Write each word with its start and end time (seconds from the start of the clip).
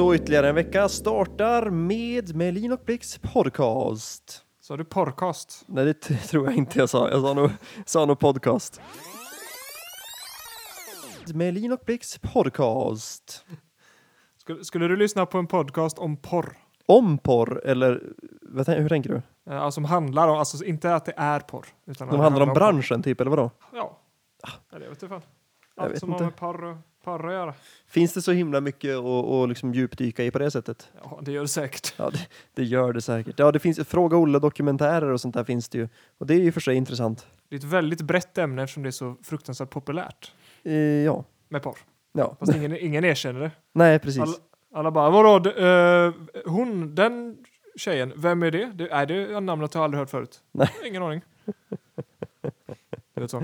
Och 0.00 0.14
ytterligare 0.14 0.48
en 0.48 0.54
vecka 0.54 0.88
startar 0.88 1.70
med 1.70 2.36
Melin 2.36 2.72
och 2.72 2.80
Blix 2.84 3.18
podcast. 3.18 4.44
Så 4.60 4.72
har 4.72 4.78
du 4.78 4.84
podcast? 4.84 5.64
Nej, 5.66 5.84
det 5.84 5.94
tror 5.94 6.46
jag 6.46 6.56
inte 6.56 6.78
jag 6.78 6.88
sa. 6.88 7.10
Jag 7.10 7.22
sa 7.22 7.34
nog, 7.34 7.50
sa 7.86 8.04
nog 8.06 8.18
podcast. 8.18 8.80
Melin 11.34 11.72
och 11.72 11.80
Blix 11.86 12.18
podcast. 12.18 13.44
Skulle, 14.36 14.64
skulle 14.64 14.88
du 14.88 14.96
lyssna 14.96 15.26
på 15.26 15.38
en 15.38 15.46
podcast 15.46 15.98
om 15.98 16.16
porr? 16.16 16.56
Om 16.86 17.18
porr, 17.18 17.60
eller 17.66 18.02
vad, 18.42 18.68
hur 18.68 18.88
tänker 18.88 19.10
du? 19.10 19.22
Eh, 19.52 19.60
Alltså 19.62 19.74
som 19.74 19.84
handlar 19.84 20.28
om, 20.28 20.38
alltså 20.38 20.64
inte 20.64 20.94
att 20.94 21.04
det 21.04 21.14
är 21.16 21.40
porr. 21.40 21.66
Utan 21.86 22.08
De 22.08 22.16
det 22.16 22.22
handlar 22.22 22.42
om 22.42 22.48
porr. 22.48 22.54
branschen 22.54 23.02
typ, 23.02 23.20
eller 23.20 23.30
vadå? 23.30 23.50
Ja. 23.72 23.98
Eller 24.72 24.82
jag 24.86 24.90
vet 24.90 25.02
inte 25.02 25.08
fan. 25.14 25.22
Jag 25.76 25.84
Allt 25.84 25.92
vet 25.94 26.00
som 26.00 26.10
inte. 26.12 26.24
har 26.24 26.30
med 26.30 26.38
porr 26.38 26.64
och, 26.64 26.76
att 27.18 27.32
göra. 27.32 27.54
Finns 27.86 28.12
det 28.14 28.22
så 28.22 28.32
himla 28.32 28.60
mycket 28.60 28.96
att 28.96 29.04
att 29.04 29.48
liksom 29.48 29.74
djupdyka 29.74 30.24
i 30.24 30.30
på 30.30 30.38
det 30.38 30.50
sättet? 30.50 30.88
Ja, 31.02 31.20
det 31.22 31.32
gör 31.32 31.42
det 31.42 31.48
säkert. 31.48 31.94
Ja, 31.96 32.10
det, 32.10 32.28
det 32.54 32.64
gör 32.64 32.92
det 32.92 33.00
säkert. 33.00 33.38
Ja, 33.38 33.52
det 33.52 33.58
finns 33.58 33.88
Fråga 33.88 34.16
Olle-dokumentärer 34.16 35.08
och 35.12 35.20
sånt 35.20 35.34
där 35.34 35.44
finns 35.44 35.68
det 35.68 35.78
ju. 35.78 35.88
Och 36.18 36.26
det 36.26 36.34
är 36.34 36.38
ju 36.38 36.52
för 36.52 36.60
sig 36.60 36.74
intressant. 36.76 37.26
Det 37.48 37.54
är 37.54 37.58
ett 37.58 37.64
väldigt 37.64 38.00
brett 38.02 38.38
ämne 38.38 38.62
eftersom 38.62 38.82
det 38.82 38.88
är 38.88 38.90
så 38.90 39.16
fruktansvärt 39.22 39.70
populärt 39.70 40.32
Eh, 40.62 40.74
ja. 40.74 41.24
med 41.48 41.62
porr. 41.62 41.78
ja. 42.12 42.36
Fast 42.38 42.54
ingen, 42.54 42.76
ingen 42.76 43.04
erkänner 43.04 43.40
det. 43.40 43.50
Nej, 43.72 43.98
precis. 43.98 44.22
Alla, 44.22 44.32
alla 44.74 44.90
bara, 44.90 45.10
vadå, 45.10 45.50
eh, 45.50 46.12
hon, 46.46 46.94
den 46.94 47.36
tjejen, 47.76 48.12
vem 48.16 48.42
är 48.42 48.50
det? 48.50 48.70
det 48.74 48.88
är 48.90 49.06
det 49.06 49.40
namnet 49.40 49.74
jag 49.74 49.84
aldrig 49.84 49.98
hört 49.98 50.10
förut? 50.10 50.40
Nej. 50.52 50.68
Ingen 50.86 51.02
aning. 51.02 51.20
Du 53.20 53.24
vet 53.24 53.30
så. 53.30 53.42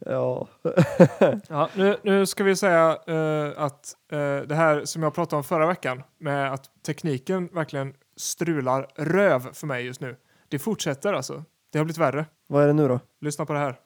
Ja. 0.00 0.48
Ja, 1.48 1.68
nu, 1.74 1.96
nu 2.02 2.26
ska 2.26 2.44
vi 2.44 2.56
säga 2.56 2.98
eh, 3.06 3.52
att 3.56 3.96
eh, 4.12 4.36
det 4.36 4.54
här 4.54 4.84
som 4.84 5.02
jag 5.02 5.14
pratade 5.14 5.36
om 5.36 5.44
förra 5.44 5.66
veckan 5.66 6.02
med 6.18 6.52
att 6.52 6.70
tekniken 6.86 7.48
verkligen 7.52 7.94
strular 8.16 8.86
röv 8.96 9.52
för 9.52 9.66
mig 9.66 9.84
just 9.84 10.00
nu. 10.00 10.16
Det 10.48 10.58
fortsätter 10.58 11.12
alltså. 11.12 11.44
Det 11.72 11.78
har 11.78 11.84
blivit 11.84 11.98
värre. 11.98 12.26
Vad 12.46 12.62
är 12.62 12.66
det 12.66 12.72
nu 12.72 12.88
då? 12.88 13.00
Lyssna 13.20 13.46
på 13.46 13.52
det 13.52 13.58
här. 13.58 13.78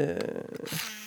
Eh, 0.00 0.97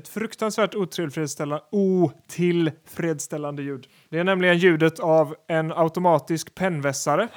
Ett 0.00 0.08
fruktansvärt 0.08 0.74
otillfredsställande, 0.74 1.64
otillfredsställande 1.70 3.62
ljud. 3.62 3.88
Det 4.08 4.18
är 4.18 4.24
nämligen 4.24 4.58
ljudet 4.58 5.00
av 5.00 5.34
en 5.48 5.72
automatisk 5.72 6.54
pennvässare 6.54 7.28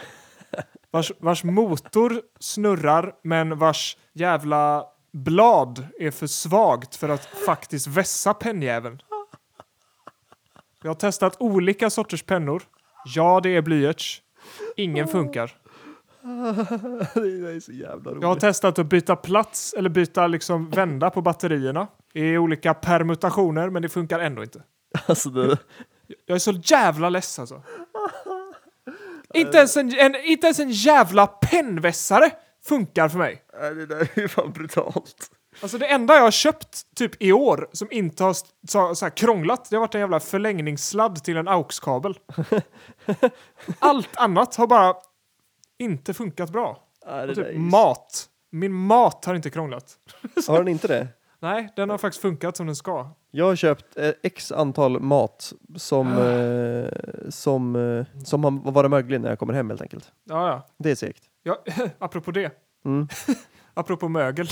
vars, 0.91 1.11
vars 1.19 1.43
motor 1.43 2.21
snurrar 2.39 3.15
men 3.23 3.57
vars 3.57 3.97
jävla 4.13 4.85
blad 5.11 5.87
är 5.99 6.11
för 6.11 6.27
svagt 6.27 6.95
för 6.95 7.09
att 7.09 7.25
faktiskt 7.25 7.87
vässa 7.87 8.33
pennjäveln. 8.33 9.01
Jag 10.83 10.89
har 10.89 10.95
testat 10.95 11.35
olika 11.39 11.89
sorters 11.89 12.23
pennor. 12.23 12.63
Ja, 13.05 13.39
det 13.43 13.55
är 13.55 13.61
blyerts. 13.61 14.21
Ingen 14.75 15.07
funkar. 15.07 15.62
Det 16.23 17.55
är 17.55 17.59
så 17.59 17.71
jävla 17.71 18.11
roligt. 18.11 18.21
Jag 18.21 18.29
har 18.29 18.39
testat 18.39 18.79
att 18.79 18.85
byta 18.85 19.15
plats 19.15 19.73
eller 19.77 19.89
byta 19.89 20.27
liksom 20.27 20.69
vända 20.69 21.09
på 21.09 21.21
batterierna 21.21 21.87
i 22.13 22.37
olika 22.37 22.73
permutationer, 22.73 23.69
men 23.69 23.81
det 23.81 23.89
funkar 23.89 24.19
ändå 24.19 24.43
inte. 24.43 24.63
Alltså 25.05 25.29
det, 25.29 25.57
Jag 26.25 26.35
är 26.35 26.39
så 26.39 26.51
jävla 26.51 27.09
less 27.09 27.39
alltså. 27.39 27.61
inte, 29.33 29.57
ens 29.57 29.77
en, 29.77 29.99
en, 29.99 30.15
inte 30.15 30.47
ens 30.47 30.59
en 30.59 30.71
jävla 30.71 31.27
pennvässare 31.27 32.31
funkar 32.65 33.09
för 33.09 33.17
mig. 33.17 33.43
nej, 33.61 33.75
det 33.75 33.85
där 33.85 34.09
är 34.13 34.21
ju 34.21 34.27
fan 34.27 34.51
brutalt. 34.51 35.31
Alltså 35.61 35.77
det 35.77 35.85
enda 35.85 36.15
jag 36.15 36.21
har 36.21 36.31
köpt 36.31 36.95
typ 36.95 37.23
i 37.23 37.31
år 37.31 37.69
som 37.71 37.87
inte 37.91 38.23
har 38.23 38.33
så, 38.67 38.95
så 38.95 39.05
här 39.05 39.17
krånglat, 39.17 39.67
det 39.69 39.75
har 39.75 39.81
varit 39.81 39.95
en 39.95 40.01
jävla 40.01 40.19
förlängningssladd 40.19 41.23
till 41.23 41.37
en 41.37 41.47
AUX-kabel. 41.47 42.19
Allt 43.79 44.17
annat 44.17 44.55
har 44.55 44.67
bara 44.67 44.95
inte 45.83 46.13
funkat 46.13 46.49
bra. 46.51 46.83
Det 47.05 47.29
Och 47.29 47.35
typ 47.35 47.47
ju- 47.53 47.59
mat. 47.59 48.29
Min 48.51 48.73
mat 48.73 49.25
har 49.25 49.35
inte 49.35 49.49
krånglat. 49.49 49.95
Har 50.47 50.57
den 50.57 50.67
inte 50.67 50.87
det? 50.87 51.07
Nej, 51.39 51.73
den 51.75 51.89
har 51.89 51.97
faktiskt 51.97 52.21
funkat 52.21 52.57
som 52.57 52.65
den 52.65 52.75
ska. 52.75 53.09
Jag 53.31 53.45
har 53.45 53.55
köpt 53.55 53.97
eh, 53.97 54.11
x 54.23 54.51
antal 54.51 54.99
mat 54.99 55.53
som, 55.75 56.07
eh, 56.17 57.29
som, 57.29 57.75
eh, 57.75 58.23
som 58.23 58.43
har 58.43 58.71
varit 58.71 58.91
möglig 58.91 59.21
när 59.21 59.29
jag 59.29 59.39
kommer 59.39 59.53
hem 59.53 59.69
helt 59.69 59.81
enkelt. 59.81 60.11
Ja, 60.29 60.47
ja. 60.47 60.67
Det 60.77 60.91
är 60.91 60.95
segt. 60.95 61.23
ja 61.43 61.63
apropå 61.99 62.31
det. 62.31 62.51
Mm. 62.85 63.07
apropå 63.73 64.07
mögel. 64.09 64.47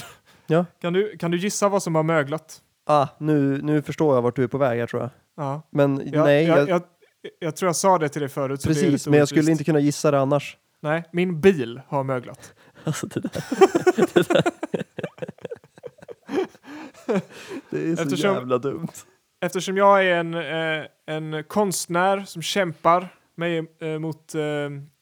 Ja. 0.47 0.65
Kan 0.81 0.93
du, 0.93 1.17
kan 1.17 1.31
du 1.31 1.37
gissa 1.37 1.69
vad 1.69 1.83
som 1.83 1.95
har 1.95 2.03
möglat? 2.03 2.61
Ah, 2.85 3.07
nu, 3.19 3.61
nu 3.61 3.81
förstår 3.81 4.15
jag 4.15 4.21
vart 4.21 4.35
du 4.35 4.43
är 4.43 4.47
på 4.47 4.57
väg 4.57 4.79
här 4.79 4.87
tror 4.87 5.01
jag. 5.01 5.09
Ja. 5.37 5.61
Men 5.69 6.01
Jag, 6.13 6.23
nej, 6.25 6.45
jag, 6.45 6.69
jag, 6.69 6.81
jag, 7.39 7.55
tror 7.55 7.67
jag 7.69 7.75
sa 7.75 7.97
det 7.97 8.09
till 8.09 8.21
dig 8.21 8.29
förut. 8.29 8.63
precis, 8.63 9.07
men 9.07 9.19
jag 9.19 9.27
skulle 9.27 9.51
inte 9.51 9.63
kunna 9.63 9.79
gissa 9.79 10.11
det 10.11 10.19
annars. 10.19 10.57
Nej, 10.83 11.03
min 11.11 11.41
bil 11.41 11.81
har 11.87 12.03
möglat. 12.03 12.53
Alltså 12.83 13.07
det 13.07 13.19
där. 13.19 13.31
det, 14.13 14.27
där. 14.29 14.43
det 17.69 17.77
är 17.91 17.95
så 17.95 18.01
Eftersom- 18.01 18.33
jävla 18.35 18.57
dumt. 18.57 18.87
Eftersom 19.41 19.77
jag 19.77 20.05
är 20.05 20.15
en, 20.15 20.33
eh, 20.33 20.85
en 21.05 21.43
konstnär 21.43 22.23
som 22.25 22.41
kämpar 22.41 23.07
mig 23.35 23.57
eh, 23.81 23.99
mot 23.99 24.35
eh, 24.35 24.41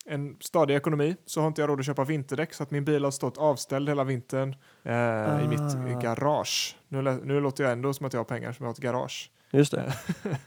en 0.05 0.37
stadig 0.39 0.75
ekonomi 0.75 1.15
så 1.25 1.41
har 1.41 1.47
inte 1.47 1.61
jag 1.61 1.69
råd 1.69 1.79
att 1.79 1.85
köpa 1.85 2.03
vinterdäck 2.03 2.53
så 2.53 2.63
att 2.63 2.71
min 2.71 2.85
bil 2.85 3.03
har 3.03 3.11
stått 3.11 3.37
avställd 3.37 3.89
hela 3.89 4.03
vintern 4.03 4.55
eh, 4.83 5.43
i 5.43 5.47
mitt 5.47 5.59
Ah. 5.95 5.99
garage. 6.01 6.77
Nu, 6.87 7.01
nu 7.01 7.39
låter 7.41 7.63
jag 7.63 7.73
ändå 7.73 7.93
som 7.93 8.05
att 8.05 8.13
jag 8.13 8.19
har 8.19 8.25
pengar 8.25 8.51
som 8.53 8.63
jag 8.63 8.67
har 8.69 8.73
ett 8.73 8.79
garage. 8.79 9.31
Just 9.51 9.71
det. 9.71 9.93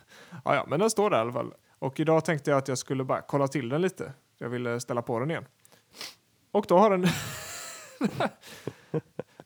Ja, 0.45 0.55
ja, 0.55 0.67
men 0.69 0.81
den 0.81 0.91
står 0.91 1.11
där 1.11 1.17
i 1.17 1.21
alla 1.21 1.33
fall. 1.33 1.53
Och 1.79 2.01
idag 2.01 2.25
tänkte 2.25 2.51
jag 2.51 2.59
att 2.59 2.69
jag 2.69 2.79
skulle 2.79 3.05
bara 3.05 3.21
kolla 3.21 3.49
till 3.49 3.69
den 3.69 3.83
lite. 3.83 4.13
Jag 4.43 4.49
ville 4.49 4.81
ställa 4.81 5.03
på 5.03 5.19
den 5.19 5.31
igen. 5.31 5.45
Och 6.53 6.65
då 6.69 6.79
har 6.79 6.91
den... 6.91 7.03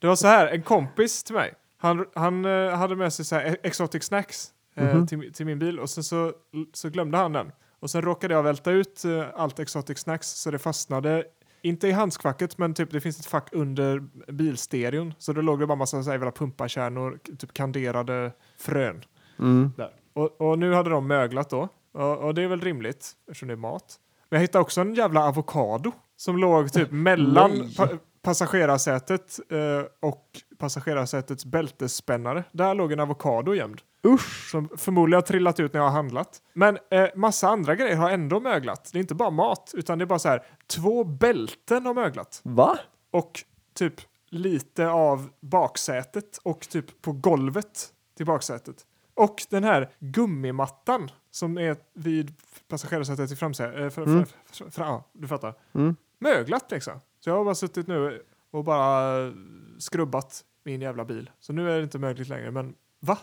det 0.01 0.07
var 0.07 0.17
så 0.17 0.27
här, 0.27 0.47
en 0.47 0.63
kompis 0.63 1.25
till 1.25 1.35
mig. 1.35 1.55
Han, 1.79 2.07
han 2.15 2.45
eh, 2.45 2.71
hade 2.71 2.97
med 2.97 3.13
sig 3.13 3.25
så 3.25 3.35
här 3.35 3.57
exotic 3.63 4.05
snacks 4.05 4.53
eh, 4.75 4.95
Mhm. 4.95 5.07
till, 5.07 5.33
till 5.33 5.47
min 5.47 5.59
bil 5.59 5.79
och 5.81 5.91
sen 5.91 6.05
så, 6.05 6.33
så 6.73 6.91
glömde 6.91 7.19
han 7.19 7.33
den. 7.33 7.53
Och 7.81 7.91
sen 7.91 8.03
råkade 8.03 8.35
jag 8.35 8.43
välta 8.43 8.71
ut 8.71 9.05
eh, 9.05 9.25
allt 9.35 9.59
exotic 9.59 9.99
snacks 9.99 10.27
så 10.29 10.51
det 10.51 10.59
fastnade 10.59 11.25
inte 11.63 11.89
i 11.89 11.93
handskfacket 11.93 12.59
men 12.59 12.75
typ 12.75 12.91
det 12.91 13.01
finns 13.01 13.21
ett 13.21 13.27
fack 13.27 13.49
under 13.53 13.99
bilstereon. 14.33 15.15
Så 15.19 15.33
då 15.33 15.41
låg 15.41 15.61
det 15.61 15.67
bara 15.67 15.77
massa 15.77 16.03
så 16.03 16.11
här 16.11 16.31
pumpakärnor, 16.31 17.19
typ 17.39 17.53
kanderade 17.53 18.33
frön. 18.59 19.05
Mm. 19.39 19.73
Där. 19.77 19.93
Och, 20.13 20.41
och 20.41 20.59
nu 20.59 20.73
hade 20.75 20.91
de 20.91 21.07
möglat 21.07 21.51
då. 21.51 21.69
Och, 21.93 22.19
och 22.19 22.35
det 22.35 22.43
är 22.43 22.49
väl 22.49 22.61
rimligt 22.61 23.13
eftersom 23.27 23.49
det 23.49 23.55
är 23.55 23.57
mat. 23.57 24.01
Men 24.29 24.37
jag 24.37 24.41
hittade 24.41 24.63
också 24.63 24.81
en 24.81 24.95
jävla 24.95 25.25
avokado 25.25 25.93
som 26.17 26.39
låg 26.39 26.73
typ 26.73 26.91
mellan 26.91 27.71
pa 27.77 27.89
passagerarsätet 28.23 29.41
eh, 29.51 30.09
och 30.09 30.25
passagerarsätets 30.59 31.45
bältesspännare. 31.45 32.45
Där 32.53 32.75
låg 32.75 32.93
en 32.93 33.01
avokado 33.01 33.55
gömd. 33.55 33.81
Usch! 34.07 34.51
Som 34.51 34.69
förmodligen 34.77 35.17
har 35.17 35.23
trillat 35.27 35.61
ut 35.61 35.73
när 35.73 35.81
jag 35.81 35.87
har 35.87 35.97
handlat. 35.97 36.43
Men 36.53 36.79
eh, 36.91 37.07
massa 37.15 37.49
andra 37.49 37.75
grejer 37.75 37.97
har 37.97 38.11
ändå 38.11 38.41
möglat. 38.41 38.91
Det 38.93 38.99
är 38.99 39.01
inte 39.01 39.15
bara 39.15 39.31
mat, 39.31 39.73
utan 39.75 39.99
det 39.99 40.05
är 40.05 40.07
bara 40.07 40.19
så 40.19 40.29
här. 40.29 40.43
Två 40.67 41.05
bälten 41.05 41.87
har 41.87 41.95
möglat. 41.95 42.41
Va? 42.43 42.79
Och 43.11 43.45
typ 43.75 43.95
lite 44.31 44.89
av 44.89 45.29
baksätet 45.41 46.39
och 46.43 46.61
typ 46.61 47.03
på 47.03 47.13
golvet 47.13 47.89
till 48.17 48.27
baksätet. 48.27 48.77
Och 49.15 49.43
den 49.51 49.65
här 49.65 49.91
gummimattan 49.99 51.11
som 51.37 51.59
är 51.59 51.77
vid 51.95 52.33
passagerarsätet 52.69 53.31
i 53.33 53.37
framsätet. 53.37 53.77
Äh, 53.99 54.01
fr- 54.03 54.07
Mm. 54.07 54.25
fr- 54.25 54.29
fr- 54.53 54.71
fr- 54.71 54.81
ja, 54.81 55.05
du 55.13 55.29
fattar. 55.29 55.55
Mm. 55.75 55.97
Möglat 56.19 56.71
liksom. 56.71 57.01
Så 57.21 57.31
jag 57.31 57.37
har 57.37 57.45
bara 57.45 57.55
suttit 57.55 57.87
nu 57.87 58.23
och 58.51 58.65
bara 58.65 59.33
skrubbat 59.79 60.45
min 60.65 60.81
jävla 60.81 61.05
bil. 61.05 61.31
Så 61.41 61.53
nu 61.53 61.71
är 61.73 61.77
det 61.77 61.83
inte 61.83 61.99
mögligt 61.99 62.29
längre, 62.29 62.51
men 62.51 62.75
va? 63.01 63.19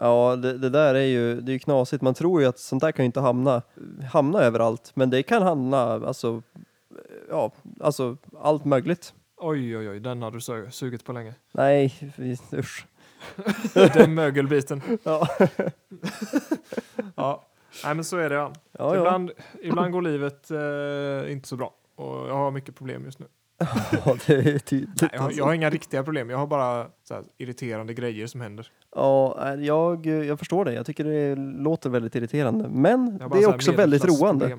Ja, 0.00 0.36
det, 0.36 0.58
det 0.58 0.70
där 0.70 0.94
är 0.94 1.04
ju, 1.06 1.40
det 1.40 1.50
är 1.50 1.52
ju 1.52 1.58
knasigt. 1.58 2.02
Man 2.02 2.14
tror 2.14 2.40
ju 2.40 2.46
att 2.46 2.58
sånt 2.58 2.80
där 2.80 2.92
kan 2.92 3.02
ju 3.04 3.06
inte 3.06 3.20
hamna, 3.20 3.62
hamna 4.12 4.38
överallt. 4.40 4.90
Men 4.94 5.10
det 5.10 5.22
kan 5.22 5.42
hamna, 5.42 5.78
alltså, 5.82 6.42
ja, 7.28 7.52
alltså 7.80 8.16
allt 8.40 8.64
möjligt. 8.64 9.14
Oj, 9.36 9.76
oj, 9.78 9.88
oj, 9.88 10.00
den 10.00 10.22
har 10.22 10.30
du 10.30 10.38
su- 10.38 10.70
sugit 10.70 11.04
på 11.04 11.12
länge. 11.12 11.34
Nej, 11.52 12.12
usch. 12.52 12.86
Den 13.74 14.14
mögelbiten. 14.14 14.82
Ja, 15.02 15.28
Ja, 17.16 17.44
nej 17.84 17.94
men 17.94 18.04
så 18.04 18.16
är 18.16 18.30
det. 18.30 18.34
Ja. 18.34 18.52
ja. 18.72 18.96
Ibland, 18.96 19.30
ibland 19.62 19.92
går 19.92 20.02
livet 20.02 20.50
eh, 20.50 21.32
inte 21.32 21.48
så 21.48 21.56
bra. 21.56 21.74
Och 21.96 22.28
jag 22.28 22.34
har 22.34 22.50
mycket 22.50 22.76
problem 22.76 23.04
just 23.04 23.18
nu. 23.18 23.26
ja 24.04 24.16
det 24.26 24.34
är 24.34 24.58
tydligt. 24.58 25.00
Nej, 25.02 25.10
jag, 25.12 25.18
har, 25.18 25.26
alltså. 25.26 25.38
jag 25.38 25.44
har 25.44 25.54
inga 25.54 25.70
riktiga 25.70 26.04
problem. 26.04 26.30
Jag 26.30 26.38
har 26.38 26.46
bara 26.46 26.86
här, 27.10 27.24
irriterande 27.38 27.94
grejer 27.94 28.26
som 28.26 28.40
händer. 28.40 28.70
Ja, 28.94 29.36
nej, 29.40 29.66
jag, 29.66 30.06
jag 30.06 30.38
förstår 30.38 30.64
det. 30.64 30.72
Jag 30.72 30.86
tycker 30.86 31.04
det 31.04 31.36
låter 31.36 31.90
väldigt 31.90 32.14
irriterande. 32.14 32.68
Men 32.68 33.18
Jag 33.20 33.30
det 33.30 33.42
är 33.42 33.54
också 33.54 33.72
väldigt 33.72 34.04
roande. 34.04 34.58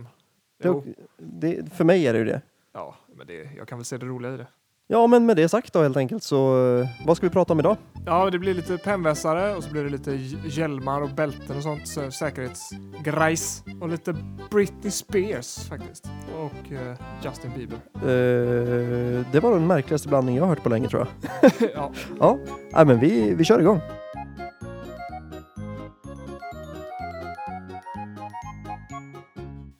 Det, 0.63 0.81
det, 1.17 1.73
för 1.73 1.83
mig 1.83 2.07
är 2.07 2.13
det 2.13 2.19
ju 2.19 2.25
det. 2.25 2.41
ja, 2.73 2.95
men 3.15 3.27
det, 3.27 3.49
jag 3.57 3.67
kan 3.67 3.77
väl 3.77 3.85
se 3.85 3.97
det 3.97 4.05
roliga 4.05 4.33
i 4.33 4.37
det. 4.37 4.47
Ja, 4.87 5.07
men 5.07 5.25
med 5.25 5.35
det 5.37 5.49
sagt 5.49 5.73
då 5.73 5.81
helt 5.81 5.97
enkelt 5.97 6.23
så 6.23 6.67
eh, 6.81 6.87
vad 7.05 7.17
ska 7.17 7.25
vi 7.27 7.33
prata 7.33 7.53
om 7.53 7.59
idag? 7.59 7.77
Ja, 8.05 8.29
det 8.29 8.39
blir 8.39 8.53
lite 8.53 8.77
pennvässare 8.77 9.55
och 9.55 9.63
så 9.63 9.71
blir 9.71 9.83
det 9.83 9.89
lite 9.89 10.11
hj- 10.11 10.47
hjälmar 10.47 11.01
och 11.01 11.09
bälten 11.09 11.57
och 11.57 11.63
sånt. 11.63 11.87
Så 11.87 12.11
säkerhetsgrejs. 12.11 13.63
Och 13.81 13.89
lite 13.89 14.15
Britney 14.51 14.91
Spears 14.91 15.69
faktiskt. 15.69 16.05
Och 16.37 16.71
eh, 16.71 16.95
Justin 17.23 17.51
Bieber. 17.55 17.77
Eh, 17.95 19.25
det 19.31 19.39
var 19.39 19.51
den 19.51 19.67
märkligaste 19.67 20.07
blandning 20.07 20.35
jag 20.35 20.43
har 20.43 20.49
hört 20.49 20.63
på 20.63 20.69
länge 20.69 20.89
tror 20.89 21.07
jag. 21.41 21.51
ja. 21.75 21.91
Ja, 22.19 22.37
Nej, 22.73 22.85
men 22.85 22.99
vi, 22.99 23.33
vi 23.35 23.43
kör 23.43 23.59
igång. 23.59 23.79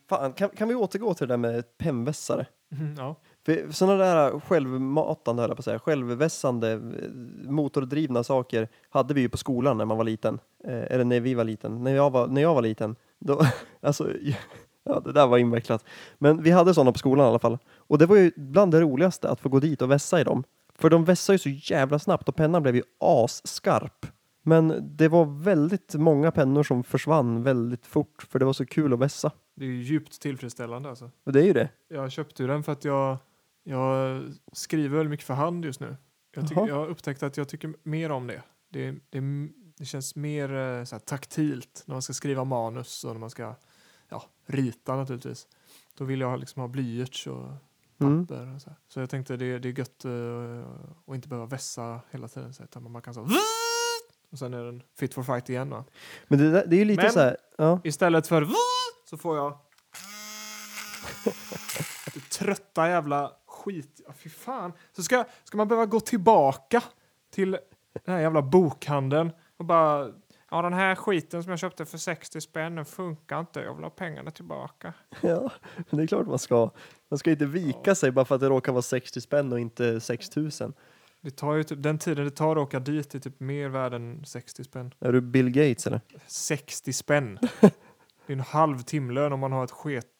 Fan, 0.10 0.34
kan, 0.34 0.50
kan 0.50 0.68
vi 0.68 0.76
återgå 0.76 1.14
till 1.14 1.28
det 1.28 1.32
där 1.34 1.38
med 1.38 1.78
pennvässare? 1.78 2.46
Mhm, 2.72 2.96
ja. 2.98 3.16
För 3.46 3.72
sådana 3.72 4.04
där 4.04 4.40
självmatande, 4.40 5.42
höll 5.42 5.50
jag 5.50 5.58
på 5.58 5.62
att 5.62 5.66
säga, 5.66 5.80
självvässande, 5.80 6.72
eh, 6.72 6.80
motordrivna 7.50 8.24
saker 8.24 8.68
hade 8.90 9.14
vi 9.14 9.22
ju 9.22 9.30
på 9.30 9.38
skolan 9.38 9.78
när 9.78 9.86
man 9.86 9.98
var 9.98 10.04
liten. 10.04 10.40
Eh, 10.64 10.84
eller 10.92 11.04
när 11.04 11.20
vi 11.20 11.34
var 11.34 11.44
liten. 11.44 11.84
När 11.84 11.96
jag 11.96 12.12
var, 12.12 12.28
när 12.28 12.42
jag 12.42 12.56
var 12.56 12.62
liten, 12.62 12.96
då, 13.20 13.42
alltså, 13.82 14.10
ja, 14.84 15.00
det 15.00 15.12
där 15.12 15.28
var 15.28 15.38
invecklat. 15.38 15.86
Men 16.18 16.44
vi 16.44 16.52
hade 16.52 16.74
sådana 16.74 16.92
på 16.92 17.00
skolan 17.00 17.26
i 17.26 17.30
alla 17.30 17.40
fall. 17.40 17.58
Och 17.78 17.98
det 17.98 18.06
var 18.06 18.16
ju 18.16 18.32
bland 18.36 18.72
det 18.72 18.82
roligaste 18.82 19.30
att 19.30 19.40
få 19.40 19.50
gå 19.50 19.60
dit 19.60 19.82
och 19.82 19.92
vässa 19.92 20.22
i 20.22 20.24
dem. 20.24 20.44
För 20.76 20.90
de 20.90 21.06
vässar 21.06 21.34
ju 21.34 21.38
så 21.38 21.50
jävla 21.50 22.00
snabbt 22.00 22.30
och 22.30 22.36
pennan 22.36 22.64
blev 22.64 22.76
ju 22.76 22.84
asskarp. 23.00 24.06
Men 24.42 24.92
det 24.98 25.08
var 25.08 25.26
väldigt 25.26 25.96
många 25.96 26.32
pennor 26.32 26.64
som 26.64 26.84
försvann 26.84 27.44
väldigt 27.44 27.86
fort 27.86 28.28
för 28.30 28.40
det 28.40 28.46
var 28.46 28.54
så 28.54 28.66
kul 28.66 28.94
att 28.94 29.00
vässa. 29.00 29.32
Det 29.56 29.66
är 29.66 29.70
ju 29.70 29.84
djupt 29.84 30.22
tillfredsställande 30.22 30.90
alltså. 30.90 31.12
Och 31.24 31.34
det 31.34 31.40
är 31.40 31.44
ju 31.44 31.54
det. 31.54 31.70
Jag 31.88 32.12
köpte 32.12 32.44
ju 32.44 32.48
den 32.48 32.64
för 32.64 32.72
att 32.72 32.86
jag, 32.86 33.18
jag 33.68 34.24
skriver 34.54 34.98
väldigt 34.98 35.10
mycket 35.12 35.26
för 35.26 35.34
hand 35.34 35.66
just 35.66 35.80
nu. 35.80 35.98
Jag, 36.36 36.48
tycker, 36.48 36.68
jag 36.68 36.76
har 36.76 36.88
upptäckt 36.88 37.24
att 37.24 37.38
jag 37.38 37.50
tycker 37.50 37.74
mer 37.84 38.12
om 38.12 38.28
det. 38.28 38.42
Det, 38.70 38.92
det, 39.10 39.22
det 39.78 39.86
känns 39.86 40.16
mer 40.16 40.54
eh, 40.54 40.58
här, 40.92 41.00
taktilt 41.00 41.84
när 41.86 41.96
man 41.96 42.02
ska 42.02 42.14
skriva 42.14 42.44
manus 42.44 43.04
och 43.04 43.12
när 43.14 43.20
man 43.20 43.30
ska 43.30 43.56
ja, 44.10 44.24
rita 44.46 44.96
naturligtvis. 44.96 45.48
Då 45.98 46.04
vill 46.04 46.20
jag 46.22 46.40
liksom 46.40 46.60
ha 46.62 46.68
blyerts 46.68 47.28
och 47.28 47.48
Mm. 48.00 48.28
papper. 48.28 48.56
Och 48.56 48.62
så, 48.62 48.70
här. 48.70 48.78
så 48.88 49.00
jag 49.00 49.10
tänkte 49.10 49.38
det, 49.38 49.60
det 49.60 49.70
är 49.70 49.80
gött 49.80 50.06
uh, 50.06 50.66
att 51.08 51.16
inte 51.16 51.28
behöva 51.28 51.46
vässa 51.46 52.02
hela 52.12 52.28
tiden. 52.28 52.54
Så 52.54 52.64
utan 52.64 52.92
man 52.92 53.02
kan 53.02 53.14
så 53.14 53.22
och 54.32 54.40
sen 54.40 54.54
är 54.54 54.64
den 54.64 54.84
fit 55.00 55.14
for 55.14 55.24
fight 55.24 55.50
igen. 55.50 55.70
Va? 55.70 55.86
Men 56.28 56.40
det, 56.40 56.52
där, 56.52 56.66
det 56.68 56.76
är 56.76 56.78
ju 56.78 56.86
lite 56.86 57.02
Men- 57.04 57.12
så 57.12 57.20
här, 57.20 57.38
ja. 57.58 57.80
Istället 57.84 58.28
för 58.28 58.48
så 59.10 59.18
får 59.18 59.38
jag 59.38 59.60
det 62.14 62.30
trötta 62.30 62.88
jävla 62.90 63.32
skit. 63.66 64.02
Ja, 64.08 64.14
fy 64.14 64.30
fan. 64.30 64.74
Så 64.92 65.04
ska, 65.04 65.26
ska 65.44 65.58
man 65.58 65.68
behöva 65.68 65.86
gå 65.86 66.00
tillbaka 66.00 66.84
till 67.32 67.52
den 68.06 68.16
här 68.16 68.20
jävla 68.22 68.42
bokhandeln 68.42 69.32
och 69.58 69.66
bara 69.66 70.12
Ja, 70.52 70.62
den 70.62 70.74
här 70.74 70.96
skiten 70.96 71.44
som 71.44 71.50
jag 71.50 71.60
köpte 71.60 71.86
för 71.86 71.98
60 71.98 72.42
spänn 72.42 72.76
den 72.76 72.86
funkar 72.86 73.40
inte. 73.40 73.60
Jag 73.60 73.76
vill 73.76 73.84
ha 73.84 73.90
pengarna 73.90 74.32
tillbaka. 74.32 74.94
Ja, 75.22 75.52
det 75.90 76.04
är 76.04 76.08
klart 76.08 76.28
man 76.28 76.40
ska. 76.40 76.72
Man 77.10 77.18
ska 77.18 77.32
inte 77.32 77.46
vika 77.46 77.96
sig 77.96 78.12
bara 78.12 78.26
för 78.26 78.36
att 78.36 78.42
det 78.42 78.50
råkar 78.50 78.72
vara 78.72 78.82
60 78.82 79.22
spänn 79.22 79.54
och 79.54 79.60
inte 79.60 80.00
6000. 80.00 80.74
Det 81.22 81.32
tar 81.32 81.54
ju 81.54 81.64
typ, 81.64 81.84
den 81.84 82.00
tiden 82.00 82.26
det 82.26 82.32
tar 82.32 82.56
att 82.56 82.62
åka 82.62 82.80
dit 82.80 83.16
är 83.16 83.20
typ 83.20 83.40
mer 83.40 83.70
värd 83.70 83.94
än 83.94 84.26
60 84.26 84.64
spänn. 84.64 84.94
Är 85.00 85.12
du 85.12 85.22
Bill 85.22 85.50
Gates 85.50 85.88
eller? 85.88 86.02
60 86.28 86.94
spänn. 86.94 87.40
Det 88.28 88.34
är 88.34 88.38
en 88.38 88.40
halv 88.40 88.80
timlön 88.80 89.34
om 89.34 89.40
man 89.40 89.52
har 89.52 89.64
ett 89.64 89.72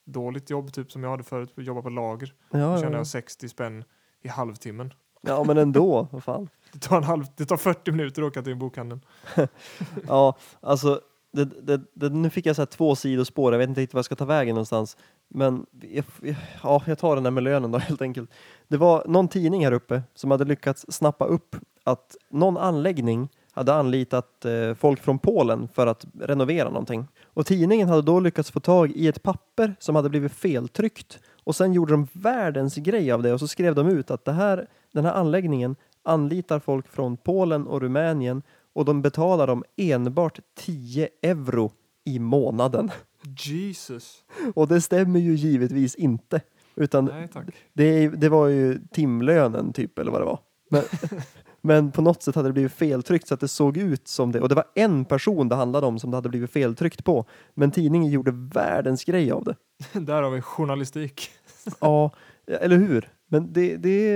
sketdåligt 0.06 0.50
jobb 0.50 0.74
typ 0.74 0.92
som 0.92 1.04
jag 1.04 1.10
hade 1.10 1.24
förut, 1.24 1.54
jobba 1.58 1.82
på 1.82 1.90
lager. 1.90 2.34
Då 2.52 2.58
Ja, 2.58 2.78
tjänar 2.78 2.92
ja. 2.92 2.98
jag 2.98 3.08
60 3.08 3.50
spänn 3.50 3.84
i 4.22 4.28
halvtimmen. 4.28 4.94
ja 5.22 5.44
men 5.44 5.58
ändå, 5.58 6.08
vad 6.12 6.24
fan. 6.24 6.50
Det 6.72 6.80
tar, 6.80 6.98
en 6.98 7.04
halv, 7.04 7.26
det 7.38 7.46
tar 7.46 7.58
40 7.58 7.92
minuter 7.92 8.22
att 8.22 8.28
åka 8.28 8.42
till 8.42 8.52
en 8.52 8.60
bokhandel. 8.60 9.00
Ja, 10.08 10.38
alltså 10.62 11.02
det, 11.32 11.46
det, 11.46 11.82
det, 11.94 12.10
nu 12.10 12.30
fick 12.30 12.46
jag 12.46 12.56
så 12.56 12.62
här 12.62 12.68
två 12.68 12.96
sidospår, 12.96 13.54
jag 13.54 13.60
vet 13.60 13.70
inte 13.70 13.82
riktigt 13.82 13.94
vad 13.94 14.00
jag 14.00 14.06
ska 14.06 14.16
ta 14.16 14.26
vägen 14.26 14.56
någonstans. 14.56 14.98
Men 15.28 15.66
jag, 15.82 16.06
ja, 16.64 16.82
jag 16.86 16.98
tar 16.98 17.16
den 17.16 17.24
där 17.24 17.32
med 17.32 17.44
lönen 17.44 17.72
då 17.72 17.78
helt 17.90 18.02
enkelt. 18.02 18.30
Det 18.68 18.78
var 18.78 19.04
någon 19.08 19.28
tidning 19.28 19.66
här 19.66 19.72
uppe 19.74 20.04
som 20.14 20.32
hade 20.32 20.46
lyckats 20.46 20.86
snappa 20.90 21.26
upp 21.26 21.56
att 21.84 22.16
någon 22.30 22.58
anläggning 22.58 23.30
hade 23.56 23.74
anlitat 23.74 24.46
eh, 24.46 24.74
folk 24.74 25.04
från 25.04 25.20
Polen 25.20 25.68
för 25.74 25.88
att 25.88 26.06
renovera 26.20 26.70
någonting. 26.70 27.08
Och 27.26 27.46
tidningen 27.46 27.90
hade 27.90 28.02
då 28.02 28.20
lyckats 28.20 28.52
få 28.52 28.60
tag 28.60 28.92
i 28.92 29.08
ett 29.08 29.24
papper 29.24 29.76
som 29.80 29.96
hade 29.96 30.10
blivit 30.10 30.32
feltryckt. 30.32 31.20
Och 31.44 31.56
sen 31.56 31.74
gjorde 31.74 31.94
de 31.94 32.08
världens 32.12 32.76
grej 32.76 33.12
av 33.12 33.24
det 33.24 33.34
och 33.34 33.40
så 33.40 33.48
skrev 33.48 33.76
de 33.76 33.88
ut 33.88 34.12
att 34.12 34.26
det 34.26 34.32
här, 34.32 34.68
den 34.94 35.06
här 35.06 35.14
anläggningen 35.14 35.76
anlitar 36.04 36.60
folk 36.60 36.88
från 36.88 37.18
Polen 37.18 37.68
och 37.68 37.82
Rumänien 37.82 38.42
och 38.74 38.86
de 38.86 39.02
betalar 39.02 39.48
dem 39.48 39.64
enbart 39.78 40.40
10 40.58 41.10
euro 41.22 41.72
i 42.06 42.20
månaden. 42.20 42.92
Jesus. 43.38 44.24
Och 44.56 44.68
det 44.68 44.82
stämmer 44.82 45.20
ju 45.20 45.36
givetvis 45.36 45.96
inte. 45.96 46.42
Utan 46.76 47.06
Nej 47.06 47.30
det, 47.74 48.10
det 48.10 48.30
var 48.30 48.48
ju 48.48 48.80
timlönen 48.92 49.74
typ, 49.74 50.00
eller 50.00 50.12
vad 50.12 50.22
det 50.22 50.26
var. 50.26 50.40
Men, 50.70 50.82
men 51.66 51.92
på 51.92 52.02
något 52.02 52.24
sätt 52.24 52.36
hade 52.36 52.50
det 52.50 52.54
blivit 52.54 52.72
feltryckt 52.72 53.28
så 53.28 53.34
att 53.34 53.40
det 53.40 53.48
såg 53.48 53.78
ut 53.78 54.08
som 54.08 54.32
det. 54.32 54.42
Och 54.42 54.50
det 54.50 54.56
var 54.56 54.66
en 54.76 55.06
person 55.06 55.50
det 55.50 55.56
handlade 55.56 55.88
om 55.88 56.00
som 56.00 56.12
det 56.12 56.18
hade 56.18 56.30
blivit 56.30 56.52
feltryckt 56.52 57.04
på. 57.04 57.26
Men 57.54 57.72
tidningen 57.72 58.12
gjorde 58.12 58.32
världens 58.32 59.04
grej 59.04 59.32
av 59.32 59.44
det. 59.44 59.56
Där 60.00 60.22
har 60.22 60.30
vi 60.32 60.42
journalistik. 60.42 61.30
Ja, 61.80 62.12
eller 62.48 62.78
hur? 62.78 63.10
Men 63.28 63.54
det, 63.54 63.78
det, 63.78 64.08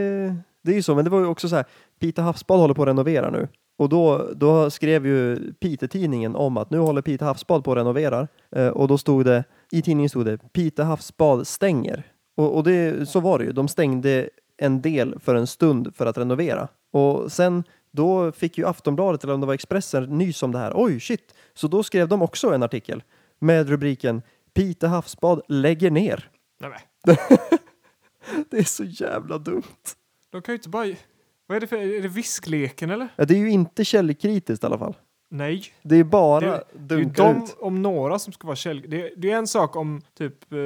det 0.63 0.71
är 0.71 0.75
ju 0.75 0.81
så. 0.81 0.95
Men 0.95 1.05
det 1.05 1.11
var 1.11 1.19
ju 1.19 1.25
också 1.25 1.49
så 1.49 1.55
här, 1.55 1.65
Pite 1.99 2.21
Havsbad 2.21 2.59
håller 2.59 2.73
på 2.73 2.81
att 2.81 2.87
renovera 2.87 3.29
nu. 3.29 3.47
Och 3.77 3.89
då, 3.89 4.29
då 4.35 4.69
skrev 4.69 5.05
ju 5.05 5.53
Pite-tidningen 5.53 6.35
om 6.35 6.57
att 6.57 6.69
nu 6.69 6.77
håller 6.77 7.01
Pite 7.01 7.25
Havsbad 7.25 7.63
på 7.63 7.71
att 7.71 7.77
renovera. 7.77 8.27
Eh, 8.55 8.67
och 8.67 8.87
då 8.87 8.97
stod 8.97 9.25
det, 9.25 9.43
i 9.71 9.81
tidningen 9.81 10.09
stod 10.09 10.25
det 10.25 10.37
Pite 10.53 10.83
Havsbad 10.83 11.47
stänger. 11.47 12.03
Och, 12.37 12.55
och 12.55 12.63
det, 12.63 13.09
så 13.09 13.19
var 13.19 13.39
det 13.39 13.45
ju. 13.45 13.51
De 13.51 13.67
stängde 13.67 14.29
en 14.57 14.81
del 14.81 15.19
för 15.19 15.35
en 15.35 15.47
stund 15.47 15.95
för 15.95 16.05
att 16.05 16.17
renovera. 16.17 16.67
Och 16.91 17.31
sen 17.31 17.63
då 17.91 18.31
fick 18.31 18.57
ju 18.57 18.65
Aftonbladet, 18.67 19.23
eller 19.23 19.33
om 19.33 19.41
det 19.41 19.47
var 19.47 19.53
Expressen, 19.53 20.17
nys 20.17 20.43
om 20.43 20.51
det 20.51 20.59
här. 20.59 20.71
Oj, 20.75 20.99
shit! 20.99 21.33
Så 21.53 21.67
då 21.67 21.83
skrev 21.83 22.07
de 22.07 22.21
också 22.21 22.53
en 22.53 22.63
artikel 22.63 23.03
med 23.39 23.69
rubriken 23.69 24.21
Pite 24.53 24.87
Havsbad 24.87 25.41
lägger 25.47 25.91
ner. 25.91 26.29
Nej. 26.59 26.79
Det 28.49 28.57
är 28.57 28.63
så 28.63 28.83
jävla 28.83 29.37
dumt. 29.37 29.63
De 30.31 30.41
kan 30.41 30.53
ju 30.53 30.57
inte 30.57 30.69
bara... 30.69 30.87
Vad 31.47 31.55
är 31.55 31.59
det 31.61 31.67
för... 31.67 31.77
Är 31.77 32.01
det 32.01 32.07
viskleken 32.07 32.89
eller? 32.89 33.07
Ja, 33.15 33.25
det 33.25 33.33
är 33.33 33.37
ju 33.37 33.49
inte 33.49 33.85
källkritiskt 33.85 34.63
i 34.63 34.67
alla 34.67 34.77
fall. 34.77 34.95
Nej. 35.29 35.63
Det 35.81 35.95
är 35.95 36.03
bara 36.03 36.39
Det- 36.51 36.63
Det 36.73 36.95
är 36.95 36.99
ju 36.99 37.05
de 37.05 37.43
ut. 37.43 37.55
om 37.59 37.81
några 37.81 38.19
som 38.19 38.33
ska 38.33 38.47
vara 38.47 38.55
käll... 38.55 38.85
Det, 38.87 39.13
det 39.17 39.31
är 39.31 39.37
en 39.37 39.47
sak 39.47 39.75
om 39.75 40.01
typ 40.17 40.53
eh, 40.53 40.59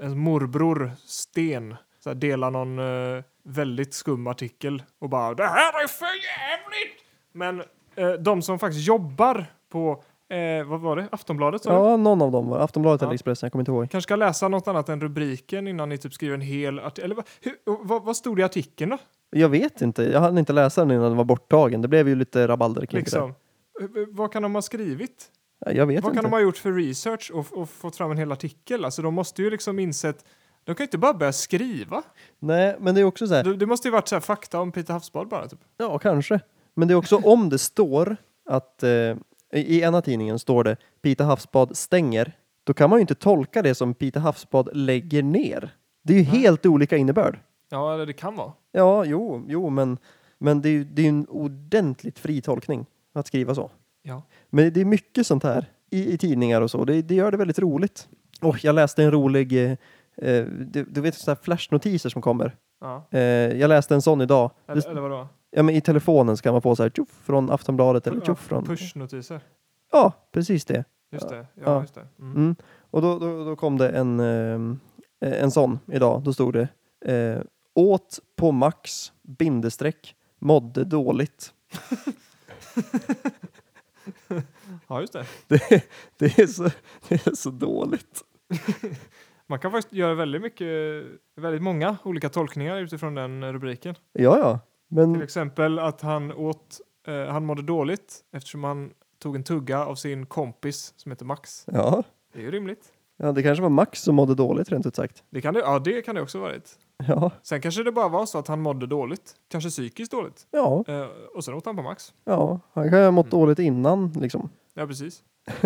ens 0.00 0.14
morbror 0.16 0.92
Sten 1.06 1.76
så 2.00 2.10
här, 2.10 2.14
delar 2.14 2.50
någon 2.50 2.78
eh, 2.78 3.24
väldigt 3.46 3.94
skum 3.94 4.26
artikel 4.26 4.82
och 4.98 5.08
bara 5.08 5.34
det 5.34 5.46
här 5.46 5.82
är 5.84 5.86
för 5.88 6.04
jävligt! 6.06 7.04
Men 7.32 7.60
eh, 7.96 8.20
de 8.22 8.42
som 8.42 8.58
faktiskt 8.58 8.86
jobbar 8.88 9.46
på, 9.72 10.02
eh, 10.28 10.66
vad 10.66 10.80
var 10.80 10.96
det, 10.96 11.08
Aftonbladet? 11.12 11.62
sa 11.62 11.70
du? 11.70 11.76
Ja, 11.90 11.96
någon 11.96 12.22
av 12.22 12.30
dem 12.32 12.48
var 12.48 12.58
Aftonbladet 12.58 13.00
Ja. 13.00 13.06
eller 13.06 13.14
Expressen, 13.14 13.46
jag 13.46 13.52
kommer 13.52 13.60
inte 13.62 13.70
ihåg. 13.72 13.90
Kanske 13.90 14.06
ska 14.08 14.16
läsa 14.16 14.48
något 14.48 14.68
annat 14.68 14.88
än 14.88 15.00
rubriken 15.00 15.68
innan 15.68 15.88
ni 15.88 15.98
typ 15.98 16.14
skriver 16.14 16.34
en 16.34 16.40
hel 16.40 16.78
artikel. 16.78 17.04
Eller 17.04 17.14
vad, 17.14 17.24
hur, 17.42 17.54
vad, 17.84 18.02
vad 18.04 18.16
stod 18.16 18.36
det 18.36 18.40
i 18.40 18.44
artikeln 18.44 18.90
då? 18.90 18.98
Jag 19.30 19.48
vet 19.48 19.80
inte, 19.82 20.02
jag 20.02 20.20
hann 20.20 20.38
inte 20.38 20.52
läsa 20.52 20.80
den 20.80 20.90
innan 20.90 21.02
den 21.04 21.16
var 21.16 21.24
borttagen. 21.24 21.82
Det 21.82 21.88
blev 21.88 22.08
ju 22.08 22.14
lite 22.14 22.48
rabalder 22.48 22.86
kring 22.86 23.00
Liksom. 23.00 23.34
Eh, 23.80 23.84
eh, 23.84 24.06
Vad 24.10 24.32
kan 24.32 24.42
de 24.42 24.54
ha 24.54 24.62
skrivit? 24.62 25.16
det. 25.18 25.70
Ja, 25.70 25.72
Jag 25.76 25.86
vet 25.86 26.02
Vad 26.04 26.10
inte. 26.12 26.16
kan 26.22 26.30
de 26.30 26.36
ha 26.36 26.40
gjort 26.40 26.56
för 26.56 26.72
research 26.72 27.30
och, 27.34 27.52
och 27.52 27.70
fått 27.70 27.96
fram 27.96 28.10
en 28.10 28.16
hel 28.18 28.32
artikel? 28.32 28.84
Alltså 28.84 29.02
de 29.02 29.14
måste 29.14 29.42
ju 29.42 29.50
liksom 29.50 29.78
insett, 29.78 30.24
de 30.66 30.74
kan 30.74 30.84
ju 30.84 30.86
inte 30.86 30.98
bara 30.98 31.14
börja 31.14 31.32
skriva. 31.32 32.02
Nej, 32.38 32.76
men 32.80 32.94
det 32.94 33.00
är 33.00 33.04
också 33.04 33.26
så 33.26 33.34
här, 33.34 33.44
Det, 33.44 33.56
det 33.56 33.66
måste 33.66 33.88
ju 33.88 33.92
varit 33.92 34.08
så 34.08 34.14
här 34.14 34.20
fakta 34.20 34.60
om 34.60 34.72
Peter 34.72 34.92
Havsbad 34.92 35.28
bara 35.28 35.48
typ. 35.48 35.60
ja 35.76 35.98
kanske. 35.98 36.40
Men 36.74 36.88
det 36.88 36.94
är 36.94 36.96
också 36.96 37.16
om 37.16 37.48
det 37.48 37.58
står 37.58 38.16
att 38.50 38.82
eh, 38.82 39.16
i 39.52 39.80
ena 39.82 40.02
tidningen 40.02 40.38
står 40.38 40.64
det 40.64 40.76
Pite 41.02 41.24
Havsbad 41.24 41.76
stänger, 41.76 42.32
då 42.64 42.74
kan 42.74 42.90
man 42.90 42.98
ju 42.98 43.00
inte 43.00 43.14
tolka 43.14 43.62
det 43.62 43.74
som 43.74 43.94
Pite 43.94 44.20
Havsbad 44.20 44.68
lägger 44.72 45.22
ner. 45.22 45.74
Det 46.02 46.12
är 46.12 46.18
ju 46.18 46.30
Nej. 46.30 46.40
helt 46.40 46.66
olika 46.66 46.96
innebörd. 46.96 47.38
Ja, 47.70 47.94
eller 47.94 48.06
det 48.06 48.12
kan 48.12 48.36
vara. 48.36 48.52
Ja, 48.72 49.04
jo, 49.04 49.44
jo, 49.48 49.70
men, 49.70 49.98
men 50.38 50.62
det 50.62 50.68
är 50.68 50.72
ju 50.72 50.84
det 50.84 51.02
är 51.02 51.08
en 51.08 51.26
ordentligt 51.28 52.18
fri 52.18 52.40
tolkning 52.40 52.86
att 53.12 53.26
skriva 53.26 53.54
så. 53.54 53.70
Ja. 54.02 54.22
Men 54.50 54.72
det 54.72 54.80
är 54.80 54.84
mycket 54.84 55.26
sånt 55.26 55.42
här 55.42 55.66
i, 55.90 56.12
i 56.12 56.18
tidningar 56.18 56.60
och 56.60 56.70
så. 56.70 56.84
Det, 56.84 57.02
det 57.02 57.14
gör 57.14 57.30
det 57.30 57.36
väldigt 57.36 57.58
roligt. 57.58 58.08
Och 58.40 58.64
jag 58.64 58.74
läste 58.74 59.02
en 59.04 59.10
rolig, 59.10 59.70
eh, 59.70 59.76
eh, 60.22 60.44
du, 60.46 60.84
du 60.84 61.00
vet 61.00 61.14
sådana 61.14 61.36
här 61.38 61.44
flashnotiser 61.44 62.08
som 62.10 62.22
kommer. 62.22 62.56
ja. 62.80 63.06
Eh, 63.10 63.20
jag 63.60 63.68
läste 63.68 63.94
en 63.94 64.02
sån 64.02 64.20
idag. 64.20 64.50
Eller, 64.68 64.88
eller 64.90 65.00
vadå? 65.00 65.28
ja, 65.50 65.62
men 65.62 65.74
I 65.74 65.80
telefonen 65.80 66.36
ska 66.36 66.52
man 66.52 66.62
få 66.62 66.76
så 66.76 66.82
här 66.82 66.90
tjuff 66.90 67.08
från 67.24 67.50
Aftonbladet 67.50 68.06
eller 68.06 68.18
Ja, 68.18 68.24
tjuff 68.26 68.38
från... 68.38 68.64
Pushnotiser. 68.64 69.40
Ja, 69.92 70.12
precis 70.32 70.64
det. 70.64 70.84
Just 71.12 71.28
det. 71.28 71.36
Ja, 71.54 71.62
Ja. 71.64 71.80
just 71.80 71.94
det. 71.94 72.06
Mm. 72.18 72.36
Mm. 72.36 72.56
Och 72.90 73.02
då, 73.02 73.18
då, 73.18 73.44
då 73.44 73.56
kom 73.56 73.78
det 73.78 73.88
en, 73.88 74.20
eh, 74.20 74.60
en 75.42 75.50
sån 75.50 75.78
idag. 75.86 76.22
Då 76.22 76.32
stod 76.32 76.52
det 76.52 76.68
eh, 77.14 77.42
Åt 77.74 78.18
på 78.36 78.52
max, 78.52 79.12
bindestreck, 79.22 80.14
mådde 80.38 80.84
dåligt. 80.84 81.52
Ja, 84.88 85.00
just 85.00 85.12
det. 85.12 85.26
Det, 85.48 85.84
det, 86.18 86.38
är, 86.38 86.46
så, 86.46 86.70
det 87.08 87.26
är 87.26 87.34
så 87.34 87.50
dåligt. 87.50 88.22
Man 89.48 89.58
kan 89.58 89.70
faktiskt 89.72 89.92
göra 89.94 90.14
väldigt 90.14 90.42
mycket, 90.42 91.04
väldigt 91.36 91.62
många 91.62 91.96
olika 92.04 92.28
tolkningar 92.28 92.76
utifrån 92.76 93.14
den 93.14 93.52
rubriken. 93.52 93.94
Ja, 94.12 94.38
ja. 94.38 94.58
Till 94.88 94.96
Men 94.96 95.22
exempel 95.22 95.78
att 95.78 96.00
han 96.00 96.32
åt, 96.32 96.80
eh, 97.08 97.26
han 97.26 97.44
mådde 97.44 97.62
dåligt 97.62 98.20
eftersom 98.32 98.64
han 98.64 98.90
tog 99.18 99.36
en 99.36 99.44
tugga 99.44 99.84
av 99.86 99.94
sin 99.94 100.26
kompis 100.26 100.94
som 100.96 101.12
heter 101.12 101.24
Max. 101.24 101.64
ja, 101.66 102.02
Det 102.32 102.38
är 102.38 102.42
ju 102.42 102.50
rimligt. 102.50 102.92
ja, 103.16 103.32
det 103.32 103.42
kanske 103.42 103.62
var 103.62 103.68
Max 103.70 104.00
som 104.02 104.14
mådde 104.14 104.34
dåligt 104.34 104.72
rent 104.72 104.86
ut 104.86 104.96
sagt. 104.96 105.24
Det 105.30 105.40
kan 105.40 105.54
det, 105.54 105.60
ja, 105.60 105.78
det 105.78 106.02
kan 106.02 106.14
det 106.14 106.22
också 106.22 106.38
varit. 106.40 106.78
Ja, 107.08 107.30
Sen 107.42 107.60
kanske 107.60 107.82
det 107.82 107.92
bara 107.92 108.08
var 108.08 108.26
så 108.26 108.38
att 108.38 108.48
han 108.48 108.60
mådde 108.60 108.86
dåligt, 108.86 109.34
kanske 109.48 109.70
psykiskt 109.70 110.12
dåligt. 110.12 110.46
ja, 110.50 110.84
Eh, 110.88 111.06
och 111.36 111.44
sen 111.44 111.54
åt 111.54 111.66
han 111.66 111.76
på 111.76 111.82
Max. 111.82 112.14
ja. 112.24 112.60
Han 112.72 112.90
kan 112.90 112.98
ju 112.98 113.04
ha 113.04 113.10
mått 113.10 113.26
Mm. 113.32 113.40
dåligt 113.40 113.58
innan 113.58 114.12
liksom. 114.12 114.48
Ja, 114.74 114.86
precis. 114.86 115.22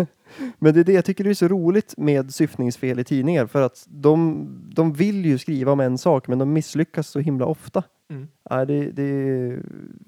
Men 0.59 0.73
det 0.73 0.79
är 0.79 0.83
det 0.83 0.93
jag 0.93 1.05
tycker 1.05 1.23
det 1.23 1.29
är 1.29 1.33
så 1.33 1.47
roligt 1.47 1.93
med 1.97 2.33
syftningsfel 2.33 2.99
i 2.99 3.03
tidningar 3.03 3.45
för 3.45 3.61
att 3.61 3.85
de, 3.89 4.47
de 4.75 4.93
vill 4.93 5.25
ju 5.25 5.37
skriva 5.37 5.71
om 5.71 5.79
en 5.79 5.97
sak 5.97 6.27
men 6.27 6.39
de 6.39 6.53
misslyckas 6.53 7.07
så 7.07 7.19
himla 7.19 7.45
ofta. 7.45 7.83
Mm. 8.09 8.27
Ja, 8.49 8.65
det, 8.65 8.91
det, 8.91 9.57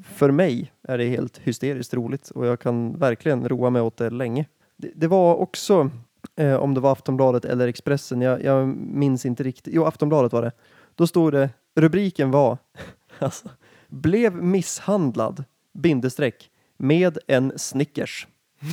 för 0.03 0.31
mig 0.31 0.71
är 0.83 0.97
det 0.97 1.05
helt 1.05 1.37
hysteriskt 1.37 1.93
roligt 1.93 2.29
och 2.29 2.45
jag 2.45 2.59
kan 2.59 2.97
verkligen 2.99 3.49
roa 3.49 3.69
mig 3.69 3.81
åt 3.81 3.97
det 3.97 4.09
länge. 4.09 4.45
Det, 4.77 4.91
det 4.95 5.07
var 5.07 5.35
också, 5.35 5.89
eh, 6.35 6.55
om 6.55 6.73
det 6.73 6.79
var 6.79 6.91
Aftonbladet 6.91 7.45
eller 7.45 7.67
Expressen, 7.67 8.21
jag, 8.21 8.43
jag 8.43 8.67
minns 8.77 9.25
inte 9.25 9.43
riktigt. 9.43 9.73
Jo, 9.73 9.85
Aftonbladet 9.85 10.33
var 10.33 10.41
det. 10.41 10.51
Då 10.95 11.07
stod 11.07 11.33
det, 11.33 11.49
rubriken 11.75 12.31
var 12.31 12.57
alltså, 13.19 13.49
blev 13.87 14.35
misshandlad, 14.35 15.43
bindestreck, 15.73 16.49
med 16.77 17.17
en 17.27 17.59
Snickers. 17.59 18.27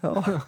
ja. 0.00 0.40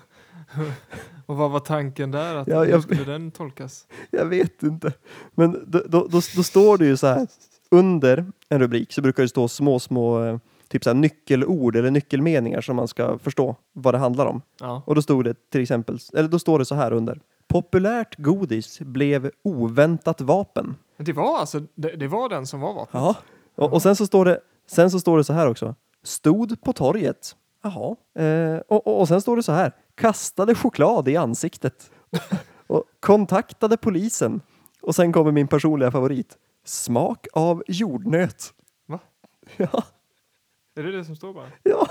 Och 1.26 1.36
vad 1.36 1.50
var 1.50 1.60
tanken 1.60 2.10
där? 2.10 2.34
Att, 2.34 2.48
Ja, 2.48 2.62
hur 2.64 2.70
jag- 2.70 2.82
skulle 2.82 3.04
den 3.04 3.30
tolkas? 3.30 3.86
Jag 4.10 4.24
vet 4.26 4.62
inte. 4.62 4.92
Men 5.34 5.64
då, 5.66 5.82
då, 5.88 6.06
då, 6.06 6.20
då 6.36 6.42
står 6.42 6.78
det 6.78 6.86
ju 6.86 6.96
så 6.96 7.06
här 7.06 7.26
under 7.70 8.26
en 8.48 8.58
rubrik 8.60 8.92
så 8.92 9.02
brukar 9.02 9.22
det 9.22 9.28
stå 9.28 9.48
små, 9.48 9.78
små 9.78 10.24
eh, 10.24 10.38
typ 10.68 10.84
så 10.84 10.90
här 10.90 10.94
nyckelord 10.94 11.76
eller 11.76 11.90
nyckelmeningar 11.90 12.60
som 12.60 12.76
man 12.76 12.88
ska 12.88 13.18
förstå 13.18 13.56
vad 13.72 13.94
det 13.94 13.98
handlar 13.98 14.26
om. 14.26 14.42
Ja. 14.60 14.82
Och 14.86 14.94
då 14.94 15.02
stod 15.02 15.24
det 15.24 15.50
till 15.50 15.60
exempel, 15.62 15.98
eller 16.14 16.28
då 16.28 16.38
står 16.38 16.58
det 16.58 16.64
så 16.64 16.74
här 16.74 16.92
under. 16.92 17.20
Populärt 17.48 18.16
godis 18.16 18.80
blev 18.80 19.30
oväntat 19.42 20.20
vapen. 20.20 20.76
Det 20.96 21.12
var 21.12 21.38
alltså, 21.38 21.60
det, 21.74 21.96
det 21.96 22.08
var 22.08 22.28
den 22.28 22.46
som 22.46 22.60
var 22.60 22.74
vapnet? 22.74 23.02
Ja. 23.02 23.16
Och, 23.54 23.72
och 23.72 23.82
sen 23.82 23.96
så 23.96 24.06
står 24.06 24.24
det, 24.24 24.40
sen 24.66 24.90
så 24.90 25.00
står 25.00 25.18
det 25.18 25.24
så 25.24 25.32
här 25.32 25.48
också. 25.48 25.74
Stod 26.02 26.62
på 26.62 26.72
torget. 26.72 27.36
Jaha. 27.62 27.96
Eh, 28.24 28.58
och, 28.68 28.86
och, 28.86 29.00
och 29.00 29.08
sen 29.08 29.20
står 29.20 29.36
det 29.36 29.42
så 29.42 29.52
här. 29.52 29.72
Kastade 29.94 30.54
choklad 30.54 31.08
i 31.08 31.16
ansiktet. 31.16 31.90
och 32.66 32.84
kontaktade 33.00 33.76
polisen. 33.76 34.40
Och 34.82 34.94
sen 34.94 35.12
kommer 35.12 35.32
min 35.32 35.48
personliga 35.48 35.90
favorit. 35.90 36.38
Smak 36.64 37.26
av 37.32 37.62
jordnöt. 37.66 38.52
Va? 38.86 38.98
Ja, 39.56 39.82
Är 40.76 40.82
det 40.82 40.92
det 40.92 41.04
som 41.04 41.16
står 41.16 41.32
bara? 41.32 41.46
ja. 41.62 41.88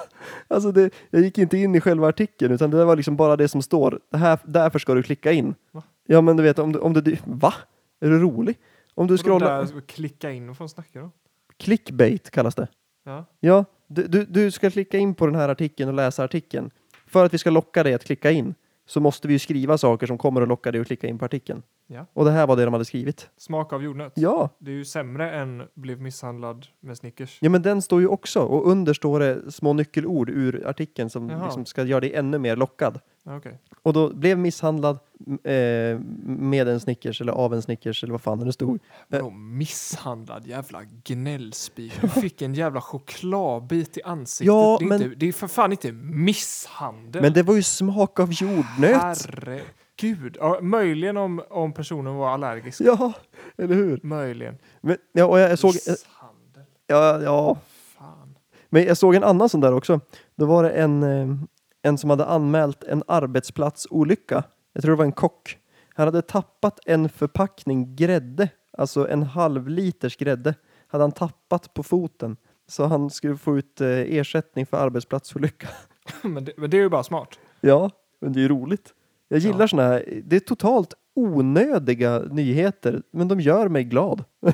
Alltså 0.48 0.72
det, 0.72 0.94
jag 1.10 1.22
gick 1.22 1.38
inte 1.38 1.58
in 1.58 1.76
i 1.76 1.82
själva 1.82 2.08
artikeln 2.08 2.54
utan 2.54 2.72
det 2.72 2.86
var 2.86 2.96
liksom 2.96 3.16
bara 3.16 3.36
det 3.36 3.48
som 3.48 3.62
står. 3.62 4.00
Det 4.10 4.18
här, 4.18 4.40
därför 4.46 4.80
ska 4.80 4.94
du 4.94 5.04
klicka 5.04 5.32
in. 5.32 5.56
Va? 5.72 5.84
Ja 6.08 6.22
men 6.22 6.38
du 6.38 6.44
vet 6.44 6.60
om 6.60 6.72
du, 6.72 6.80
om 6.80 6.94
du, 6.94 7.18
va? 7.26 7.54
Är 8.00 8.10
du 8.10 8.20
rolig? 8.20 8.58
Om 8.94 9.08
du 9.08 9.18
scrollar, 9.18 9.66
Där, 9.66 9.82
klicka 9.82 10.32
in, 10.32 10.48
vad 10.48 10.58
fan 10.58 10.70
snackar 10.70 11.00
du 11.00 11.06
om? 11.06 11.12
clickbait 11.58 12.32
kallas 12.32 12.56
det. 12.56 12.68
Ja. 13.04 13.26
Ja, 13.40 13.66
du, 13.88 14.04
du, 14.08 14.26
du 14.26 14.52
ska 14.52 14.72
klicka 14.72 14.98
in 14.98 15.16
på 15.16 15.26
den 15.26 15.36
här 15.36 15.50
artikeln 15.50 15.90
och 15.90 15.96
läsa 15.96 16.24
artikeln. 16.24 16.72
För 17.08 17.26
att 17.26 17.34
vi 17.34 17.38
ska 17.38 17.50
locka 17.50 17.84
dig 17.84 17.94
att 17.94 18.04
klicka 18.04 18.32
in 18.32 18.56
så 18.86 19.00
måste 19.00 19.28
vi 19.28 19.34
ju 19.34 19.40
skriva 19.40 19.78
saker 19.78 20.08
som 20.08 20.18
kommer 20.18 20.42
att 20.42 20.48
locka 20.48 20.72
dig 20.72 20.82
att 20.82 20.88
klicka 20.88 21.08
in 21.08 21.18
på 21.18 21.26
artikeln. 21.26 21.64
Ja. 21.88 22.06
Och 22.14 22.26
det 22.26 22.32
här 22.32 22.48
var 22.48 22.56
det 22.56 22.64
de 22.66 22.74
hade 22.74 22.86
skrivit. 22.86 23.30
Smak 23.38 23.74
av 23.74 23.84
jordnöt. 23.84 24.14
Ja, 24.16 24.50
Det 24.60 24.72
är 24.72 24.76
ju 24.76 24.86
sämre 24.86 25.32
än 25.32 25.64
blev 25.74 26.02
misshandlad 26.02 26.68
med 26.80 26.98
Snickers. 26.98 27.38
ja 27.42 27.50
men 27.50 27.62
den 27.62 27.82
står 27.82 28.02
ju 28.02 28.08
också 28.08 28.40
och 28.40 28.68
under 28.72 28.94
står 28.94 29.20
det 29.20 29.52
små 29.52 29.74
nyckelord 29.74 30.30
ur 30.30 30.68
artikeln 30.68 31.10
som 31.10 31.30
Jaha. 31.30 31.46
liksom 31.46 31.66
ska 31.66 31.84
göra 31.84 32.00
dig 32.00 32.14
ännu 32.14 32.38
mer 32.40 32.56
lockad. 32.56 33.00
Okej. 33.28 33.60
Och 33.82 33.94
då 33.94 34.14
blev 34.14 34.38
misshandlad 34.38 35.00
eh, 35.44 36.00
med 36.26 36.68
en 36.68 36.80
Snickers 36.80 37.22
eller 37.22 37.34
av 37.34 37.54
en 37.54 37.62
Snickers 37.62 38.04
eller 38.04 38.12
vad 38.12 38.22
fan 38.22 38.40
det 38.40 38.54
stod. 38.54 38.80
Vadå 39.08 39.30
misshandlad 39.30 40.48
jävla 40.48 40.82
gnällspik? 41.04 42.02
Du 42.02 42.08
fick 42.08 42.42
en 42.42 42.54
jävla 42.54 42.82
chokladbit 42.82 43.98
i 43.98 44.02
ansiktet. 44.04 44.48
Ja, 44.48 44.78
det, 44.80 44.86
är 44.86 44.90
men- 44.90 45.02
inte, 45.02 45.16
det 45.16 45.28
är 45.28 45.34
för 45.34 45.48
fan 45.48 45.72
inte 45.72 45.92
misshandel. 45.92 47.22
Men 47.22 47.34
det 47.34 47.44
var 47.44 47.56
ju 47.56 47.64
smak 47.64 48.20
av 48.20 48.32
jordnöt. 48.32 49.02
Herregud. 49.02 50.38
Ja, 50.40 50.60
möjligen 50.62 51.18
om, 51.18 51.42
om 51.50 51.74
personen 51.74 52.16
var 52.16 52.30
allergisk. 52.30 52.82
Ja, 52.82 53.14
eller 53.58 53.76
hur? 53.76 54.00
Möjligen. 54.04 54.58
Men, 54.82 54.98
ja, 55.12 55.26
och 55.26 55.40
jag, 55.40 55.52
jag 55.52 55.60
såg, 55.60 55.74
Misshandel. 55.74 56.64
ja, 56.88 57.22
ja, 57.22 57.58
Fan. 57.98 58.36
Men 58.70 58.84
jag 58.84 58.98
såg 58.98 59.16
en 59.16 59.24
annan 59.24 59.50
sån 59.50 59.62
där 59.62 59.74
också. 59.74 60.00
Då 60.36 60.46
var 60.46 60.64
det 60.64 60.70
en, 60.70 61.04
eh, 61.04 61.36
en 61.86 61.98
som 61.98 62.10
hade 62.10 62.26
anmält 62.26 62.84
en 62.84 63.04
arbetsplatsolycka. 63.08 64.44
Jag 64.74 64.84
tror 64.84 64.92
det 64.92 64.98
var 64.98 65.06
en 65.06 65.12
kock. 65.12 65.58
Han 65.94 66.08
hade 66.08 66.22
tappat 66.22 66.80
en 66.86 67.10
förpackning 67.10 67.96
grädde, 67.96 68.50
alltså 68.78 69.08
en 69.10 69.24
halv 69.24 69.68
liters 69.70 70.18
grädde, 70.18 70.56
hade 70.88 71.04
han 71.04 71.12
tappat 71.12 71.74
på 71.74 71.84
foten. 71.84 72.38
Så 72.68 72.86
han 72.86 73.10
skulle 73.10 73.38
få 73.38 73.58
ut 73.58 73.82
eh, 73.82 73.88
ersättning 73.90 74.66
för 74.66 74.78
arbetsplatsolycka. 74.78 75.68
Men 76.24 76.46
det, 76.46 76.52
men 76.58 76.70
det 76.70 76.78
är 76.78 76.82
ju 76.82 76.90
bara 76.90 77.04
smart. 77.04 77.40
Ja, 77.62 77.90
men 78.22 78.34
det 78.34 78.40
är 78.40 78.42
ju 78.42 78.48
roligt. 78.48 78.94
Jag 79.28 79.40
gillar 79.40 79.60
Ja. 79.62 79.68
såna 79.68 79.84
här, 79.84 80.22
det 80.26 80.36
är 80.36 80.40
totalt 80.40 80.94
onödiga 81.16 82.20
nyheter, 82.20 83.02
men 83.12 83.28
de 83.28 83.40
gör 83.40 83.68
mig 83.70 83.84
glad. 83.84 84.24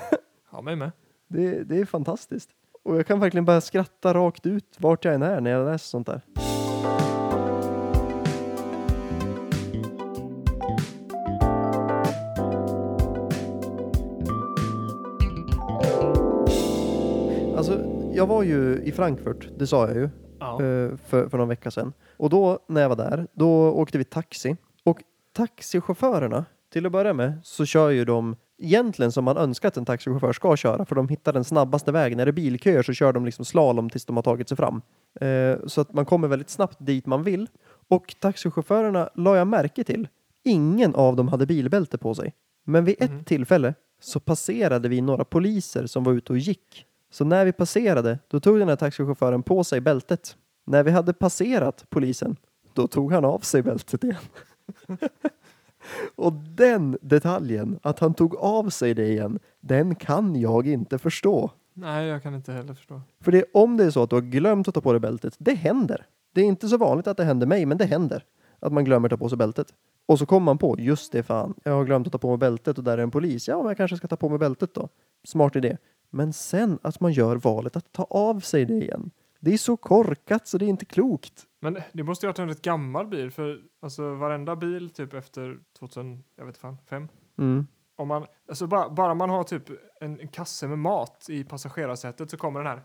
Ja, 0.51 0.61
mig 0.61 0.75
med. 0.75 0.91
Det, 1.27 1.63
det 1.63 1.79
är 1.79 1.85
fantastiskt. 1.85 2.49
Och 2.83 2.95
jag 2.97 3.07
kan 3.07 3.19
verkligen 3.19 3.45
bara 3.45 3.61
skratta 3.61 4.13
rakt 4.13 4.45
ut 4.45 4.75
vart 4.77 5.05
jag 5.05 5.13
än 5.15 5.21
är 5.23 5.41
när 5.41 5.51
jag 5.51 5.65
läser 5.65 5.85
sånt 5.85 6.07
där. 6.07 6.21
Alltså, 17.61 17.83
jag 18.13 18.27
var 18.27 18.43
ju 18.43 18.81
i 18.83 18.91
Frankfurt, 18.91 19.49
det 19.59 19.67
sa 19.67 19.87
jag 19.87 19.95
ju, 19.97 20.09
Ja. 20.39 20.53
eh, 20.53 20.95
för, 21.05 21.29
för 21.29 21.37
någon 21.37 21.47
vecka 21.47 21.71
sedan. 21.71 21.93
Och 22.17 22.29
då 22.29 22.59
när 22.67 22.81
jag 22.81 22.89
var 22.89 22.95
där, 22.95 23.27
då 23.33 23.71
åkte 23.71 23.97
vi 23.97 24.03
taxi. 24.03 24.55
Och 24.83 24.99
taxichaufförerna, 25.33 26.45
till 26.73 26.85
att 26.85 26.91
börja 26.91 27.13
med, 27.13 27.33
så 27.43 27.65
kör 27.65 27.89
ju 27.89 28.05
de 28.05 28.35
egentligen 28.57 29.11
som 29.11 29.23
man 29.25 29.37
önskar 29.37 29.67
att 29.67 29.77
en 29.77 29.85
taxichaufför 29.85 30.33
ska 30.33 30.55
köra, 30.55 30.85
för 30.85 30.95
de 30.95 31.09
hittar 31.09 31.33
den 31.33 31.43
snabbaste 31.43 31.91
vägen. 31.91 32.17
När 32.17 32.25
det 32.25 32.29
är 32.29 32.33
bilköer 32.33 32.83
så 32.83 32.93
kör 32.93 33.13
de 33.13 33.25
liksom 33.25 33.45
slalom 33.45 33.89
tills 33.89 34.05
de 34.05 34.15
har 34.15 34.23
tagit 34.23 34.47
sig 34.49 34.57
fram. 34.57 34.81
Eh, 35.21 35.57
så 35.67 35.81
att 35.81 35.93
man 35.93 36.05
kommer 36.05 36.27
väldigt 36.27 36.49
snabbt 36.49 36.77
dit 36.79 37.05
man 37.05 37.23
vill. 37.23 37.47
Och 37.89 38.15
taxichaufförerna 38.19 39.09
la 39.15 39.37
jag 39.37 39.47
märke 39.47 39.83
till, 39.83 40.07
ingen 40.43 40.95
av 40.95 41.15
dem 41.15 41.27
hade 41.27 41.45
bilbälte 41.45 41.97
på 41.97 42.15
sig. 42.15 42.33
Men 42.65 42.85
vid 42.85 42.95
ett 42.99 43.11
Mhm. 43.11 43.23
tillfälle 43.23 43.73
så 44.01 44.19
passerade 44.19 44.89
vi 44.89 45.01
några 45.01 45.23
poliser 45.25 45.85
som 45.85 46.03
var 46.03 46.13
ute 46.13 46.33
och 46.33 46.39
gick. 46.39 46.85
Så 47.11 47.25
när 47.25 47.45
vi 47.45 47.51
passerade, 47.51 48.19
då 48.27 48.39
tog 48.39 48.59
den 48.59 48.69
här 48.69 48.75
taxichauffören 48.75 49.43
på 49.43 49.63
sig 49.63 49.81
bältet. 49.81 50.37
När 50.65 50.83
vi 50.83 50.91
hade 50.91 51.13
passerat 51.13 51.85
polisen, 51.89 52.35
då 52.73 52.87
tog 52.87 53.13
han 53.13 53.25
av 53.25 53.39
sig 53.39 53.61
bältet 53.61 54.03
igen. 54.03 54.21
och 56.15 56.33
den 56.33 56.97
detaljen, 57.01 57.79
att 57.81 57.99
han 57.99 58.13
tog 58.13 58.35
av 58.35 58.69
sig 58.69 58.93
det 58.93 59.07
igen, 59.07 59.39
den 59.59 59.95
kan 59.95 60.35
jag 60.35 60.67
inte 60.67 60.97
förstå. 60.97 61.51
Nej, 61.73 62.07
jag 62.07 62.23
kan 62.23 62.35
inte 62.35 62.51
heller 62.51 62.73
förstå. 62.73 63.01
För 63.19 63.31
det, 63.31 63.45
om 63.53 63.77
det 63.77 63.83
är 63.83 63.89
så 63.89 64.03
att 64.03 64.09
du 64.09 64.15
har 64.15 64.21
glömt 64.21 64.67
att 64.67 64.73
ta 64.73 64.81
på 64.81 64.91
dig 64.91 64.99
bältet, 64.99 65.35
det 65.37 65.53
händer. 65.53 66.05
Det 66.33 66.41
är 66.41 66.45
inte 66.45 66.67
så 66.67 66.77
vanligt 66.77 67.07
att 67.07 67.17
det 67.17 67.23
händer 67.23 67.47
mig, 67.47 67.65
men 67.65 67.77
det 67.77 67.85
händer. 67.85 68.25
Att 68.59 68.73
man 68.73 68.85
glömmer 68.85 69.09
ta 69.09 69.17
på 69.17 69.29
sig 69.29 69.37
bältet. 69.37 69.67
Och 70.05 70.19
så 70.19 70.25
kommer 70.25 70.45
man 70.45 70.57
på, 70.57 70.75
just 70.79 71.11
det 71.11 71.23
fan, 71.23 71.53
jag 71.63 71.71
har 71.71 71.85
glömt 71.85 72.07
att 72.07 72.13
ta 72.13 72.19
på 72.19 72.29
mig 72.29 72.37
bältet 72.37 72.77
och 72.77 72.83
där 72.83 72.97
är 72.97 73.03
en 73.03 73.11
polis. 73.11 73.47
Ja, 73.47 73.57
men 73.57 73.67
jag 73.67 73.77
kanske 73.77 73.97
ska 73.97 74.07
ta 74.07 74.15
på 74.15 74.29
mig 74.29 74.39
bältet 74.39 74.73
då. 74.73 74.89
Smart 75.23 75.55
idé. 75.55 75.77
Men 76.13 76.33
sen 76.33 76.79
att 76.81 76.99
man 76.99 77.11
gör 77.11 77.35
valet 77.35 77.75
att 77.75 77.91
ta 77.91 78.03
av 78.03 78.39
sig 78.39 78.65
det 78.65 78.73
igen. 78.73 79.11
Det 79.39 79.53
är 79.53 79.57
så 79.57 79.77
korkat 79.77 80.47
så 80.47 80.57
det 80.57 80.65
är 80.65 80.69
inte 80.69 80.85
klokt. 80.85 81.47
Men 81.59 81.81
det 81.93 82.03
måste 82.03 82.25
ju 82.25 82.27
ha 82.27 82.31
varit 82.31 82.39
en 82.39 82.47
rätt 82.47 82.61
gammal 82.61 83.07
bil, 83.07 83.31
för 83.31 83.61
alltså 83.79 84.13
varenda 84.13 84.55
bil 84.55 84.89
typ 84.89 85.13
efter 85.13 85.59
2000, 85.79 86.23
jag 86.35 86.45
vet 86.45 86.57
fan, 86.57 86.77
fem. 86.89 87.07
Mm. 87.37 87.67
Om 87.95 88.07
man, 88.07 88.25
alltså 88.49 88.67
bara, 88.67 88.89
bara 88.89 89.13
man 89.13 89.29
har 89.29 89.43
typ 89.43 89.63
en, 90.01 90.19
en 90.19 90.27
kasse 90.27 90.67
med 90.67 90.79
mat 90.79 91.25
i 91.29 91.43
passagerarsätet 91.43 92.29
så 92.29 92.37
kommer 92.37 92.59
den 92.59 92.67
här. 92.67 92.81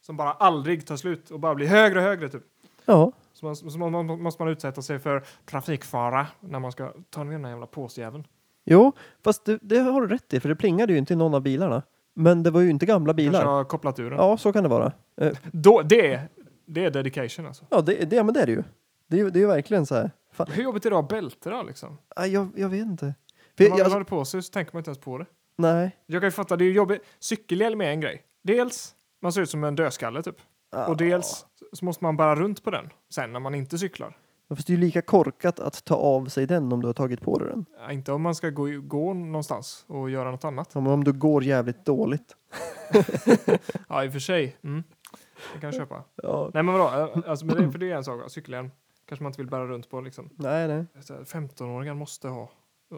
Som 0.00 0.16
bara 0.16 0.32
aldrig 0.32 0.86
tar 0.86 0.96
slut 0.96 1.30
och 1.30 1.40
bara 1.40 1.54
blir 1.54 1.66
högre 1.66 1.98
och 1.98 2.04
högre 2.04 2.28
typ. 2.28 2.42
Ja, 2.84 3.12
Så, 3.32 3.46
man, 3.46 3.56
så 3.56 3.78
man, 3.78 4.22
måste 4.22 4.42
man 4.42 4.52
utsätta 4.52 4.82
sig 4.82 4.98
för 4.98 5.24
trafikfara 5.44 6.26
när 6.40 6.58
man 6.58 6.72
ska 6.72 6.92
ta 7.10 7.24
ner 7.24 7.32
den 7.32 7.44
här 7.44 7.50
jävla 7.52 7.66
påsjäveln. 7.66 8.26
Jo, 8.64 8.92
fast 9.24 9.44
det, 9.44 9.58
det 9.62 9.78
har 9.78 10.00
du 10.00 10.06
rätt 10.08 10.34
i, 10.34 10.40
för 10.40 10.48
det 10.48 10.56
plingade 10.56 10.92
ju 10.92 10.98
inte 10.98 11.12
i 11.12 11.16
någon 11.16 11.34
av 11.34 11.40
bilarna. 11.42 11.82
Men 12.14 12.42
det 12.42 12.50
var 12.50 12.60
ju 12.60 12.70
inte 12.70 12.86
gamla 12.86 13.12
Kanske 13.12 13.30
bilar. 13.30 13.44
har 13.44 13.64
kopplat 13.64 13.98
ur 13.98 14.10
den. 14.10 14.18
Ja, 14.18 14.36
så 14.36 14.52
kan 14.52 14.62
det 14.62 14.68
vara. 14.68 14.92
Eh, 15.20 15.32
Då, 15.52 15.82
det, 15.82 16.20
det 16.66 16.84
är 16.84 16.90
dedication 16.90 17.46
alltså. 17.46 17.64
Ja, 17.70 17.80
det, 17.80 18.10
det, 18.10 18.24
men 18.24 18.34
det 18.34 18.40
är 18.40 18.46
det 18.46 18.52
ju. 18.52 18.62
Det 19.06 19.16
är 19.16 19.24
ju 19.24 19.30
det 19.30 19.38
är 19.38 19.40
ju 19.40 19.46
verkligen 19.46 19.86
så 19.86 19.94
här. 19.94 20.10
Fan, 20.32 20.46
Hur 20.52 20.62
jobbigt 20.62 20.86
är 20.86 20.90
det 20.90 20.96
att 20.98 21.02
ha 21.02 21.08
bälte 21.08 21.50
då 21.50 21.62
liksom? 21.62 21.98
aj, 22.16 22.30
jag, 22.32 22.48
jag 22.56 22.68
vet 22.68 22.80
inte. 22.86 23.14
För 23.56 23.64
jag, 23.64 23.70
man 23.70 23.78
väl 23.78 23.92
har 23.92 23.98
det 23.98 24.04
på 24.04 24.24
sig 24.24 24.42
så 24.42 24.50
tänker 24.52 24.72
man 24.74 24.80
inte 24.80 24.88
ens 24.90 24.98
på 24.98 25.18
det. 25.18 25.26
nej. 25.56 25.96
Jag 26.06 26.20
kan 26.22 26.26
ju 26.26 26.30
fatta, 26.32 26.56
det 26.56 26.64
är 26.64 26.66
ju 26.66 26.72
jobbigt. 26.72 27.02
Cykelhjälm 27.18 27.80
är 27.80 27.84
en 27.90 28.00
grej. 28.00 28.22
Dels, 28.42 28.94
man 29.22 29.32
ser 29.32 29.40
ut 29.40 29.50
som 29.50 29.64
en 29.64 29.76
dödskalle 29.76 30.22
typ. 30.22 30.36
Och 30.88 30.96
dels 30.96 31.46
så 31.72 31.84
måste 31.84 32.04
man 32.04 32.16
bära 32.16 32.34
runt 32.36 32.64
på 32.64 32.70
den 32.70 32.90
sen 33.14 33.32
när 33.32 33.40
man 33.40 33.54
inte 33.54 33.78
cyklar. 33.78 34.16
Fast 34.48 34.66
det 34.66 34.72
är 34.72 34.74
ju 34.74 34.80
lika 34.80 35.02
korkat 35.02 35.60
att 35.60 35.84
ta 35.84 35.94
av 35.94 36.26
sig 36.26 36.46
den 36.46 36.72
om 36.72 36.80
du 36.80 36.86
har 36.86 36.94
tagit 36.94 37.20
på 37.20 37.38
dig 37.38 37.48
den. 37.48 37.66
Ja, 37.78 37.92
Inte 37.92 38.12
om 38.12 38.22
man 38.22 38.34
ska 38.34 38.50
gå, 38.50 38.66
gå 38.82 39.14
någonstans 39.14 39.84
och 39.88 40.10
göra 40.10 40.30
något 40.30 40.44
annat. 40.44 40.70
Ja, 40.74 40.80
men 40.80 40.92
om 40.92 41.04
du 41.04 41.12
går 41.12 41.44
jävligt 41.44 41.84
dåligt. 41.84 42.36
Ja, 43.88 44.04
i 44.04 44.08
och 44.08 44.12
för 44.12 44.18
sig. 44.20 44.56
Mm. 44.62 44.82
Det 45.54 45.60
kan 45.60 45.66
jag 45.68 45.74
köpa. 45.74 46.04
Ja. 46.16 46.50
Nej, 46.54 46.62
men 46.62 46.74
vadå? 46.74 47.12
Alltså, 47.26 47.46
men 47.46 47.56
det, 47.56 47.72
för 47.72 47.78
det 47.78 47.90
är 47.90 47.96
en 47.96 48.04
sak. 48.04 48.30
Cykelhjälm 48.30 48.70
kanske 49.08 49.22
man 49.22 49.30
inte 49.30 49.40
vill 49.40 49.50
bära 49.50 49.66
runt 49.66 49.90
på 49.90 50.00
liksom. 50.00 50.30
Nej, 50.36 50.68
nej. 50.68 50.86
Så 51.00 51.14
här, 51.14 51.24
15-åringar 51.24 51.94
måste 51.94 52.28
ha. 52.28 52.50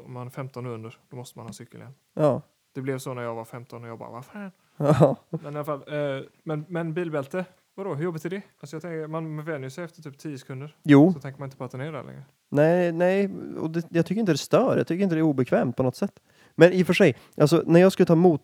Om 0.04 0.12
man 0.12 0.26
är 0.26 0.30
15 0.30 0.66
och 0.66 0.72
under, 0.72 0.98
då 1.10 1.16
måste 1.16 1.38
man 1.38 1.46
ha 1.46 1.52
cykelhjälm. 1.52 1.92
Ja. 2.14 2.42
Det 2.74 2.80
blev 2.82 2.98
så 2.98 3.14
när 3.14 3.22
jag 3.22 3.34
var 3.34 3.44
15 3.44 3.82
och 3.84 3.90
jag 3.90 3.98
bara, 3.98 4.10
vad 4.10 4.24
fan? 4.24 4.50
Ja. 4.76 5.16
Men 5.30 5.44
i 5.54 5.56
alla 5.56 5.64
fall, 5.64 5.84
eh, 5.86 6.24
men, 6.42 6.64
men 6.68 6.94
bilbälte, 6.94 7.44
vadå, 7.76 7.94
hur 7.94 8.04
jobbigt 8.04 8.24
är 8.24 8.30
det? 8.30 8.42
Alltså 8.60 8.76
jag 8.76 8.82
tänker, 8.82 9.06
man 9.06 9.44
vänjer 9.44 9.70
sig 9.70 9.84
efter 9.84 10.02
typ 10.02 10.18
10 10.18 10.38
sekunder. 10.38 10.76
Jo, 10.82 11.12
Så 11.12 11.20
tänker 11.20 11.40
man 11.40 11.46
inte 11.46 11.56
på 11.56 11.64
att 11.64 11.70
den 11.70 11.80
är 11.80 11.92
där 11.92 12.04
längre. 12.04 12.22
nej, 12.48 12.92
nej. 12.92 13.30
Och 13.60 13.70
det, 13.70 13.86
jag 13.90 14.06
tycker 14.06 14.20
inte 14.20 14.32
det 14.32 14.38
stör. 14.38 14.76
Jag 14.76 14.86
tycker 14.86 15.02
inte 15.04 15.14
det 15.16 15.20
är 15.20 15.22
obekvämt 15.22 15.76
på 15.76 15.82
något 15.82 15.96
sätt. 15.96 16.12
Men 16.54 16.72
i 16.72 16.82
och 16.82 16.86
för 16.86 16.94
sig, 16.94 17.16
alltså 17.36 17.62
när 17.66 17.80
jag 17.80 17.92
skulle 17.92 18.06
ta 18.06 18.14
mot, 18.14 18.40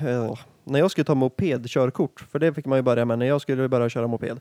eh, 0.00 0.34
när 0.64 0.78
jag 0.78 0.90
skulle 0.90 1.04
ta 1.04 1.14
mopedkörkort, 1.14 2.26
för 2.30 2.38
det 2.38 2.54
fick 2.54 2.66
man 2.66 2.78
ju 2.78 2.82
börja 2.82 3.04
med 3.04 3.18
när 3.18 3.26
jag 3.26 3.40
skulle 3.40 3.68
börja 3.68 3.88
köra 3.88 4.06
moped. 4.06 4.40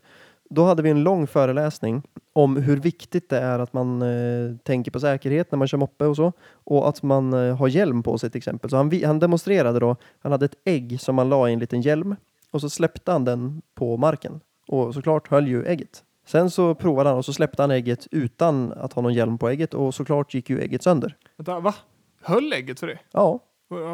Då 0.50 0.64
hade 0.66 0.84
vi 0.84 0.90
en 0.90 1.04
lång 1.04 1.28
föreläsning 1.28 2.02
om 2.34 2.56
hur 2.58 2.78
viktigt 2.78 3.30
det 3.30 3.40
är 3.40 3.60
att 3.60 3.74
man 3.74 4.02
eh, 4.02 4.56
tänker 4.64 4.92
på 4.92 5.00
säkerhet 5.00 5.52
när 5.52 5.58
man 5.58 5.68
kör 5.68 5.78
moppe 5.78 6.06
och 6.06 6.16
så. 6.16 6.34
Och 6.52 6.90
att 6.90 7.04
man 7.04 7.34
eh, 7.34 7.58
har 7.58 7.68
hjälm 7.68 8.04
på 8.04 8.18
sig 8.18 8.30
till 8.30 8.38
exempel. 8.38 8.70
Så 8.70 8.78
han, 8.78 9.04
han 9.06 9.20
demonstrerade 9.20 9.80
då, 9.80 9.96
han 10.20 10.32
hade 10.32 10.46
ett 10.46 10.56
ägg 10.66 11.02
som 11.02 11.16
man 11.16 11.30
la 11.30 11.50
i 11.50 11.54
en 11.54 11.60
liten 11.60 11.82
hjälm 11.82 12.16
och 12.56 12.62
så 12.62 12.70
släppte 12.70 13.12
han 13.12 13.26
den 13.26 13.62
på 13.76 13.98
marken. 13.98 14.40
Och 14.68 14.94
såklart 14.94 15.28
höll 15.28 15.48
ju 15.48 15.66
ägget. 15.66 16.04
Sen 16.28 16.50
så 16.52 16.76
provade 16.76 17.10
han 17.10 17.18
och 17.18 17.26
så 17.26 17.34
släppte 17.34 17.64
han 17.64 17.72
ägget 17.72 18.08
utan 18.12 18.72
att 18.72 18.94
ha 18.94 19.02
någon 19.02 19.14
hjälm 19.14 19.38
på 19.38 19.50
ägget 19.50 19.74
och 19.74 19.96
såklart 19.96 20.34
gick 20.34 20.50
ju 20.50 20.60
ägget 20.60 20.84
sönder. 20.84 21.18
Vänta, 21.38 21.60
va? 21.60 21.76
Höll 22.22 22.54
ägget 22.54 22.80
för 22.80 22.88
det? 22.88 23.00
Ja, 23.12 23.40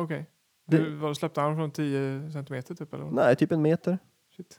Okej. 0.03 0.25
Det- 0.67 0.89
vad, 0.89 1.17
släppte 1.17 1.41
han 1.41 1.55
från 1.55 1.71
10 1.71 2.31
centimeter 2.31 2.75
typ 2.75 2.93
eller? 2.93 3.05
nej, 3.11 3.35
typ 3.35 3.51
en 3.51 3.61
meter. 3.61 3.97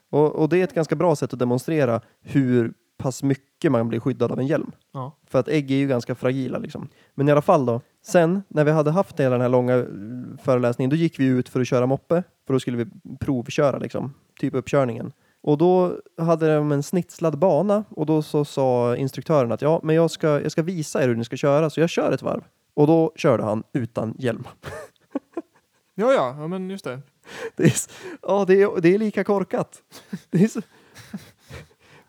Och, 0.09 0.35
och 0.35 0.49
det 0.49 0.57
är 0.59 0.63
ett 0.63 0.73
ganska 0.75 0.95
bra 0.95 1.15
sätt 1.15 1.33
att 1.33 1.39
demonstrera 1.39 2.01
hur 2.21 2.73
pass 2.97 3.23
mycket 3.23 3.71
man 3.71 3.89
blir 3.89 3.99
skyddad 3.99 4.31
av 4.31 4.39
en 4.39 4.47
hjälm. 4.47 4.71
Ja. 4.93 5.17
För 5.27 5.39
att 5.39 5.47
ägg 5.47 5.71
är 5.71 5.75
ju 5.75 5.87
ganska 5.87 6.15
fragila 6.15 6.57
liksom. 6.57 6.89
Men 7.15 7.27
i 7.27 7.31
alla 7.31 7.41
fall 7.41 7.65
då. 7.65 7.81
Sen 8.05 8.43
när 8.47 8.63
vi 8.63 8.71
hade 8.71 8.91
haft 8.91 9.19
hela 9.19 9.29
den 9.29 9.41
här 9.41 9.49
långa 9.49 9.75
eh, 9.75 9.85
föreläsningen, 10.43 10.89
då 10.89 10.95
gick 10.95 11.19
vi 11.19 11.25
ut 11.25 11.49
för 11.49 11.61
att 11.61 11.67
köra 11.67 11.85
moppe. 11.85 12.23
För 12.47 12.53
då 12.53 12.59
skulle 12.59 12.77
vi 12.77 12.85
provköra 13.19 13.77
liksom, 13.77 14.13
typ 14.39 14.53
uppkörningen. 14.55 15.11
Och 15.41 15.57
då 15.57 15.97
hade 16.17 16.55
de 16.55 16.71
en 16.71 16.83
snitslad 16.83 17.39
bana 17.39 17.83
och 17.89 18.05
då 18.05 18.21
så 18.21 18.45
sa 18.45 18.95
instruktören 18.95 19.51
att 19.51 19.61
ja, 19.61 19.79
men 19.83 19.95
jag 19.95 20.11
ska, 20.11 20.41
jag 20.41 20.51
ska 20.51 20.63
visa 20.63 21.03
er 21.03 21.07
hur 21.07 21.15
ni 21.15 21.25
ska 21.25 21.35
köra 21.37 21.69
så 21.69 21.79
jag 21.79 21.89
kör 21.89 22.11
ett 22.11 22.21
varv. 22.21 22.43
Och 22.73 22.87
då 22.87 23.11
körde 23.15 23.43
han 23.43 23.63
utan 23.73 24.15
hjälm. 24.17 24.47
ja, 25.95 26.13
ja, 26.13 26.35
ja, 26.39 26.47
men 26.47 26.69
just 26.69 26.85
det. 26.85 27.01
Det 27.55 27.63
är, 27.63 27.73
ja, 28.21 28.45
det 28.47 28.61
är, 28.61 28.81
det 28.81 28.93
är 28.93 28.97
lika 28.97 29.23
korkat. 29.23 29.81
Är 30.31 30.47
så, 30.47 30.61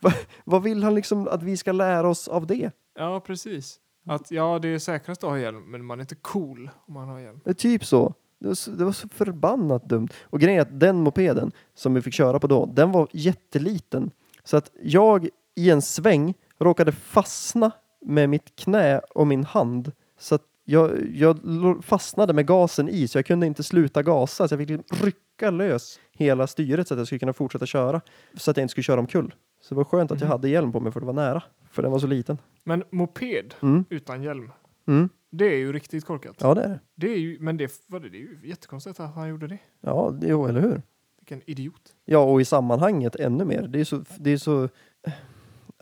Va, 0.00 0.12
vad 0.44 0.62
vill 0.62 0.82
han 0.82 0.94
liksom 0.94 1.28
att 1.28 1.42
vi 1.42 1.56
ska 1.56 1.72
lära 1.72 2.08
oss 2.08 2.28
av 2.28 2.46
det? 2.46 2.70
Ja, 2.98 3.20
precis. 3.20 3.80
Att 4.04 4.30
ja, 4.30 4.58
det 4.62 4.68
är 4.68 4.78
säkrast 4.78 5.24
att 5.24 5.30
ha 5.30 5.38
hjälm, 5.38 5.70
men 5.70 5.84
man 5.84 5.98
är 5.98 6.02
inte 6.02 6.14
cool 6.14 6.70
om 6.86 6.94
man 6.94 7.08
har 7.08 7.18
hjälm. 7.18 7.40
Det 7.44 7.50
är 7.50 7.54
typ 7.54 7.84
så. 7.84 8.14
Det 8.38 8.48
var 8.48 8.54
så, 8.54 8.70
det 8.70 8.84
var 8.84 8.92
så 8.92 9.08
förbannat 9.08 9.88
dumt. 9.88 10.08
Och 10.22 10.40
grejen 10.40 10.58
är 10.58 10.62
att 10.62 10.80
den 10.80 10.96
mopeden 10.96 11.52
som 11.74 11.94
vi 11.94 12.02
fick 12.02 12.14
köra 12.14 12.40
på 12.40 12.46
då, 12.46 12.66
den 12.66 12.92
var 12.92 13.08
jätteliten. 13.12 14.10
Så 14.44 14.56
att 14.56 14.70
jag 14.82 15.28
i 15.54 15.70
en 15.70 15.82
sväng 15.82 16.34
råkade 16.58 16.92
fastna 16.92 17.70
med 18.00 18.28
mitt 18.28 18.56
knä 18.56 18.98
och 18.98 19.26
min 19.26 19.44
hand. 19.44 19.92
Så 20.18 20.34
att 20.34 20.42
jag, 20.64 20.90
jag 21.14 21.38
fastnade 21.84 22.32
med 22.32 22.46
gasen 22.46 22.88
i 22.88 23.08
så 23.08 23.18
jag 23.18 23.26
kunde 23.26 23.46
inte 23.46 23.62
sluta 23.62 24.02
gasa. 24.02 24.48
Så 24.48 24.52
jag 24.52 24.60
fick 24.60 24.68
liksom 24.68 25.06
rycka 25.06 25.50
lös 25.50 26.00
hela 26.12 26.46
styret 26.46 26.88
så 26.88 26.94
att 26.94 26.98
jag 26.98 27.06
skulle 27.06 27.18
kunna 27.18 27.32
fortsätta 27.32 27.66
köra. 27.66 28.00
Så 28.34 28.50
att 28.50 28.56
jag 28.56 28.64
inte 28.64 28.70
skulle 28.70 28.84
köra 28.84 29.00
omkull. 29.00 29.34
Så 29.64 29.74
det 29.74 29.76
var 29.76 29.84
skönt 29.84 30.10
att 30.10 30.20
jag 30.20 30.26
Mhm. 30.26 30.30
hade 30.32 30.48
hjälm 30.48 30.72
på 30.72 30.80
mig 30.80 30.92
för 30.92 31.00
det 31.00 31.06
var 31.06 31.12
nära. 31.12 31.42
För 31.70 31.82
den 31.82 31.92
var 31.92 31.98
så 31.98 32.06
liten. 32.06 32.38
Men 32.64 32.84
moped 32.90 33.54
Mm. 33.62 33.84
utan 33.88 34.22
hjälm, 34.22 34.52
Mm. 34.86 35.08
det 35.30 35.44
är 35.46 35.56
ju 35.58 35.72
riktigt 35.72 36.04
korkat. 36.04 36.36
Ja 36.40 36.54
det 36.54 36.62
är 36.62 36.68
det. 36.68 36.80
Det 36.94 37.06
är 37.12 37.18
ju, 37.18 37.38
men 37.40 37.56
det, 37.56 37.72
vad 37.86 38.00
är 38.04 38.08
det, 38.08 38.10
det 38.10 38.18
är 38.18 38.20
ju 38.20 38.38
jättekonstigt 38.44 39.00
att 39.00 39.14
han 39.14 39.28
gjorde 39.28 39.46
det. 39.46 39.58
Ja, 39.80 40.10
det, 40.20 40.26
jo, 40.28 40.46
eller 40.46 40.60
hur? 40.60 40.82
Vilken 41.20 41.42
idiot. 41.50 41.94
Ja, 42.04 42.18
och 42.18 42.40
i 42.40 42.44
sammanhanget 42.44 43.16
ännu 43.16 43.44
mer. 43.44 43.62
Det 43.62 43.80
är 43.80 43.84
så, 43.84 44.04
det 44.18 44.30
är 44.30 44.36
så 44.36 44.68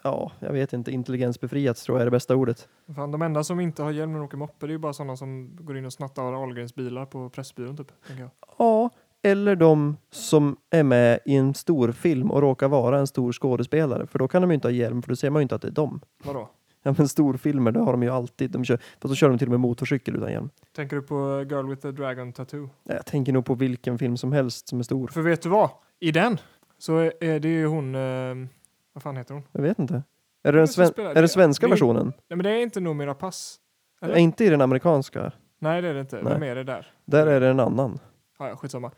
ja, 0.05 0.33
jag 0.41 0.53
vet 0.53 0.73
inte, 0.73 0.91
intelligensbefriat 0.93 1.77
tror 1.77 1.99
jag 1.99 2.01
är 2.01 2.05
det 2.05 2.11
bästa 2.11 2.37
ordet. 2.37 2.69
Fan, 2.97 3.11
de 3.11 3.23
enda 3.23 3.45
som 3.45 3.61
inte 3.61 3.83
har 3.83 3.91
hjälm 3.91 4.13
när 4.13 4.19
de 4.19 4.25
åker 4.25 4.37
moppe, 4.37 4.67
det 4.67 4.71
är 4.71 4.73
ju 4.73 4.79
bara 4.79 4.93
sådana 4.93 5.17
som 5.17 5.57
går 5.61 5.77
in 5.79 5.85
och 5.87 5.93
snattar 5.93 6.33
Ahlgrens 6.43 6.75
bilar 6.75 7.07
på 7.07 7.29
Pressbyrån 7.31 7.77
typ. 7.77 7.93
Tänker 8.07 8.23
jag. 8.23 8.31
Ja, 8.59 8.91
eller 9.23 9.57
de 9.57 9.97
som 10.11 10.57
är 10.71 10.83
med 10.83 11.19
i 11.25 11.35
en 11.37 11.55
stor 11.55 11.93
film 11.93 12.31
och 12.31 12.41
råkar 12.41 12.69
vara 12.69 12.99
en 12.99 13.07
stor 13.07 13.33
skådespelare, 13.33 14.07
för 14.07 14.19
då 14.19 14.29
kan 14.29 14.43
de 14.43 14.51
ju 14.51 14.55
inte 14.55 14.69
ha 14.69 14.73
hjälm, 14.73 15.03
för 15.03 15.09
då 15.09 15.17
ser 15.17 15.31
man 15.31 15.41
ju 15.41 15.43
inte 15.43 15.55
att 15.55 15.63
det 15.63 15.69
är 15.69 15.73
dem. 15.73 16.01
Vadå? 16.25 16.49
Ja, 16.83 16.95
men 16.99 17.09
storfilmer, 17.09 17.73
det 17.73 17.81
har 17.81 17.93
de 17.93 18.03
ju 18.03 18.09
alltid. 18.11 18.51
De 18.51 18.65
kör, 18.65 18.77
fast 18.77 19.03
då 19.03 19.15
kör 19.15 19.29
de 19.29 19.39
till 19.39 19.47
och 19.47 19.51
med 19.51 19.61
motorcykel 19.61 20.17
utan 20.17 20.33
hjälm. 20.33 20.51
Tänker 20.77 20.97
du 20.97 21.03
på 21.03 21.47
Girl 21.51 21.67
with 21.69 21.83
the 21.83 21.91
Dragon 21.93 22.33
Tattoo? 22.33 22.69
Jag 22.85 23.07
tänker 23.07 23.33
nog 23.33 23.45
på 23.45 23.55
vilken 23.55 23.99
film 23.99 24.17
som 24.17 24.33
helst 24.33 24.69
som 24.69 24.79
är 24.79 24.83
stor. 24.83 25.09
För 25.09 25.23
vet 25.23 25.43
du 25.43 25.49
vad? 25.49 25.71
I 26.01 26.11
den 26.13 26.39
så 26.79 26.99
är 27.21 27.41
det 27.41 27.49
ju 27.49 27.67
hon, 27.67 27.95
eh, 27.95 28.49
vad 28.93 29.03
fan 29.03 29.17
heter 29.17 29.35
hon? 29.35 29.43
Jag 29.53 29.63
vet 29.63 29.79
inte. 29.79 30.03
Är 30.43 30.53
det 30.53 30.59
den, 30.59 30.69
sven- 30.69 30.93
är 30.97 31.15
det? 31.15 31.21
den 31.21 31.29
svenska 31.29 31.67
Det 31.67 31.69
är- 31.69 31.71
versionen? 31.71 32.07
Nej 32.07 32.37
men 32.37 32.39
det 32.39 32.51
är 32.51 32.63
inte 32.63 32.81
Noomi 32.81 33.15
Pass. 33.15 33.57
Eller? 34.01 34.15
Är 34.15 34.19
inte 34.19 34.45
i 34.45 34.49
den 34.49 34.61
amerikanska? 34.61 35.33
Nej 35.59 35.83
det 35.83 35.89
är 35.89 35.95
det 35.95 36.01
inte. 36.01 36.23
Nej. 36.23 36.33
Vem 36.33 36.43
är 36.43 36.55
det 36.55 36.65
där? 36.65 36.93
Där 37.05 37.27
är 37.27 37.41
det 37.41 37.49
en 37.49 37.61
annan. 37.61 37.99
Ja, 38.39 38.49
ja, 38.49 38.57
skitsamma. 38.57 38.91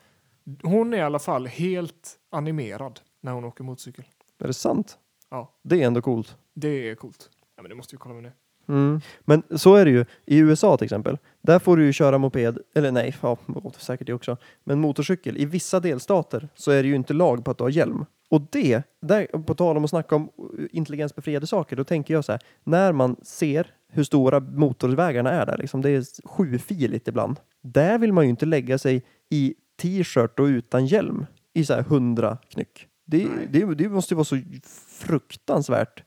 Hon 0.63 0.95
är 0.95 0.99
i 0.99 1.01
alla 1.01 1.19
fall 1.19 1.47
helt 1.47 2.19
animerad 2.31 3.01
när 3.21 3.33
hon 3.33 3.45
åker 3.45 3.65
motorcykel. 3.65 4.05
Är 4.39 4.47
det 4.47 4.53
sant? 4.53 4.99
Ja. 5.31 5.53
Det 5.63 5.83
är 5.83 5.87
ändå 5.87 6.03
coolt. 6.03 6.37
Det 6.55 6.91
är 6.91 6.95
coolt. 6.95 7.31
Ja 7.57 7.63
men 7.63 7.69
det 7.69 7.75
måste 7.75 7.95
vi 7.95 7.99
kolla 7.99 8.15
med 8.15 8.23
nu. 8.23 8.33
Mm. 8.69 9.01
Men 9.21 9.43
så 9.51 9.75
är 9.75 9.85
det 9.85 9.91
ju 9.91 10.05
i 10.27 10.39
USA 10.39 10.77
till 10.77 10.85
exempel. 10.85 11.19
Där 11.43 11.59
får 11.59 11.77
du 11.77 11.85
ju 11.85 11.93
köra 11.93 12.19
moped, 12.19 12.59
eller 12.75 12.93
nej, 12.93 13.17
ja, 13.21 13.37
säkert 13.79 14.07
det 14.07 14.13
också. 14.13 14.37
Men 14.65 14.81
motorcykel, 14.81 15.39
i 15.39 15.45
vissa 15.45 15.81
delstater 15.81 16.49
så 16.55 16.71
är 16.71 16.83
det 16.83 16.89
ju 16.89 16.95
inte 16.95 17.13
lag 17.13 17.45
på 17.45 17.51
att 17.51 17.59
du 17.59 17.65
har 17.65 17.71
hjälm. 17.71 18.07
Och 18.31 18.43
det, 18.51 18.83
där, 19.01 19.27
på 19.27 19.55
tal 19.55 19.77
om 19.77 19.85
att 19.85 19.91
snacka 19.91 20.17
om 20.17 20.31
intelligensbefriade 20.71 21.47
saker, 21.47 21.77
då 21.77 21.85
tänker 21.85 22.15
jag 22.15 22.25
så 22.25 22.33
här, 22.33 22.41
när 22.65 22.93
man 22.93 23.17
ser 23.23 23.75
hur 23.89 24.05
stora 24.05 24.41
motorvägarna 24.41 25.31
är 25.31 25.47
där, 25.47 25.59
liksom, 25.59 25.83
det 25.83 25.91
är 25.91 26.29
sjufiligt 26.29 27.09
ibland. 27.09 27.41
Där 27.61 27.99
vill 27.99 28.13
man 28.13 28.25
ju 28.25 28.31
inte 28.31 28.47
lägga 28.47 28.79
sig 28.79 29.03
i 29.31 29.55
t-shirt 29.77 30.39
och 30.41 30.45
utan 30.45 30.87
hjälm 30.87 31.27
i 31.53 31.65
så 31.65 31.75
här 31.75 31.83
hundra 31.83 32.39
knyck. 32.49 32.89
Det, 33.05 33.29
det, 33.51 33.75
det 33.75 33.89
måste 33.89 34.15
ju 34.15 34.17
vara 34.17 34.25
så 34.25 34.41
fruktansvärt 34.89 36.03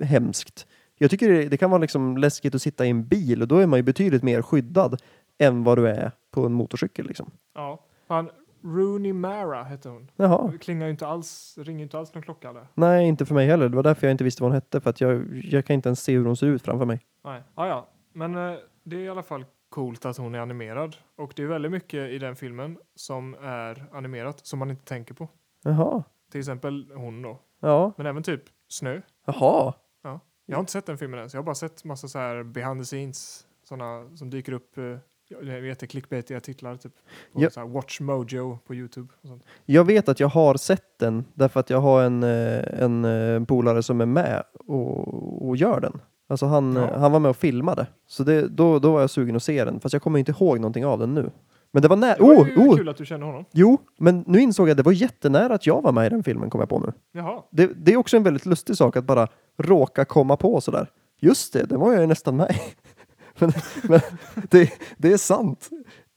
eh, 0.00 0.06
hemskt. 0.06 0.66
Jag 0.98 1.10
tycker 1.10 1.30
det, 1.30 1.48
det 1.48 1.56
kan 1.56 1.70
vara 1.70 1.80
liksom 1.80 2.16
läskigt 2.16 2.54
att 2.54 2.62
sitta 2.62 2.86
i 2.86 2.90
en 2.90 3.06
bil 3.06 3.42
och 3.42 3.48
då 3.48 3.58
är 3.58 3.66
man 3.66 3.78
ju 3.78 3.82
betydligt 3.82 4.22
mer 4.22 4.42
skyddad 4.42 5.02
än 5.38 5.64
vad 5.64 5.78
du 5.78 5.88
är 5.88 6.12
på 6.30 6.46
en 6.46 6.52
motorcykel. 6.52 7.06
Liksom. 7.06 7.30
Ja. 7.54 7.84
Fan, 8.08 8.30
Rooney 8.64 9.12
Mara 9.12 9.62
hette 9.62 9.88
hon. 9.88 10.10
Jaha. 10.16 10.50
Det 10.52 10.58
klingar 10.58 10.86
ju 10.86 10.90
inte 10.90 11.06
alls, 11.06 11.58
ringer 11.58 11.82
inte 11.82 11.98
alls 11.98 12.14
någon 12.14 12.22
klocka 12.22 12.52
där. 12.52 12.66
Nej, 12.74 13.06
inte 13.06 13.26
för 13.26 13.34
mig 13.34 13.46
heller. 13.46 13.68
Det 13.68 13.76
var 13.76 13.82
därför 13.82 14.06
jag 14.06 14.14
inte 14.14 14.24
visste 14.24 14.42
vad 14.42 14.50
hon 14.50 14.54
hette. 14.54 14.80
För 14.80 14.90
att 14.90 15.00
jag, 15.00 15.42
jag 15.44 15.64
kan 15.64 15.74
inte 15.74 15.88
ens 15.88 16.02
se 16.02 16.12
hur 16.12 16.24
hon 16.24 16.36
ser 16.36 16.46
ut 16.46 16.62
framför 16.62 16.84
mig. 16.84 17.00
Nej. 17.24 17.42
Ah, 17.54 17.66
ja, 17.66 17.88
men 18.12 18.34
eh, 18.34 18.58
det 18.84 18.96
är 18.96 19.00
i 19.00 19.08
alla 19.08 19.22
fall 19.22 19.44
coolt 19.74 20.04
att 20.06 20.16
hon 20.16 20.34
är 20.34 20.38
animerad. 20.38 20.96
Och 21.16 21.32
det 21.36 21.42
är 21.42 21.46
väldigt 21.46 21.72
mycket 21.72 22.10
i 22.10 22.18
den 22.18 22.36
filmen 22.36 22.78
som 22.94 23.34
är 23.42 23.86
animerat 23.92 24.46
som 24.46 24.58
man 24.58 24.70
inte 24.70 24.84
tänker 24.84 25.14
på. 25.14 25.28
Jaha. 25.64 26.02
Till 26.30 26.38
exempel 26.40 26.92
hon 26.96 27.22
då. 27.22 27.38
Ja. 27.60 27.92
Men 27.96 28.06
även 28.06 28.22
typ 28.22 28.42
snö. 28.68 29.00
Jaha. 29.26 29.74
Jag 30.46 30.56
har 30.56 30.60
inte 30.60 30.72
sett 30.72 30.86
den 30.86 30.98
filmen 30.98 31.20
än, 31.20 31.30
så 31.30 31.36
jag 31.36 31.42
har 31.42 31.44
bara 31.44 31.54
sett 31.54 31.84
massa 31.84 32.08
så 32.08 32.18
här 32.18 32.42
behind 32.42 32.80
the 32.80 32.84
scenes. 32.84 33.46
Sådana 33.68 34.16
som 34.16 34.30
dyker 34.30 34.52
upp, 34.52 34.78
eh, 34.78 34.84
jag 35.28 35.60
vet 35.60 35.70
inte, 35.70 35.86
clickbaitiga 35.86 36.40
titlar 36.40 36.76
typ. 36.76 36.92
På 37.32 37.42
Ja. 37.42 37.50
så 37.50 37.60
här 37.60 37.66
Watch 37.66 38.00
Mojo 38.00 38.58
på 38.66 38.74
Youtube. 38.74 39.08
Och 39.22 39.28
sånt. 39.28 39.44
Jag 39.64 39.84
vet 39.84 40.08
att 40.08 40.20
jag 40.20 40.28
har 40.28 40.54
sett 40.54 40.98
den 40.98 41.24
därför 41.34 41.60
att 41.60 41.70
jag 41.70 41.80
har 41.80 42.02
en, 42.02 42.22
eh, 42.22 42.82
en 42.82 43.04
eh, 43.04 43.44
polare 43.44 43.82
som 43.82 44.00
är 44.00 44.06
med 44.06 44.42
och, 44.66 45.48
och 45.48 45.56
gör 45.56 45.80
den. 45.80 46.00
Alltså 46.28 46.46
han, 46.46 46.76
Ja. 46.76 46.98
han 46.98 47.12
var 47.12 47.20
med 47.20 47.28
och 47.28 47.36
filmade. 47.36 47.86
Så 48.06 48.22
det, 48.24 48.48
då, 48.48 48.78
då 48.78 48.92
var 48.92 49.00
jag 49.00 49.10
sugen 49.10 49.36
att 49.36 49.42
se 49.42 49.64
den. 49.64 49.80
Fast 49.80 49.92
jag 49.92 50.02
kommer 50.02 50.18
inte 50.18 50.30
ihåg 50.32 50.60
någonting 50.60 50.86
av 50.86 50.98
den 50.98 51.14
nu. 51.14 51.30
Men 51.72 51.82
det 51.82 51.88
var 51.88 51.96
nära. 51.96 52.16
Det 52.16 52.22
var 52.22 52.34
Oh, 52.34 52.48
ju 52.48 52.56
oh, 52.56 52.76
kul 52.76 52.88
att 52.88 52.96
du 52.96 53.06
känner 53.06 53.26
honom. 53.26 53.44
jo, 53.52 53.78
men 53.98 54.24
nu 54.26 54.40
insåg 54.40 54.68
jag 54.68 54.70
att 54.70 54.76
det 54.76 54.82
var 54.82 54.92
jättenära 54.92 55.54
att 55.54 55.66
jag 55.66 55.82
var 55.82 55.92
med 55.92 56.06
i 56.06 56.08
den 56.08 56.22
filmen, 56.24 56.50
kom 56.50 56.60
jag 56.60 56.68
på 56.68 56.78
nu. 56.78 56.92
Jaha. 57.12 57.42
Det, 57.50 57.66
det 57.76 57.92
är 57.92 57.96
också 57.96 58.16
en 58.16 58.22
väldigt 58.22 58.46
lustig 58.46 58.76
sak 58.76 58.96
att 58.96 59.04
bara 59.04 59.28
råka 59.56 60.04
komma 60.04 60.36
på 60.36 60.60
sådär. 60.60 60.86
Just 61.20 61.52
det, 61.52 61.62
det 61.62 61.76
var 61.76 61.92
jag 61.92 62.00
ju 62.00 62.06
nästan 62.06 62.36
med 62.36 62.50
i. 62.50 62.54
men 63.38 63.52
men 63.82 64.00
det, 64.50 64.70
det 64.96 65.12
är 65.12 65.16
sant, 65.16 65.70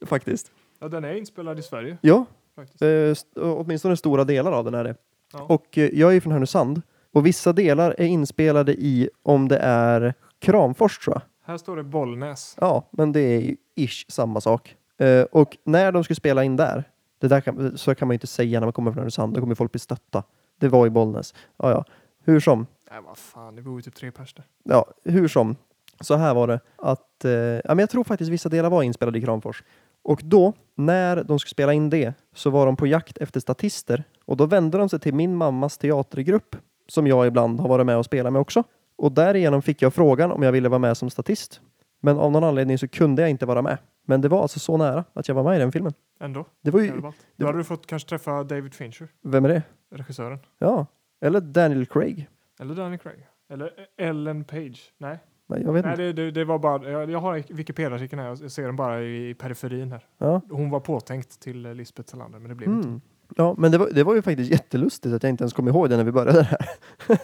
faktiskt. 0.05 0.51
Ja, 0.79 0.87
den 0.87 1.03
är 1.03 1.13
inspelad 1.13 1.59
i 1.59 1.61
Sverige 1.61 1.97
Ja, 2.01 2.25
faktiskt. 2.55 2.81
eh, 2.81 2.87
st- 2.89 3.41
åtminstone 3.41 3.97
stora 3.97 4.23
delar 4.23 4.51
av 4.51 4.65
den 4.65 4.73
är 4.73 4.83
det. 4.83 4.95
Ja. 5.33 5.41
Och 5.49 5.77
eh, 5.77 5.89
jag 5.99 6.09
är 6.09 6.13
ju 6.13 6.21
från 6.21 6.33
Härnösand. 6.33 6.81
Och 7.13 7.25
vissa 7.25 7.53
delar 7.53 7.95
är 7.97 8.05
inspelade 8.05 8.73
i, 8.73 9.09
om 9.23 9.47
det 9.47 9.57
är 9.57 10.13
Kramfors 10.39 10.97
tror 10.99 11.15
jag. 11.15 11.21
Här 11.51 11.57
står 11.57 11.77
det 11.77 11.83
Bollnäs. 11.83 12.55
Ja, 12.59 12.89
men 12.91 13.11
det 13.11 13.19
är 13.19 13.39
ju 13.41 13.55
ish 13.75 14.05
samma 14.09 14.41
sak. 14.41 14.75
Eh, 14.97 15.21
och 15.21 15.57
när 15.63 15.91
de 15.91 16.03
skulle 16.03 16.15
spela 16.15 16.43
in 16.43 16.55
där, 16.55 16.83
det 17.19 17.27
där 17.27 17.41
kan, 17.41 17.77
så 17.77 17.95
kan 17.95 18.07
man 18.07 18.13
ju 18.13 18.15
inte 18.15 18.27
säga 18.27 18.59
när 18.59 18.67
man 18.67 18.73
kommer 18.73 18.91
från 18.91 18.99
Härnösand, 18.99 19.33
då 19.33 19.41
kommer 19.41 19.55
folk 19.55 19.71
bli 19.71 19.79
stötta. 19.79 20.23
Det 20.59 20.67
var 20.67 20.87
i 20.87 20.89
Bollnäs. 20.89 21.33
Ja, 21.57 21.71
ja. 21.71 21.85
Hur 22.23 22.39
som, 22.39 22.67
Nej, 22.91 22.99
vad 23.07 23.17
fan, 23.17 23.55
det 23.55 23.61
bor 23.61 23.75
ju 23.75 23.81
typ 23.81 23.95
tre 23.95 24.11
pers 24.11 24.33
där. 24.33 24.45
ja, 24.63 24.85
hur 25.03 25.27
som. 25.27 25.55
Så 26.01 26.15
här 26.15 26.33
var 26.33 26.47
det 26.47 26.59
att, 26.75 27.25
eh, 27.25 27.31
ja 27.31 27.61
men 27.67 27.79
jag 27.79 27.89
tror 27.89 28.03
faktiskt 28.03 28.31
vissa 28.31 28.49
delar 28.49 28.69
var 28.69 28.83
inspelade 28.83 29.19
i 29.19 29.21
Kramfors. 29.21 29.63
Och 30.03 30.21
då, 30.23 30.53
när 30.75 31.23
de 31.23 31.39
skulle 31.39 31.49
spela 31.51 31.73
in 31.73 31.89
det, 31.89 32.13
så 32.35 32.49
var 32.49 32.65
de 32.65 32.75
på 32.75 32.87
jakt 32.87 33.17
efter 33.17 33.39
statister. 33.39 34.03
Och 34.25 34.37
då 34.37 34.45
vände 34.45 34.77
de 34.77 34.89
sig 34.89 34.99
till 34.99 35.13
min 35.13 35.35
mammas 35.35 35.77
teatergrupp, 35.77 36.55
som 36.87 37.07
jag 37.07 37.27
ibland 37.27 37.59
har 37.59 37.69
varit 37.69 37.85
med 37.85 37.97
och 37.97 38.05
spelat 38.05 38.33
med 38.33 38.39
också. 38.41 38.63
Och 38.95 39.11
därigenom 39.11 39.61
fick 39.61 39.81
jag 39.81 39.93
frågan 39.93 40.31
om 40.31 40.43
jag 40.43 40.51
ville 40.51 40.69
vara 40.69 40.79
med 40.79 40.97
som 40.97 41.09
statist. 41.09 41.61
Men 42.01 42.17
av 42.19 42.31
någon 42.31 42.43
anledning 42.43 42.77
så 42.77 42.87
kunde 42.87 43.21
jag 43.21 43.29
inte 43.31 43.45
vara 43.45 43.61
med. 43.61 43.77
Men 44.05 44.21
det 44.21 44.29
var 44.29 44.41
alltså 44.41 44.59
så 44.59 44.77
nära 44.77 45.03
att 45.13 45.27
jag 45.27 45.35
var 45.35 45.43
med 45.43 45.55
i 45.55 45.59
den 45.59 45.71
filmen. 45.71 45.93
Ändå. 46.19 46.45
Det 46.61 46.71
var 46.71 46.79
ju, 46.79 46.85
Jävligt 46.85 47.03
ballt. 47.03 47.27
Då 47.35 47.45
hade 47.45 47.57
du 47.57 47.63
fått 47.63 47.87
kanske 47.87 48.09
träffa 48.09 48.43
David 48.43 48.73
Fincher, 48.73 49.07
vem 49.23 49.45
är 49.45 49.49
det? 49.49 49.63
regissören. 49.91 50.39
Ja, 50.59 50.85
eller 51.21 51.41
Daniel 51.41 51.85
Craig. 51.85 52.27
Eller 52.59 52.75
Danny 52.75 52.97
Craig. 52.97 53.27
Eller 53.49 53.71
Ellen 53.97 54.43
Page. 54.43 54.93
Nej, 54.97 55.19
Nej, 55.49 55.61
jag 55.63 55.73
vet 55.73 55.85
Nej 55.85 55.91
inte. 55.93 56.03
det, 56.03 56.13
det, 56.13 56.31
det 56.31 56.45
var 56.45 56.59
bara... 56.59 56.89
Jag, 56.91 57.09
jag 57.11 57.19
har 57.19 57.53
Wikipedia-artikeln 57.53 58.21
här. 58.21 58.27
Jag 58.41 58.51
ser 58.51 58.65
den 58.65 58.75
bara 58.75 59.01
i 59.03 59.33
periferin 59.33 59.91
här. 59.91 60.05
Ja. 60.17 60.41
Hon 60.49 60.69
var 60.69 60.79
påtänkt 60.79 61.39
till 61.39 61.61
Lisbeth 61.61 62.09
Salander, 62.09 62.39
men 62.39 62.49
det 62.49 62.55
blev 62.55 62.69
inte. 62.69 62.99
Ja, 63.35 63.55
men 63.57 63.71
det 63.71 63.77
var, 63.77 63.89
det 63.89 64.03
var 64.03 64.15
ju 64.15 64.21
faktiskt 64.21 64.51
jättelustigt 64.51 65.15
att 65.15 65.23
jag 65.23 65.29
inte 65.29 65.43
ens 65.43 65.53
kom 65.53 65.67
ihåg 65.67 65.89
det 65.89 65.97
när 65.97 66.03
vi 66.03 66.11
började 66.11 66.43
här. 66.43 66.67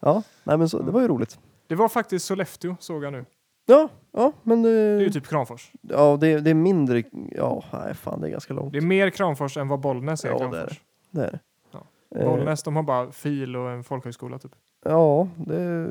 ja, 0.00 0.22
nej 0.44 0.58
men 0.58 0.68
så, 0.68 0.82
det 0.82 0.90
var 0.90 1.00
ju 1.00 1.08
roligt. 1.08 1.38
Det 1.66 1.74
var 1.74 1.88
faktiskt 1.88 2.26
Sollefteå, 2.26 2.76
såg 2.80 3.04
jag 3.04 3.12
nu. 3.12 3.24
Ja, 3.66 3.88
ja, 4.12 4.32
men 4.42 4.62
Det 4.62 4.70
är 4.70 5.00
ju 5.00 5.06
det, 5.06 5.12
typ 5.12 5.26
Kramfors. 5.26 5.70
ja, 5.82 6.16
det, 6.20 6.40
det 6.40 6.50
är 6.50 6.54
mindre, 6.54 7.02
ja, 7.30 7.64
nej 7.72 7.94
fan 7.94 8.20
det 8.20 8.26
är 8.26 8.30
ganska 8.30 8.54
långt. 8.54 8.72
Det 8.72 8.78
är 8.78 8.82
mer 8.82 9.10
Kramfors 9.10 9.56
än 9.56 9.68
vad 9.68 9.80
Bollnäs 9.80 10.24
är 10.24 10.28
Ja, 10.28 10.38
det 10.38 10.44
är 10.44 10.50
Kramfors. 10.50 10.80
Det 11.10 11.20
är 11.20 11.30
det. 11.30 11.38
Ja. 11.72 11.86
Eh, 12.20 12.24
Bollnäs, 12.30 12.62
de 12.62 12.76
har 12.76 12.82
bara 12.82 13.12
fil 13.12 13.56
och 13.56 13.70
en 13.70 13.84
folkhögskola 13.84 14.38
typ. 14.38 14.52
Ja, 14.84 15.28
det, 15.36 15.88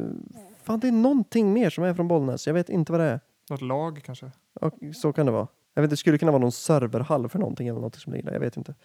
fan 0.63 0.79
det 0.79 0.88
är 0.88 0.91
någonting 0.91 1.53
mer 1.53 1.69
som 1.69 1.84
är 1.84 1.93
från 1.93 2.07
Bollnäs. 2.07 2.47
Jag 2.47 2.53
vet 2.53 2.69
inte 2.69 2.91
vad 2.91 3.01
det 3.01 3.07
är. 3.07 3.19
Något 3.49 3.62
lag 3.62 4.01
kanske. 4.05 4.31
Ja, 4.62 4.71
så 4.93 5.13
kan 5.13 5.25
det 5.25 5.31
vara. 5.31 5.47
Jag 5.73 5.81
vet, 5.81 5.89
det 5.89 5.97
skulle 5.97 6.17
kunna 6.17 6.31
vara 6.31 6.41
någon 6.41 6.51
serverhall 6.51 7.29
för 7.29 7.39
någonting 7.39 7.67
eller 7.67 7.79
något 7.79 7.95
som 7.95 8.13
ligger 8.13 8.25
där. 8.25 8.34
Jag 8.34 8.39
vet 8.39 8.57
inte. 8.57 8.75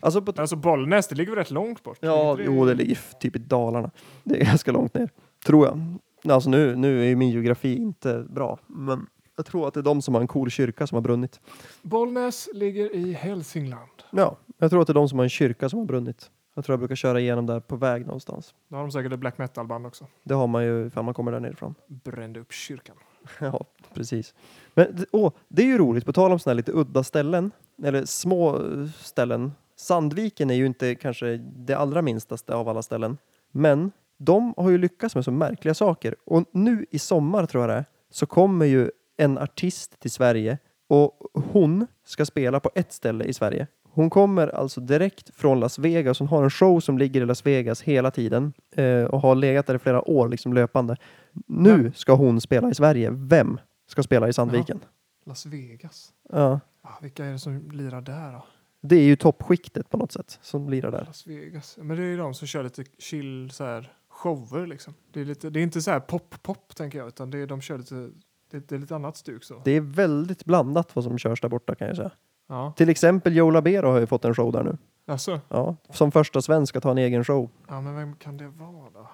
Alltså 0.00 0.22
på, 0.22 0.32
Alltså 0.40 0.56
Bollnäs, 0.56 1.08
det 1.08 1.14
ligger 1.14 1.30
väl 1.32 1.38
rätt 1.38 1.50
långt 1.50 1.82
bort? 1.82 1.98
Ja, 2.00 2.34
Ligger 2.34 2.50
jo, 2.52 2.64
det 2.64 2.74
ligger 2.74 2.98
typ 3.20 3.36
i 3.36 3.38
Dalarna. 3.38 3.90
Det 4.24 4.40
är 4.40 4.44
ganska 4.44 4.72
långt 4.72 4.94
ner, 4.94 5.10
tror 5.46 5.66
jag. 5.66 5.98
Alltså 6.32 6.50
nu, 6.50 6.76
nu 6.76 7.00
är 7.00 7.04
ju 7.08 7.16
min 7.16 7.30
geografi 7.30 7.76
inte 7.76 8.26
bra, 8.30 8.58
men 8.66 9.06
jag 9.36 9.46
tror 9.46 9.68
att 9.68 9.74
det 9.74 9.80
är 9.80 9.84
de 9.84 10.02
som 10.02 10.14
har 10.14 10.20
en 10.20 10.26
cool 10.28 10.50
kyrka 10.50 10.86
som 10.86 10.96
har 10.96 11.02
brunnit. 11.02 11.40
Bollnäs 11.82 12.48
ligger 12.54 12.94
i 12.94 13.12
Hälsingland. 13.12 13.90
Ja, 14.10 14.36
jag 14.58 14.70
tror 14.70 14.80
att 14.80 14.86
det 14.86 14.92
är 14.92 14.94
de 14.94 15.08
som 15.08 15.18
har 15.18 15.24
en 15.24 15.28
kyrka 15.30 15.68
som 15.68 15.78
har 15.78 15.86
brunnit. 15.86 16.30
Jag 16.54 16.64
tror 16.64 16.72
jag 16.72 16.78
brukar 16.80 16.94
köra 16.94 17.20
igenom 17.20 17.46
där 17.46 17.60
på 17.60 17.76
väg 17.76 18.06
någonstans. 18.06 18.54
Då 18.68 18.76
har 18.76 18.82
de 18.82 18.92
säkert 18.92 19.12
ett 19.12 19.18
black 19.18 19.38
metal-band 19.38 19.86
också. 19.86 20.06
Det 20.24 20.34
har 20.34 20.46
man 20.46 20.64
ju 20.64 20.86
ifall 20.86 21.04
man 21.04 21.14
kommer 21.14 21.32
där 21.32 21.40
nerifrån. 21.40 21.74
Brände 21.86 22.40
upp 22.40 22.52
kyrkan. 22.52 22.96
Ja, 23.40 23.64
precis. 23.94 24.34
Men 24.74 25.06
åh, 25.12 25.32
det 25.48 25.62
är 25.62 25.66
ju 25.66 25.78
roligt, 25.78 26.06
på 26.06 26.12
tal 26.12 26.32
om 26.32 26.38
sådana 26.38 26.52
här 26.52 26.56
lite 26.56 26.72
udda 26.72 27.02
ställen, 27.02 27.50
eller 27.82 28.04
små 28.04 28.56
eh, 28.56 28.88
ställen. 29.00 29.52
Sandviken 29.76 30.50
är 30.50 30.54
ju 30.54 30.66
inte 30.66 30.94
kanske 30.94 31.36
det 31.36 31.74
allra 31.74 32.02
minstaste 32.02 32.54
av 32.54 32.68
alla 32.68 32.82
ställen, 32.82 33.18
men 33.50 33.92
de 34.18 34.54
har 34.56 34.70
ju 34.70 34.78
lyckats 34.78 35.14
med 35.14 35.24
så 35.24 35.30
märkliga 35.30 35.74
saker. 35.74 36.16
Och 36.24 36.44
nu 36.52 36.86
i 36.90 36.98
sommar 36.98 37.46
tror 37.46 37.62
jag 37.62 37.70
det 37.70 37.74
är, 37.74 37.84
så 38.10 38.26
kommer 38.26 38.66
ju 38.66 38.90
en 39.16 39.38
artist 39.38 40.00
till 40.00 40.10
Sverige 40.10 40.58
och 40.88 41.18
hon 41.52 41.86
ska 42.04 42.24
spela 42.24 42.60
på 42.60 42.70
ett 42.74 42.92
ställe 42.92 43.24
i 43.24 43.32
Sverige. 43.32 43.66
Hon 43.94 44.10
kommer 44.10 44.48
alltså 44.48 44.80
direkt 44.80 45.34
från 45.34 45.60
Las 45.60 45.78
Vegas. 45.78 46.18
Hon 46.18 46.28
har 46.28 46.44
en 46.44 46.50
show 46.50 46.80
som 46.80 46.98
ligger 46.98 47.20
i 47.20 47.26
Las 47.26 47.46
Vegas 47.46 47.82
hela 47.82 48.10
tiden 48.10 48.52
eh, 48.76 49.04
och 49.04 49.20
har 49.20 49.34
legat 49.34 49.66
där 49.66 49.74
i 49.74 49.78
flera 49.78 50.08
år 50.08 50.28
liksom 50.28 50.52
löpande. 50.52 50.96
Nu 51.46 51.92
ska 51.94 52.14
hon 52.14 52.40
spela 52.40 52.70
i 52.70 52.74
Sverige. 52.74 53.10
Vem 53.10 53.58
ska 53.92 54.02
spela 54.02 54.28
i 54.28 54.32
Sandviken? 54.32 54.80
Las 55.24 55.46
Vegas. 55.46 56.12
Ja. 56.28 56.60
Ah, 56.82 56.88
vilka 57.02 57.24
är 57.24 57.32
det 57.32 57.38
som 57.38 57.70
lirar 57.70 58.00
där 58.00 58.32
då? 58.32 58.44
Det 58.80 58.96
är 58.96 59.02
ju 59.04 59.16
toppskiktet 59.16 59.90
på 59.90 59.96
något 59.96 60.12
sätt 60.12 60.38
som 60.42 60.68
lirar 60.70 60.90
där. 60.90 61.04
Las 61.04 61.26
Vegas. 61.26 61.74
Ja, 61.78 61.84
Men 61.84 61.96
det 61.96 62.02
är 62.02 62.06
ju 62.06 62.16
de 62.16 62.34
som 62.34 62.46
kör 62.46 62.62
lite 62.62 62.84
chill 62.98 63.50
så 63.50 63.64
här 63.64 63.92
shower 64.08 64.66
liksom. 64.66 64.94
Det 65.12 65.20
är, 65.20 65.24
lite, 65.24 65.50
det 65.50 65.60
är 65.60 65.62
inte 65.62 65.82
så 65.82 65.90
här 65.90 66.00
pop-pop 66.00 66.74
tänker 66.74 66.98
jag, 66.98 67.08
utan 67.08 67.30
det 67.30 67.38
är, 67.38 67.46
de 67.46 67.60
kör 67.60 67.78
lite, 67.78 67.94
det, 68.50 68.68
det 68.68 68.74
är 68.74 68.78
lite 68.78 68.94
annat 68.96 69.16
stuk 69.16 69.44
så. 69.44 69.62
Det 69.64 69.70
är 69.70 69.80
väldigt 69.80 70.44
blandat 70.44 70.96
vad 70.96 71.04
som 71.04 71.18
körs 71.18 71.40
där 71.40 71.48
borta 71.48 71.74
kan 71.74 71.86
jag 71.88 71.96
säga. 71.96 72.10
Ja, 72.46 72.72
Till 72.76 72.88
exempel 72.88 73.36
Joe 73.36 73.50
Labero 73.50 73.90
har 73.90 74.00
ju 74.00 74.06
fått 74.06 74.24
en 74.24 74.34
show 74.34 74.52
där 74.52 74.62
nu. 74.62 74.78
alltså. 75.06 75.40
Ja, 75.48 75.76
som 75.90 76.12
första 76.12 76.42
svensk 76.42 76.76
att 76.76 76.84
ha 76.84 76.90
en 76.90 76.98
egen 76.98 77.24
show. 77.24 77.50
Ja, 77.68 77.80
men 77.80 77.94
vem 77.96 78.16
kan 78.16 78.36
det 78.36 78.48
vara 78.48 78.90
då? 78.90 79.10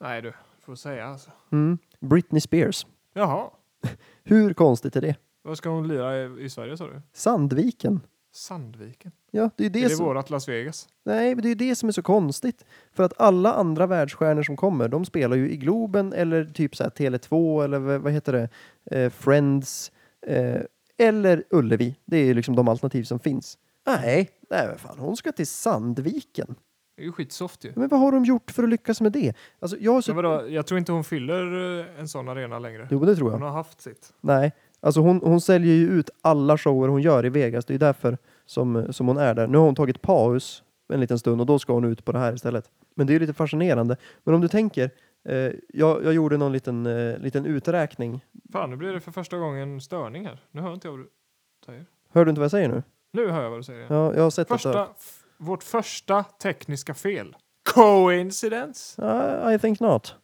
Nej 0.00 0.22
du, 0.22 0.32
får 0.60 0.74
säga 0.74 1.06
alltså. 1.06 1.30
Mm. 1.52 1.78
Britney 2.00 2.40
Spears. 2.40 2.86
Jaha, 3.12 3.50
Hur 4.24 4.54
konstigt 4.54 4.96
är 4.96 5.00
det? 5.00 5.16
vad 5.42 5.58
ska 5.58 5.68
hon 5.68 5.88
lira 5.88 6.16
i, 6.18 6.44
i 6.44 6.50
Sverige 6.50 6.76
sa 6.76 6.86
du? 6.86 7.02
Sandviken. 7.12 8.00
Sandviken? 8.32 9.12
Ja, 9.30 9.50
det 9.56 9.66
är 9.66 9.70
det, 9.70 9.84
är 9.84 9.88
det 9.88 9.96
som, 9.96 10.06
vårat 10.06 10.30
Las 10.30 10.48
Vegas? 10.48 10.88
nej, 11.04 11.34
men 11.34 11.42
det, 11.42 11.50
är 11.50 11.54
det 11.54 11.76
som 11.76 11.88
är 11.88 11.92
så 11.92 12.02
konstigt. 12.02 12.64
För 12.92 13.02
att 13.02 13.20
alla 13.20 13.52
andra 13.52 13.86
världsstjärnor 13.86 14.42
som 14.42 14.56
kommer, 14.56 14.88
de 14.88 15.04
spelar 15.04 15.36
ju 15.36 15.50
i 15.50 15.56
Globen 15.56 16.12
eller 16.12 16.44
typ 16.44 16.76
så 16.76 16.82
här 16.82 16.90
Tele2 16.90 17.64
eller 17.64 17.98
vad, 17.98 18.12
heter 18.12 18.32
det? 18.32 18.48
Eh, 18.96 19.10
Friends. 19.10 19.92
Eh, 20.26 20.60
eller 20.98 21.44
Ullevi. 21.50 21.96
Det 22.04 22.16
är 22.16 22.34
liksom 22.34 22.56
de 22.56 22.68
alternativ 22.68 23.04
som 23.04 23.18
finns. 23.18 23.58
Nej, 23.86 24.30
nej 24.50 24.78
fan, 24.78 24.98
hon 24.98 25.16
ska 25.16 25.32
till 25.32 25.46
Sandviken. 25.46 26.54
Det 27.00 27.04
är 27.04 27.06
ju 27.06 27.12
skitsoft 27.12 27.64
ju. 27.64 27.72
Men 27.76 27.88
vad 27.88 28.00
har 28.00 28.12
de 28.12 28.24
gjort 28.24 28.50
för 28.50 28.62
att 28.62 28.68
lyckas 28.68 29.00
med 29.00 29.12
det? 29.12 29.34
Alltså, 29.60 29.76
jag 29.80 29.92
har 29.92 30.00
så... 30.00 30.14
Men 30.14 30.24
vadå, 30.24 30.48
jag 30.48 30.66
tror 30.66 30.78
inte 30.78 30.92
hon 30.92 31.04
fyller 31.04 31.78
eh, 31.80 32.00
en 32.00 32.08
sån 32.08 32.28
arena 32.28 32.58
längre. 32.58 32.88
Jo, 32.90 33.04
det 33.04 33.16
tror 33.16 33.30
Hon 33.30 33.40
jag. 33.40 33.48
har 33.48 33.54
haft 33.54 33.80
sitt. 33.80 34.12
Nej, 34.20 34.52
alltså 34.80 35.00
hon, 35.00 35.20
hon 35.24 35.40
säljer 35.40 35.74
ju 35.74 35.88
ut 35.88 36.10
alla 36.22 36.58
shower 36.58 36.88
hon 36.88 37.02
gör 37.02 37.26
i 37.26 37.28
Vegas. 37.28 37.64
Det 37.64 37.74
är 37.74 37.78
därför 37.78 38.18
som, 38.46 38.92
som 38.92 39.06
hon 39.08 39.16
är 39.18 39.34
där. 39.34 39.46
Nu 39.46 39.58
har 39.58 39.64
hon 39.64 39.74
tagit 39.74 40.02
paus 40.02 40.62
en 40.92 41.00
liten 41.00 41.18
stund 41.18 41.40
och 41.40 41.46
då 41.46 41.58
ska 41.58 41.72
hon 41.72 41.84
ut 41.84 42.04
på 42.04 42.12
det 42.12 42.18
här 42.18 42.34
istället. 42.34 42.70
Men 42.94 43.06
det 43.06 43.10
är 43.10 43.14
ju 43.14 43.20
lite 43.20 43.32
fascinerande. 43.32 43.96
Men 44.24 44.34
om 44.34 44.40
du 44.40 44.48
tänker, 44.48 44.90
eh, 45.28 45.36
jag, 45.68 46.04
jag 46.04 46.12
gjorde 46.14 46.36
någon 46.36 46.52
liten, 46.52 46.86
eh, 46.86 47.18
liten 47.18 47.46
uträkning. 47.46 48.24
Fan, 48.52 48.70
nu 48.70 48.76
blir 48.76 48.92
det 48.92 49.00
för 49.00 49.12
första 49.12 49.36
gången 49.38 49.80
störning 49.80 50.26
här. 50.26 50.40
Nu 50.50 50.60
hör 50.60 50.74
inte 50.74 50.88
jag 50.88 50.92
vad 50.92 51.00
du 51.00 51.08
säger. 51.66 51.86
Hör 52.12 52.24
du 52.24 52.28
inte 52.30 52.38
vad 52.40 52.44
jag 52.44 52.50
säger 52.50 52.68
nu? 52.68 52.82
Nu 53.12 53.28
hör 53.30 53.42
jag 53.42 53.50
vad 53.50 53.58
du 53.58 53.62
säger. 53.62 53.86
Ja, 53.88 54.14
jag 54.14 54.22
har 54.22 54.30
sett 54.30 54.48
Första, 54.48 54.68
detta. 54.68 54.88
f- 54.98 55.19
vårt 55.40 55.62
första 55.62 56.22
tekniska 56.22 56.94
fel. 56.94 57.36
Coincidence? 57.74 59.02
Uh, 59.02 59.54
I 59.54 59.58
think 59.58 59.80
not. 59.80 60.14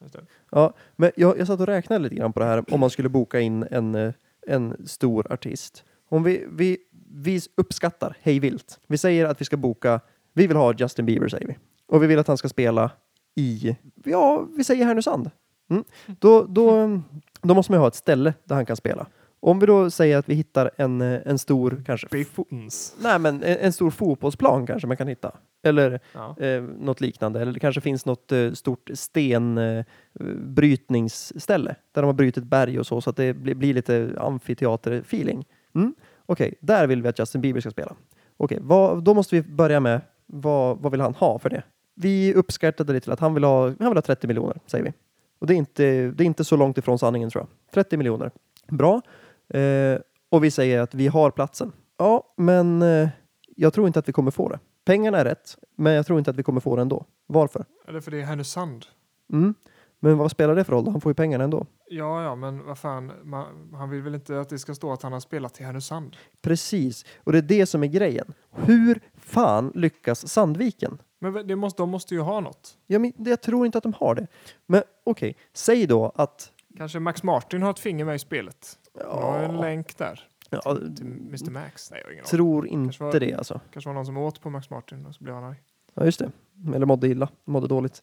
Ja, 0.50 0.74
men 0.96 1.10
jag, 1.16 1.38
jag 1.38 1.46
satt 1.46 1.60
och 1.60 1.66
räknade 1.66 2.02
lite 2.02 2.14
grann 2.14 2.32
på 2.32 2.40
det 2.40 2.46
här 2.46 2.74
om 2.74 2.80
man 2.80 2.90
skulle 2.90 3.08
boka 3.08 3.40
in 3.40 3.66
en, 3.70 3.94
eh, 3.94 4.12
en 4.46 4.86
stor 4.86 5.32
artist. 5.32 5.84
Om 6.08 6.22
vi, 6.22 6.46
vi, 6.50 6.78
vi 7.10 7.40
uppskattar 7.56 8.16
hej 8.20 8.40
vilt. 8.40 8.80
Vi 8.86 8.98
säger 8.98 9.24
att 9.24 9.40
vi 9.40 9.44
ska 9.44 9.56
boka, 9.56 10.00
vi 10.32 10.46
vill 10.46 10.56
ha 10.56 10.74
Justin 10.78 11.06
Bieber 11.06 11.28
säger 11.28 11.46
vi. 11.46 11.56
Och 11.86 12.02
vi 12.02 12.06
vill 12.06 12.18
att 12.18 12.28
han 12.28 12.38
ska 12.38 12.48
spela 12.48 12.90
i, 13.34 13.76
ja, 14.04 14.46
vi 14.56 14.64
säger 14.64 14.84
Härnösand. 14.84 15.30
Mm. 15.70 15.84
Då, 16.06 16.42
då, 16.42 17.00
då 17.42 17.54
måste 17.54 17.72
man 17.72 17.78
ju 17.78 17.80
ha 17.80 17.88
ett 17.88 17.94
ställe 17.94 18.34
där 18.44 18.54
han 18.54 18.66
kan 18.66 18.76
spela. 18.76 19.06
Om 19.40 19.58
vi 19.58 19.66
då 19.66 19.90
säger 19.90 20.18
att 20.18 20.28
vi 20.28 20.34
hittar 20.34 20.70
en, 20.76 21.00
eh, 21.00 21.20
en 21.24 21.38
stor, 21.38 21.82
kanske, 21.86 22.06
Biffens. 22.10 22.96
nej 23.00 23.18
men 23.18 23.42
en, 23.42 23.56
en 23.60 23.72
stor 23.72 23.90
fotbollsplan 23.90 24.66
kanske 24.66 24.88
man 24.88 24.96
kan 24.96 25.08
hitta. 25.08 25.32
Eller 25.62 26.00
Ja. 26.12 26.36
eh, 26.40 26.62
något 26.62 27.00
liknande. 27.00 27.40
Eller 27.40 27.52
det 27.52 27.60
kanske 27.60 27.80
finns 27.80 28.06
något 28.06 28.32
eh, 28.32 28.52
stort 28.52 28.90
stenbrytningsställe 28.94 31.70
eh, 31.70 31.76
där 31.92 32.02
de 32.02 32.06
har 32.06 32.12
brutit 32.12 32.44
berg 32.44 32.78
och 32.80 32.86
så, 32.86 33.00
så 33.00 33.10
att 33.10 33.16
det 33.16 33.34
blir, 33.34 33.54
blir 33.54 33.74
lite 33.74 34.10
amfiteater-feeling. 34.18 35.44
Mm. 35.74 35.94
Okej, 36.26 36.54
där 36.60 36.86
vill 36.86 37.02
vi 37.02 37.08
att 37.08 37.18
Justin 37.18 37.40
Bieber 37.40 37.60
ska 37.60 37.70
spela. 37.70 37.92
Okej, 38.36 38.58
vad, 38.62 39.04
då 39.04 39.14
måste 39.14 39.36
vi 39.36 39.42
börja 39.42 39.80
med 39.80 40.00
vad, 40.26 40.78
vad 40.78 40.92
vill 40.92 41.00
han 41.00 41.14
ha 41.14 41.38
för 41.38 41.50
det? 41.50 41.62
vi 41.98 42.34
uppskattade 42.34 42.92
det 42.92 43.00
till 43.00 43.12
att 43.12 43.20
han 43.20 43.34
vill 43.34 43.44
ha, 43.44 43.62
han 43.64 43.74
vill 43.78 43.96
ha 43.96 44.02
30 44.02 44.26
miljoner, 44.26 44.58
säger 44.66 44.84
vi. 44.84 44.92
Och 45.38 45.46
det 45.46 45.54
är, 45.54 45.56
inte, 45.56 45.82
det 46.10 46.24
är 46.24 46.26
inte 46.26 46.44
så 46.44 46.56
långt 46.56 46.78
ifrån 46.78 46.98
sanningen 46.98 47.30
tror 47.30 47.42
jag. 47.42 47.48
30 47.74 47.96
miljoner. 47.96 48.30
Bra. 48.68 49.00
Eh, 49.48 49.98
och 50.30 50.44
vi 50.44 50.50
säger 50.50 50.80
att 50.80 50.94
vi 50.94 51.06
har 51.06 51.30
platsen. 51.30 51.72
Ja, 51.98 52.34
men 52.36 52.82
eh, 52.82 53.08
jag 53.56 53.72
tror 53.72 53.86
inte 53.86 53.98
att 53.98 54.08
vi 54.08 54.12
kommer 54.12 54.30
få 54.30 54.48
det. 54.48 54.58
Pengarna 54.84 55.18
är 55.18 55.24
rätt, 55.24 55.56
men 55.76 55.92
jag 55.92 56.06
tror 56.06 56.18
inte 56.18 56.30
att 56.30 56.36
vi 56.36 56.42
kommer 56.42 56.60
få 56.60 56.76
det 56.76 56.82
ändå. 56.82 57.04
Varför? 57.26 57.64
Eller 57.88 58.00
för 58.00 58.10
det 58.10 58.20
är 58.20 58.24
Härnösand. 58.24 58.86
Mm. 59.32 59.54
Men 60.00 60.18
vad 60.18 60.30
spelar 60.30 60.54
det 60.54 60.64
för 60.64 60.72
roll? 60.72 60.88
Han 60.88 61.00
får 61.00 61.10
ju 61.10 61.14
pengarna 61.14 61.44
ändå. 61.44 61.66
Ja, 61.88 62.22
ja, 62.22 62.34
men 62.34 62.64
vad 62.64 62.78
fan, 62.78 63.12
man, 63.24 63.74
han 63.74 63.90
vill 63.90 64.02
väl 64.02 64.14
inte 64.14 64.40
att 64.40 64.48
det 64.48 64.58
ska 64.58 64.74
stå 64.74 64.92
att 64.92 65.02
han 65.02 65.12
har 65.12 65.20
spelat 65.20 65.60
i 65.60 65.64
Härnösand? 65.64 66.16
Precis, 66.42 67.04
och 67.24 67.32
det 67.32 67.38
är 67.38 67.42
det 67.42 67.66
som 67.66 67.82
är 67.82 67.86
grejen. 67.86 68.34
Hur 68.50 69.00
fan 69.14 69.72
lyckas 69.74 70.28
Sandviken? 70.28 70.98
Men 71.18 71.46
det 71.46 71.56
måste, 71.56 71.82
de 71.82 71.90
måste 71.90 72.14
ju 72.14 72.20
ha 72.20 72.40
något. 72.40 72.78
Ja, 72.86 72.98
men 72.98 73.12
jag 73.16 73.42
tror 73.42 73.66
inte 73.66 73.78
att 73.78 73.84
de 73.84 73.92
har 73.92 74.14
det. 74.14 74.26
Men 74.66 74.82
okej, 75.04 75.36
säg 75.52 75.86
då 75.86 76.12
att... 76.14 76.52
Kanske 76.76 77.00
Max 77.00 77.22
Martin 77.22 77.62
har 77.62 77.70
ett 77.70 77.78
finger 77.78 78.04
med 78.04 78.16
i 78.16 78.18
spelet. 78.18 78.78
Ja. 79.00 79.36
en 79.38 79.56
länk 79.56 79.96
där. 79.98 80.20
ja, 80.50 80.60
Till 80.96 81.06
Mr 81.06 81.50
Max? 81.50 81.90
Nej, 81.90 82.00
jag 82.00 82.06
har 82.06 82.12
ingen 82.12 82.22
aning. 82.24 82.30
tror 82.30 82.62
var- 82.98 83.06
inte 83.08 83.18
det 83.18 83.34
alltså. 83.34 83.60
Kanske 83.72 83.88
var 83.88 83.94
någon 83.94 84.06
som 84.06 84.16
åt 84.16 84.40
på 84.40 84.50
Max 84.50 84.70
Martin 84.70 85.06
och 85.06 85.14
så 85.14 85.24
blev 85.24 85.34
han 85.34 85.44
arg. 85.44 85.56
Ja, 85.94 86.04
just 86.04 86.18
det. 86.18 86.30
Eller 86.74 86.86
mådde 86.86 87.08
illa, 87.08 87.28
mådde 87.44 87.68
dåligt. 87.68 88.02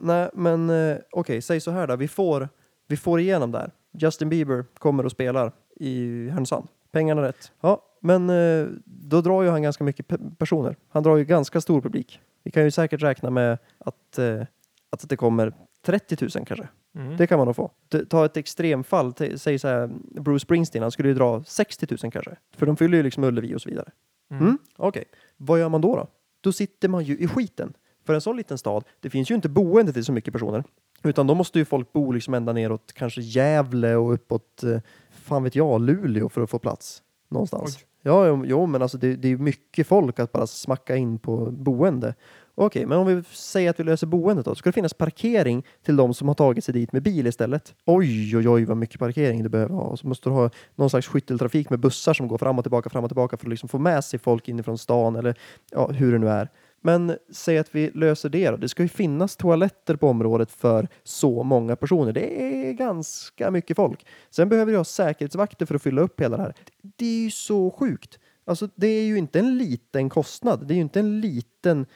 Nej, 0.00 0.30
men 0.34 0.70
eh, 0.70 0.96
okej, 1.12 1.42
säg 1.42 1.60
så 1.60 1.70
här 1.70 1.86
då. 1.86 1.96
Vi 1.96 2.08
får, 2.08 2.48
vi 2.86 2.96
får 2.96 3.20
igenom 3.20 3.52
det 3.52 3.58
här. 3.58 3.70
Justin 3.92 4.28
Bieber 4.28 4.64
kommer 4.78 5.04
och 5.04 5.10
spelar 5.12 5.52
i 5.76 6.28
Härnösand. 6.28 6.68
Pengarna 6.92 7.22
rätt. 7.22 7.52
Ja, 7.60 7.82
men 8.00 8.30
eh, 8.30 8.66
då 8.84 9.20
drar 9.20 9.42
ju 9.42 9.48
han 9.48 9.62
ganska 9.62 9.84
mycket 9.84 10.06
pe- 10.08 10.34
personer. 10.36 10.76
Han 10.88 11.02
drar 11.02 11.16
ju 11.16 11.24
ganska 11.24 11.60
stor 11.60 11.80
publik. 11.80 12.20
Vi 12.42 12.50
kan 12.50 12.64
ju 12.64 12.70
säkert 12.70 13.02
räkna 13.02 13.30
med 13.30 13.58
att, 13.78 14.18
eh, 14.18 14.42
att 14.90 15.08
det 15.08 15.16
kommer 15.16 15.52
30 15.86 16.16
000 16.20 16.30
kanske. 16.46 16.68
Mm. 16.98 17.16
Det 17.16 17.26
kan 17.26 17.38
man 17.38 17.46
nog 17.46 17.56
få. 17.56 17.70
Ta 18.08 18.24
ett 18.24 18.36
extremfall, 18.36 19.14
säg 19.36 19.58
så 19.58 19.68
här, 19.68 19.90
Bruce 20.20 20.40
Springsteen, 20.40 20.82
han 20.82 20.90
skulle 20.90 21.08
ju 21.08 21.14
dra 21.14 21.44
60 21.44 21.86
000 22.02 22.12
kanske. 22.12 22.36
För 22.56 22.66
de 22.66 22.76
fyller 22.76 22.96
ju 22.96 23.02
liksom 23.02 23.24
Ullevi 23.24 23.54
och 23.54 23.62
så 23.62 23.68
vidare. 23.68 23.90
Mm. 24.30 24.42
Mm. 24.42 24.58
Okej, 24.76 25.04
vad 25.36 25.60
gör 25.60 25.68
man 25.68 25.80
då, 25.80 25.96
då? 25.96 26.06
Då 26.40 26.52
sitter 26.52 26.88
man 26.88 27.04
ju 27.04 27.18
i 27.18 27.28
skiten. 27.28 27.72
För 28.06 28.14
en 28.14 28.20
sån 28.20 28.36
liten 28.36 28.58
stad, 28.58 28.84
det 29.00 29.10
finns 29.10 29.30
ju 29.30 29.34
inte 29.34 29.48
boende 29.48 29.92
till 29.92 30.04
så 30.04 30.12
mycket 30.12 30.32
personer. 30.32 30.64
Utan 31.02 31.26
då 31.26 31.34
måste 31.34 31.58
ju 31.58 31.64
folk 31.64 31.92
bo 31.92 32.12
liksom 32.12 32.34
ända 32.34 32.52
neråt 32.52 32.92
kanske 32.92 33.20
Gävle 33.20 33.96
och 33.96 34.12
uppåt, 34.12 34.62
eh, 34.62 34.80
fan 35.10 35.44
vet 35.44 35.54
jag, 35.54 35.80
Luleå 35.80 36.28
för 36.28 36.40
att 36.40 36.50
få 36.50 36.58
plats 36.58 37.02
någonstans. 37.28 37.76
Oj. 37.76 37.87
Ja, 38.02 38.44
jo, 38.44 38.66
men 38.66 38.82
alltså 38.82 38.98
det, 38.98 39.16
det 39.16 39.28
är 39.28 39.30
ju 39.30 39.38
mycket 39.38 39.86
folk 39.86 40.18
att 40.18 40.32
bara 40.32 40.46
smacka 40.46 40.96
in 40.96 41.18
på 41.18 41.50
boende. 41.50 42.14
Okej, 42.54 42.86
men 42.86 42.98
om 42.98 43.06
vi 43.06 43.22
säger 43.22 43.70
att 43.70 43.80
vi 43.80 43.84
löser 43.84 44.06
boendet 44.06 44.44
då, 44.44 44.54
ska 44.54 44.68
det 44.68 44.72
finnas 44.72 44.94
parkering 44.94 45.66
till 45.82 45.96
de 45.96 46.14
som 46.14 46.28
har 46.28 46.34
tagit 46.34 46.64
sig 46.64 46.74
dit 46.74 46.92
med 46.92 47.02
bil 47.02 47.26
istället? 47.26 47.74
Oj, 47.84 48.36
oj, 48.36 48.48
oj, 48.48 48.64
vad 48.64 48.76
mycket 48.76 49.00
parkering 49.00 49.42
du 49.42 49.48
behöver 49.48 49.74
ha. 49.74 49.82
Och 49.82 49.98
så 49.98 50.06
måste 50.06 50.28
du 50.28 50.32
ha 50.32 50.50
någon 50.74 50.90
slags 50.90 51.06
skytteltrafik 51.06 51.70
med 51.70 51.80
bussar 51.80 52.14
som 52.14 52.28
går 52.28 52.38
fram 52.38 52.58
och 52.58 52.64
tillbaka, 52.64 52.90
fram 52.90 53.04
och 53.04 53.10
tillbaka 53.10 53.36
för 53.36 53.46
att 53.46 53.50
liksom 53.50 53.68
få 53.68 53.78
med 53.78 54.04
sig 54.04 54.18
folk 54.18 54.48
inifrån 54.48 54.78
stan 54.78 55.16
eller 55.16 55.38
ja, 55.70 55.88
hur 55.88 56.12
det 56.12 56.18
nu 56.18 56.28
är. 56.28 56.48
Men 56.80 57.16
säg 57.30 57.58
att 57.58 57.74
vi 57.74 57.90
löser 57.90 58.28
det 58.28 58.50
då. 58.50 58.56
Det 58.56 58.68
ska 58.68 58.82
ju 58.82 58.88
finnas 58.88 59.36
toaletter 59.36 59.96
på 59.96 60.08
området 60.08 60.50
för 60.50 60.88
så 61.02 61.42
många 61.42 61.76
personer. 61.76 62.12
Det 62.12 62.42
är 62.42 62.72
ganska 62.72 63.50
mycket 63.50 63.76
folk. 63.76 64.06
Sen 64.30 64.48
behöver 64.48 64.72
jag 64.72 64.86
säkerhetsvakter 64.86 65.66
för 65.66 65.74
att 65.74 65.82
fylla 65.82 66.02
upp 66.02 66.20
hela 66.20 66.36
det 66.36 66.42
här. 66.42 66.54
Det 66.82 67.06
är 67.06 67.24
ju 67.24 67.30
så 67.30 67.70
sjukt. 67.70 68.18
Alltså, 68.44 68.68
det 68.74 68.86
är 68.86 69.04
ju 69.04 69.18
inte 69.18 69.38
en 69.38 69.58
liten 69.58 70.08
kostnad. 70.08 70.66
Det 70.68 70.74
är 70.74 70.76
ju 70.76 70.82
inte 70.82 71.00
en 71.00 71.20
liten 71.20 71.86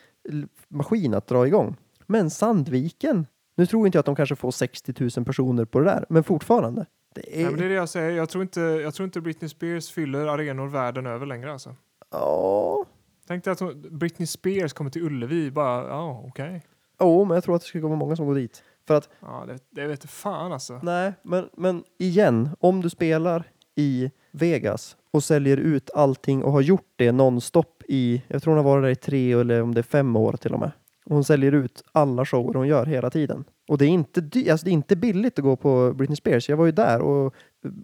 maskin 0.68 1.14
att 1.14 1.26
dra 1.26 1.46
igång. 1.46 1.76
Men 2.06 2.30
Sandviken, 2.30 3.26
nu 3.54 3.66
tror 3.66 3.86
inte 3.86 3.96
jag 3.96 4.00
att 4.00 4.06
de 4.06 4.16
kanske 4.16 4.36
får 4.36 4.50
60 4.50 4.94
000 5.16 5.24
personer 5.24 5.64
på 5.64 5.78
det 5.78 5.84
där, 5.84 6.06
men 6.08 6.24
fortfarande. 6.24 6.86
Det 7.14 7.40
är... 7.40 7.42
Nej, 7.42 7.50
men 7.50 7.60
det 7.60 7.64
är 7.64 7.68
det 7.68 7.74
jag 7.74 7.88
säger. 7.88 8.10
Jag 8.10 8.28
tror, 8.28 8.42
inte, 8.42 8.60
jag 8.60 8.94
tror 8.94 9.04
inte 9.04 9.20
Britney 9.20 9.48
Spears 9.48 9.90
fyller 9.90 10.26
arenor 10.26 10.68
världen 10.68 11.06
över 11.06 11.26
längre. 11.26 11.52
Alltså. 11.52 11.76
Ja, 12.10 12.84
Tänk 13.26 13.44
dig 13.44 13.52
att 13.52 13.60
hon, 13.60 13.98
Britney 13.98 14.26
Spears 14.26 14.72
kommer 14.72 14.90
till 14.90 15.02
Ullevi. 15.02 15.50
Bara, 15.50 15.88
ja, 15.88 16.24
okej. 16.28 16.62
Jo, 17.00 17.24
men 17.24 17.34
jag 17.34 17.44
tror 17.44 17.54
att 17.56 17.62
det 17.62 17.68
ska 17.68 17.80
komma 17.80 17.96
många 17.96 18.16
som 18.16 18.26
går 18.26 18.34
dit. 18.34 18.62
För 18.86 18.94
att, 18.94 19.08
Ja, 19.20 19.44
det, 19.48 19.58
det 19.70 19.86
vet 19.86 20.00
du 20.00 20.08
fan 20.08 20.52
alltså. 20.52 20.80
nej, 20.82 21.12
men, 21.22 21.48
men 21.56 21.84
igen, 21.98 22.48
om 22.60 22.80
du 22.80 22.90
spelar 22.90 23.44
i 23.74 24.10
Vegas 24.30 24.96
och 25.10 25.24
säljer 25.24 25.56
ut 25.56 25.90
allting 25.94 26.44
och 26.44 26.52
har 26.52 26.60
gjort 26.60 26.92
det 26.96 27.12
nonstop 27.12 27.82
i, 27.88 28.22
jag 28.28 28.42
tror 28.42 28.54
hon 28.56 28.64
har 28.64 28.72
varit 28.72 28.82
där 28.84 28.90
i 28.90 28.96
tre 28.96 29.32
eller 29.32 29.62
om 29.62 29.74
det 29.74 29.80
är 29.80 29.82
fem 29.82 30.16
år 30.16 30.32
till 30.32 30.54
och 30.54 30.60
med. 30.60 30.70
Och 31.06 31.14
hon 31.14 31.24
säljer 31.24 31.52
ut 31.52 31.82
alla 31.92 32.24
shower 32.24 32.54
hon 32.54 32.68
gör 32.68 32.86
hela 32.86 33.10
tiden. 33.10 33.44
Och 33.68 33.78
det 33.78 33.84
är 33.84 33.88
inte, 33.88 34.20
dy- 34.20 34.50
alltså 34.50 34.64
det 34.64 34.70
är 34.70 34.72
inte 34.72 34.96
billigt 34.96 35.38
att 35.38 35.44
gå 35.44 35.56
på 35.56 35.92
Britney 35.92 36.16
Spears. 36.16 36.48
Jag 36.48 36.56
var 36.56 36.66
ju 36.66 36.72
där 36.72 37.00
och 37.00 37.34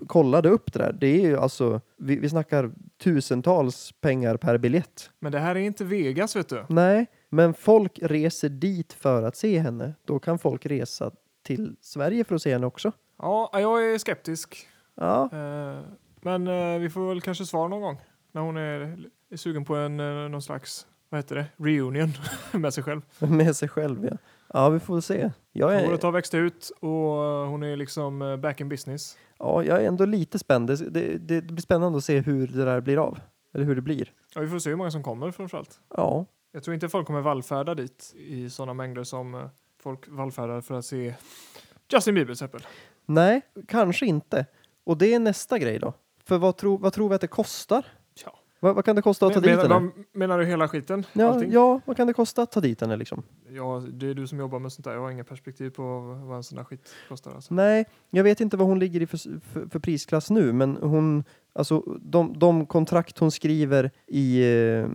kollade 0.06 0.48
upp 0.48 0.72
det 0.72 0.78
där. 0.78 0.92
Det 0.92 1.06
är 1.06 1.20
ju 1.20 1.38
alltså, 1.38 1.80
vi, 1.96 2.16
vi 2.18 2.28
snackar 2.28 2.70
tusentals 3.02 3.92
pengar 4.00 4.36
per 4.36 4.58
biljett. 4.58 5.10
Men 5.18 5.32
det 5.32 5.38
här 5.38 5.54
är 5.54 5.60
inte 5.60 5.84
Vegas, 5.84 6.36
vet 6.36 6.48
du. 6.48 6.64
Nej, 6.68 7.06
men 7.28 7.54
folk 7.54 7.98
reser 8.02 8.48
dit 8.48 8.92
för 8.92 9.22
att 9.22 9.36
se 9.36 9.58
henne. 9.58 9.94
Då 10.04 10.18
kan 10.18 10.38
folk 10.38 10.66
resa 10.66 11.10
till 11.42 11.76
Sverige 11.80 12.24
för 12.24 12.34
att 12.34 12.42
se 12.42 12.52
henne 12.52 12.66
också. 12.66 12.92
Ja, 13.18 13.50
jag 13.52 13.94
är 13.94 13.98
skeptisk. 13.98 14.66
Ja, 14.94 15.28
Eh, 15.32 15.80
men 16.20 16.46
eh, 16.48 16.78
vi 16.78 16.90
får 16.90 17.08
väl 17.08 17.20
kanske 17.20 17.44
svar 17.46 17.68
någon 17.68 17.80
gång. 17.80 18.00
När 18.32 18.42
hon 18.42 18.56
är, 18.56 18.98
är 19.30 19.36
sugen 19.36 19.64
på 19.64 19.76
en 19.76 20.00
eh, 20.00 20.28
någon 20.28 20.42
slags, 20.42 20.86
vad 21.08 21.18
heter 21.18 21.36
det, 21.36 21.46
reunion 21.56 22.12
med 22.52 22.74
sig 22.74 22.84
själv. 22.84 23.02
med 23.18 23.56
sig 23.56 23.68
själv 23.68 24.08
ja. 24.10 24.16
Ja, 24.52 24.68
vi 24.68 24.80
får 24.80 24.94
väl 24.94 25.02
se. 25.02 25.30
Jag 25.52 25.66
Håret 25.80 26.00
är, 26.02 26.06
har 26.06 26.12
växt 26.12 26.34
ut 26.34 26.70
och 26.80 27.24
eh, 27.24 27.48
hon 27.48 27.62
är 27.62 27.76
liksom 27.76 28.22
eh, 28.22 28.36
back 28.36 28.60
in 28.60 28.68
business. 28.68 29.16
ja, 29.38 29.64
jag 29.64 29.82
är 29.82 29.88
ändå 29.88 30.04
lite 30.04 30.38
spänd. 30.38 30.66
Det, 30.68 30.76
det, 30.76 31.18
det 31.18 31.42
blir 31.42 31.62
spännande 31.62 31.98
att 31.98 32.04
se 32.04 32.20
hur 32.20 32.46
det 32.46 32.64
där 32.64 32.80
blir 32.80 32.98
av. 32.98 33.18
Eller 33.54 33.64
hur 33.64 33.74
det 33.74 33.82
blir. 33.82 34.12
Ja, 34.34 34.40
vi 34.40 34.48
får 34.48 34.58
se 34.58 34.70
hur 34.70 34.76
många 34.76 34.90
som 34.90 35.02
kommer 35.02 35.30
framförallt. 35.30 35.80
Ja, 35.96 36.26
Jag 36.52 36.62
tror 36.62 36.74
inte 36.74 36.88
folk 36.88 37.06
kommer 37.06 37.20
vallfärda 37.20 37.74
dit 37.74 38.14
i 38.16 38.50
sådana 38.50 38.74
mängder 38.74 39.04
som 39.04 39.34
eh, 39.34 39.40
folk 39.82 40.08
vallfärdar 40.08 40.60
för 40.60 40.74
att 40.74 40.84
se 40.84 41.14
Justin 41.92 42.14
Bieber 42.14 42.26
till 42.26 42.32
exempel. 42.44 42.62
nej, 43.06 43.40
kanske 43.68 44.06
inte. 44.06 44.46
Och 44.84 44.98
det 44.98 45.14
är 45.14 45.18
nästa 45.18 45.58
grej 45.58 45.78
då. 45.78 45.92
För 46.24 46.38
vad, 46.38 46.56
tror 46.56 46.78
vad 46.78 46.92
tror 46.92 47.08
vi 47.08 47.14
att 47.14 47.20
det 47.20 47.26
kostar? 47.26 47.86
Vad, 48.60 48.74
vad 48.74 48.84
kan 48.84 48.96
det 48.96 49.02
kosta 49.02 49.26
att 49.26 49.32
ta 49.34 49.40
Men- 49.40 49.48
dit 49.50 49.56
menar, 49.58 49.80
henne? 49.80 49.90
menar 50.12 50.38
du 50.38 50.44
hela 50.46 50.68
skiten? 50.68 51.06
Ja, 51.12 51.26
Allting? 51.28 51.52
ja, 51.52 51.80
vad 51.84 51.96
kan 51.96 52.06
det 52.06 52.12
kosta 52.12 52.42
att 52.42 52.52
ta 52.52 52.60
dit 52.60 52.80
henne 52.80 52.96
liksom? 52.96 53.22
Ja, 53.50 53.82
det 53.92 54.06
är 54.06 54.14
du 54.14 54.26
som 54.26 54.38
jobbar 54.38 54.58
med 54.58 54.72
sånt 54.72 54.84
där. 54.84 54.92
Jag 54.92 55.00
har 55.00 55.10
inga 55.10 55.24
perspektiv 55.24 55.70
på 55.70 55.82
vad 56.26 56.36
en 56.36 56.42
sån 56.42 56.56
där 56.56 56.64
skit 56.64 56.88
kostar. 57.08 57.34
Alltså. 57.34 57.54
Nej, 57.54 57.84
jag 58.10 58.24
vet 58.24 58.40
inte 58.40 58.56
vad 58.56 58.66
hon 58.68 58.78
ligger 58.78 59.02
i 59.02 59.06
för, 59.06 59.40
för, 59.52 59.66
för 59.68 59.78
prisklass 59.78 60.30
nu, 60.30 60.52
men 60.52 60.76
hon, 60.76 61.24
alltså 61.52 61.80
de, 62.00 62.38
de 62.38 62.66
kontrakt 62.66 63.18
hon 63.18 63.30
skriver 63.30 63.90
i, 64.06 64.40
eh, 64.42 64.86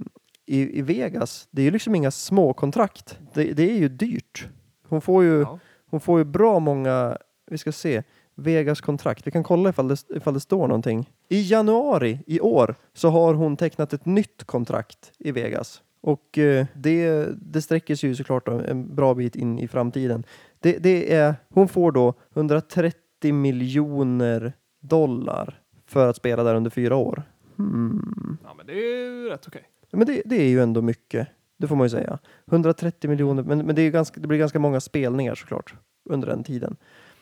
i, 0.45 0.79
i 0.79 0.81
Vegas, 0.81 1.47
det 1.51 1.61
är 1.61 1.65
ju 1.65 1.71
liksom 1.71 1.95
inga 1.95 2.11
små 2.11 2.53
kontrakt. 2.53 3.19
Det, 3.33 3.43
det 3.53 3.71
är 3.71 3.77
ju 3.77 3.89
dyrt. 3.89 4.47
Hon 4.87 5.01
får 5.01 5.23
ju, 5.23 5.39
Ja. 5.39 5.59
hon 5.89 5.99
får 5.99 6.19
ju 6.19 6.25
bra 6.25 6.59
många, 6.59 7.17
vi 7.47 7.57
ska 7.57 7.71
se, 7.71 8.03
Vegas 8.35 8.81
kontrakt. 8.81 9.27
Vi 9.27 9.31
kan 9.31 9.43
kolla 9.43 9.69
ifall 9.69 9.87
det, 9.87 9.97
ifall 10.15 10.33
det 10.33 10.39
står 10.39 10.67
någonting. 10.67 11.09
I 11.29 11.41
januari 11.41 12.19
i 12.27 12.39
år 12.39 12.75
så 12.93 13.09
har 13.09 13.33
hon 13.33 13.57
tecknat 13.57 13.93
ett 13.93 14.05
nytt 14.05 14.43
kontrakt 14.43 15.11
i 15.19 15.31
Vegas. 15.31 15.81
Och 16.01 16.37
eh, 16.37 16.65
det, 16.73 17.27
det 17.41 17.61
sträcker 17.61 17.95
sig 17.95 18.09
ju 18.09 18.15
såklart 18.15 18.47
en 18.47 18.95
bra 18.95 19.13
bit 19.13 19.35
in 19.35 19.59
i 19.59 19.67
framtiden. 19.67 20.23
Det, 20.59 20.77
det 20.77 21.13
är, 21.13 21.35
hon 21.49 21.67
får 21.67 21.91
då 21.91 22.13
130 22.33 23.33
miljoner 23.33 24.53
dollar 24.81 25.59
för 25.85 26.09
att 26.09 26.15
spela 26.15 26.43
där 26.43 26.55
under 26.55 26.69
fyra 26.69 26.95
år. 26.95 27.23
Hmm. 27.57 28.37
ja, 28.43 28.53
men 28.53 28.65
det 28.65 28.73
är 28.73 28.75
ju 28.75 29.29
rätt 29.29 29.47
okej. 29.47 29.63
Men 29.91 30.07
det, 30.07 30.21
det 30.25 30.35
är 30.35 30.49
ju 30.49 30.61
ändå 30.61 30.81
mycket. 30.81 31.27
Det 31.57 31.67
får 31.67 31.75
man 31.75 31.85
ju 31.85 31.89
säga. 31.89 32.19
130 32.51 33.09
miljoner, 33.09 33.43
men, 33.43 33.65
men 33.65 33.75
det, 33.75 33.81
är 33.81 33.91
ganska, 33.91 34.19
det 34.19 34.27
blir 34.27 34.39
ganska 34.39 34.59
många 34.59 34.79
spelningar 34.79 35.35
såklart 35.35 35.75
under 36.09 36.27
den 36.27 36.43
tiden. 36.43 36.75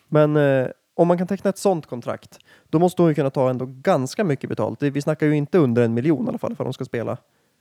Men 0.07 0.35
eh, 0.35 0.67
om 1.01 1.07
man 1.07 1.17
kan 1.17 1.27
teckna 1.27 1.49
ett 1.49 1.57
sånt 1.57 1.85
kontrakt, 1.85 2.39
då 2.69 2.79
måste 2.79 3.01
hon 3.01 3.09
ju 3.09 3.15
kunna 3.15 3.29
ta 3.29 3.49
ändå 3.49 3.65
ganska 3.65 4.23
mycket 4.23 4.49
betalt. 4.49 4.83
Vi 4.83 5.01
snackar 5.01 5.27
ju 5.27 5.35
inte 5.35 5.57
under 5.57 5.83
en 5.83 5.93
miljon 5.93 6.25
i 6.25 6.29
alla 6.29 6.37
fall 6.37 6.55
för 6.55 6.63
de 6.63 6.73
ska 6.73 6.85
spela 6.85 7.17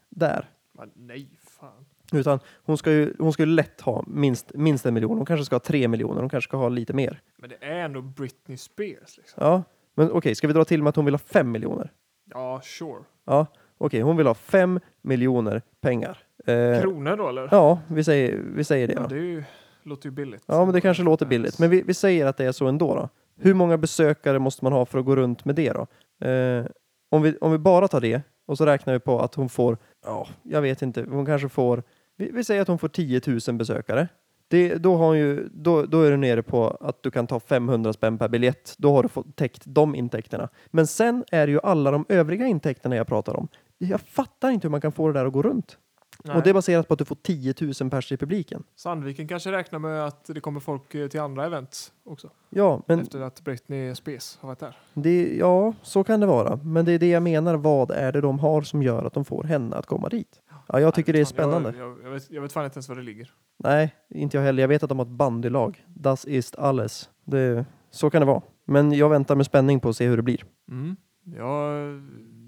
där. 0.08 0.48
Men 0.72 0.90
nej, 0.94 1.28
fan. 1.60 1.86
Utan 2.12 2.40
hon 2.64 2.78
ska 2.78 2.92
ju, 2.92 3.14
hon 3.18 3.32
ska 3.32 3.42
ju 3.42 3.46
lätt 3.46 3.80
ha 3.80 4.04
minst, 4.06 4.54
minst 4.54 4.86
en 4.86 4.94
miljon. 4.94 5.16
Hon 5.16 5.26
kanske 5.26 5.44
ska 5.44 5.54
ha 5.54 5.60
tre 5.60 5.88
miljoner. 5.88 6.20
Hon 6.20 6.28
kanske 6.28 6.48
ska 6.48 6.56
ha 6.56 6.68
lite 6.68 6.92
mer. 6.92 7.20
Men 7.36 7.50
det 7.50 7.66
är 7.66 7.78
ändå 7.84 8.02
Britney 8.02 8.56
Spears. 8.56 9.16
Liksom. 9.16 9.44
Ja, 9.44 9.62
men 9.94 10.10
okej, 10.10 10.34
ska 10.34 10.46
vi 10.46 10.52
dra 10.52 10.64
till 10.64 10.82
med 10.82 10.88
att 10.90 10.96
hon 10.96 11.04
vill 11.04 11.14
ha 11.14 11.18
fem 11.18 11.50
miljoner? 11.50 11.92
Ja, 12.24 12.60
sure. 12.64 13.02
Ja, 13.24 13.46
okej, 13.78 14.00
hon 14.00 14.16
vill 14.16 14.26
ha 14.26 14.34
fem 14.34 14.80
miljoner 15.02 15.62
pengar. 15.80 16.18
Eh, 16.46 16.80
Kronor 16.80 17.16
då 17.16 17.28
eller? 17.28 17.48
ja, 17.50 17.80
vi 17.88 18.04
säger, 18.04 18.42
vi 18.54 18.64
säger 18.64 18.88
det. 18.88 18.94
Ja, 18.94 19.06
det 19.08 19.14
är 19.14 19.18
ju, 19.18 19.44
låter 19.82 20.06
ju 20.06 20.10
billigt. 20.10 20.42
Ja, 20.46 20.64
men 20.64 20.74
det 20.74 20.80
kanske 20.80 21.02
låter 21.02 21.26
billigt. 21.26 21.58
Men 21.58 21.70
vi, 21.70 21.82
vi 21.82 21.94
säger 21.94 22.26
att 22.26 22.36
det 22.36 22.44
är 22.44 22.52
så 22.52 22.66
ändå 22.66 22.94
då. 22.94 23.08
Hur 23.42 23.54
många 23.54 23.78
besökare 23.78 24.38
måste 24.38 24.64
man 24.64 24.72
ha 24.72 24.86
för 24.86 24.98
att 24.98 25.04
gå 25.04 25.16
runt 25.16 25.44
med 25.44 25.54
det 25.54 25.72
då? 25.72 25.86
Eh, 26.26 26.66
om, 27.10 27.22
vi, 27.22 27.36
om 27.40 27.52
vi 27.52 27.58
bara 27.58 27.88
tar 27.88 28.00
det 28.00 28.22
och 28.46 28.58
så 28.58 28.66
räknar 28.66 28.92
vi 28.92 29.00
på 29.00 29.20
att 29.20 29.34
hon 29.34 29.48
får, 29.48 29.78
ja, 30.04 30.28
jag 30.42 30.62
vet 30.62 30.82
inte, 30.82 31.06
hon 31.10 31.26
kanske 31.26 31.48
får 31.48 31.82
Vi, 32.16 32.30
vi 32.30 32.44
säger 32.44 32.62
att 32.62 32.68
hon 32.68 32.78
får 32.78 32.88
10 32.88 33.20
000 33.48 33.56
besökare. 33.56 34.08
Det, 34.48 34.74
då, 34.74 34.96
har 34.96 35.06
hon 35.06 35.18
ju, 35.18 35.48
då, 35.52 35.86
då 35.86 36.02
är 36.02 36.10
du 36.10 36.16
nere 36.16 36.42
på 36.42 36.68
att 36.80 37.02
du 37.02 37.10
kan 37.10 37.26
ta 37.26 37.40
500 37.40 37.92
spänn 37.92 38.18
per 38.18 38.28
biljett. 38.28 38.74
Då 38.78 38.92
har 38.92 39.02
du 39.02 39.08
fått 39.08 39.36
täckt 39.36 39.62
de 39.64 39.94
intäkterna. 39.94 40.48
Men 40.66 40.86
sen 40.86 41.24
är 41.32 41.46
det 41.46 41.52
ju 41.52 41.60
alla 41.62 41.90
de 41.90 42.06
övriga 42.08 42.46
intäkterna 42.46 42.96
jag 42.96 43.06
pratar 43.06 43.36
om. 43.36 43.48
Jag 43.78 44.00
fattar 44.00 44.50
inte 44.50 44.66
hur 44.66 44.70
man 44.70 44.80
kan 44.80 44.92
få 44.92 45.06
det 45.06 45.12
där 45.12 45.26
att 45.26 45.32
gå 45.32 45.42
runt. 45.42 45.78
Nej. 46.24 46.36
Och 46.36 46.42
det 46.42 46.50
är 46.50 46.54
baserat 46.54 46.88
på 46.88 46.94
att 46.94 46.98
du 46.98 47.04
får 47.04 47.14
10 47.22 47.54
000 47.80 47.90
pers 47.90 48.12
i 48.12 48.16
publiken. 48.16 48.62
Sandviken 48.76 49.28
kanske 49.28 49.52
räknar 49.52 49.78
med 49.78 50.04
att 50.06 50.24
det 50.24 50.40
kommer 50.40 50.60
folk 50.60 50.94
eh, 50.94 51.08
till 51.08 51.20
andra 51.20 51.46
event 51.46 51.92
också. 52.04 52.30
Ja, 52.50 52.82
men 52.86 53.00
Efter 53.00 53.20
att 53.20 53.40
Britney 53.44 53.94
Spears 53.94 54.38
har 54.40 54.48
varit 54.48 54.58
där. 54.58 54.76
det, 54.94 55.36
ja, 55.36 55.72
så 55.82 56.04
kan 56.04 56.20
det 56.20 56.26
vara. 56.26 56.56
Men 56.56 56.84
det 56.84 56.92
är 56.92 56.98
det 56.98 57.08
jag 57.10 57.22
menar. 57.22 57.54
Vad 57.56 57.90
är 57.90 58.12
det 58.12 58.20
de 58.20 58.38
har 58.38 58.62
som 58.62 58.82
gör 58.82 59.04
att 59.04 59.12
de 59.12 59.24
får 59.24 59.44
henne 59.44 59.76
att 59.76 59.86
komma 59.86 60.08
dit? 60.08 60.40
Ja, 60.68 60.80
jag 60.80 60.94
tycker 60.94 61.12
det 61.12 61.20
är 61.20 61.24
Fan, 61.24 61.34
jag- 61.36 61.48
spännande. 61.50 61.78
Jag, 61.78 61.98
jag, 62.04 62.10
vet, 62.10 62.30
jag 62.30 62.42
vet 62.42 62.52
fan 62.52 62.64
inte 62.64 62.76
ens 62.76 62.88
var 62.88 62.96
det 62.96 63.02
ligger. 63.02 63.32
Nej, 63.56 63.94
inte 64.08 64.36
jag 64.36 64.44
heller. 64.44 64.62
Jag 64.62 64.68
vet 64.68 64.82
att 64.82 64.88
de 64.88 64.98
har 64.98 65.06
ett 65.06 65.12
bandylag. 65.12 65.84
Das 65.88 66.24
ist 66.24 66.56
alles. 66.56 67.10
Det, 67.24 67.64
så 67.90 68.10
kan 68.10 68.20
det 68.20 68.26
vara. 68.26 68.42
Men 68.64 68.92
jag 68.92 69.08
väntar 69.08 69.36
med 69.36 69.46
spänning 69.46 69.80
på 69.80 69.88
att 69.88 69.96
se 69.96 70.06
hur 70.06 70.16
det 70.16 70.22
blir. 70.22 70.44
Mm. 70.70 70.96
Ja, 71.36 71.72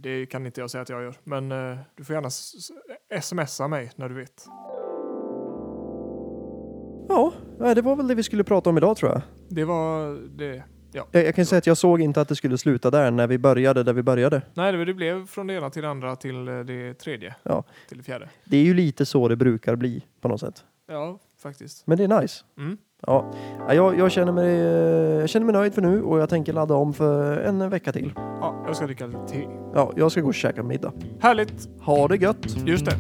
det 0.02 0.26
kan 0.26 0.46
inte 0.46 0.60
jag 0.60 0.70
säga 0.70 0.82
att 0.82 0.88
jag 0.88 1.02
gör. 1.02 1.14
Men 1.24 1.52
eh, 1.52 1.78
du 1.96 2.04
får 2.04 2.14
gärna 2.14 2.30
smsa 3.20 3.68
mig 3.68 3.90
när 3.96 4.08
du 4.08 4.14
vet. 4.14 4.46
Ja, 7.08 7.32
nej, 7.58 7.74
det 7.74 7.82
var 7.82 7.96
väl 7.96 8.08
det 8.08 8.14
vi 8.14 8.22
skulle 8.22 8.44
prata 8.44 8.70
om 8.70 8.76
idag 8.76 8.96
tror 8.96 9.10
jag. 9.10 9.22
Det 9.48 9.64
var 9.64 10.18
det. 10.38 10.62
Jag, 10.92 11.06
jag 11.12 11.34
kan 11.34 11.46
säga 11.46 11.58
att 11.58 11.66
jag 11.66 11.76
såg 11.76 12.00
inte 12.00 12.20
att 12.20 12.28
det 12.28 12.36
skulle 12.36 12.58
sluta 12.58 12.90
där 12.90 13.10
när 13.10 13.26
vi 13.26 13.38
började 13.38 13.82
där 13.82 13.92
vi 13.92 14.02
började. 14.02 14.42
Nej, 14.54 14.72
det, 14.72 14.84
det 14.84 14.94
blev 14.94 15.26
från 15.26 15.46
det 15.46 15.54
ena 15.54 15.70
till 15.70 15.82
det 15.82 15.88
andra 15.88 16.16
till 16.16 16.48
eh, 16.48 16.60
det 16.60 16.94
tredje. 16.94 17.34
Ja. 17.42 17.64
Till 17.88 17.98
det 17.98 18.04
fjärde. 18.04 18.28
Det 18.44 18.56
är 18.56 18.64
ju 18.64 18.74
lite 18.74 19.06
så 19.06 19.28
det 19.28 19.36
brukar 19.36 19.76
bli 19.76 20.04
på 20.20 20.28
något 20.28 20.40
sätt. 20.40 20.64
Ja, 20.88 21.18
faktiskt. 21.38 21.86
Men 21.86 21.98
det 21.98 22.04
är 22.04 22.20
nice. 22.20 22.44
Mm. 22.58 22.78
Ja, 23.06 23.30
ja, 23.68 23.74
jag, 23.74 23.98
jag, 23.98 24.12
känner 24.12 24.32
mig, 24.32 24.60
eh, 24.60 25.20
jag 25.20 25.28
känner 25.28 25.46
mig 25.46 25.52
nöjd 25.52 25.74
för 25.74 25.82
nu 25.82 26.02
och 26.02 26.18
jag 26.18 26.28
tänker 26.28 26.52
ladda 26.52 26.74
om 26.74 26.92
för 26.92 27.36
en 27.36 27.70
vecka 27.70 27.92
till. 27.92 28.12
Ja, 28.16 28.64
jag 28.66 28.76
ska 28.76 28.86
dricka 28.86 29.08
te. 29.28 29.48
Ja, 29.74 29.92
jag 29.96 30.12
ska 30.12 30.20
gå 30.20 30.28
och 30.28 30.34
käka 30.34 30.62
middag. 30.62 30.92
Härligt! 31.20 31.68
Ha 31.80 32.08
det 32.08 32.16
gött! 32.16 32.56
Just 32.66 32.86
det. 32.86 32.96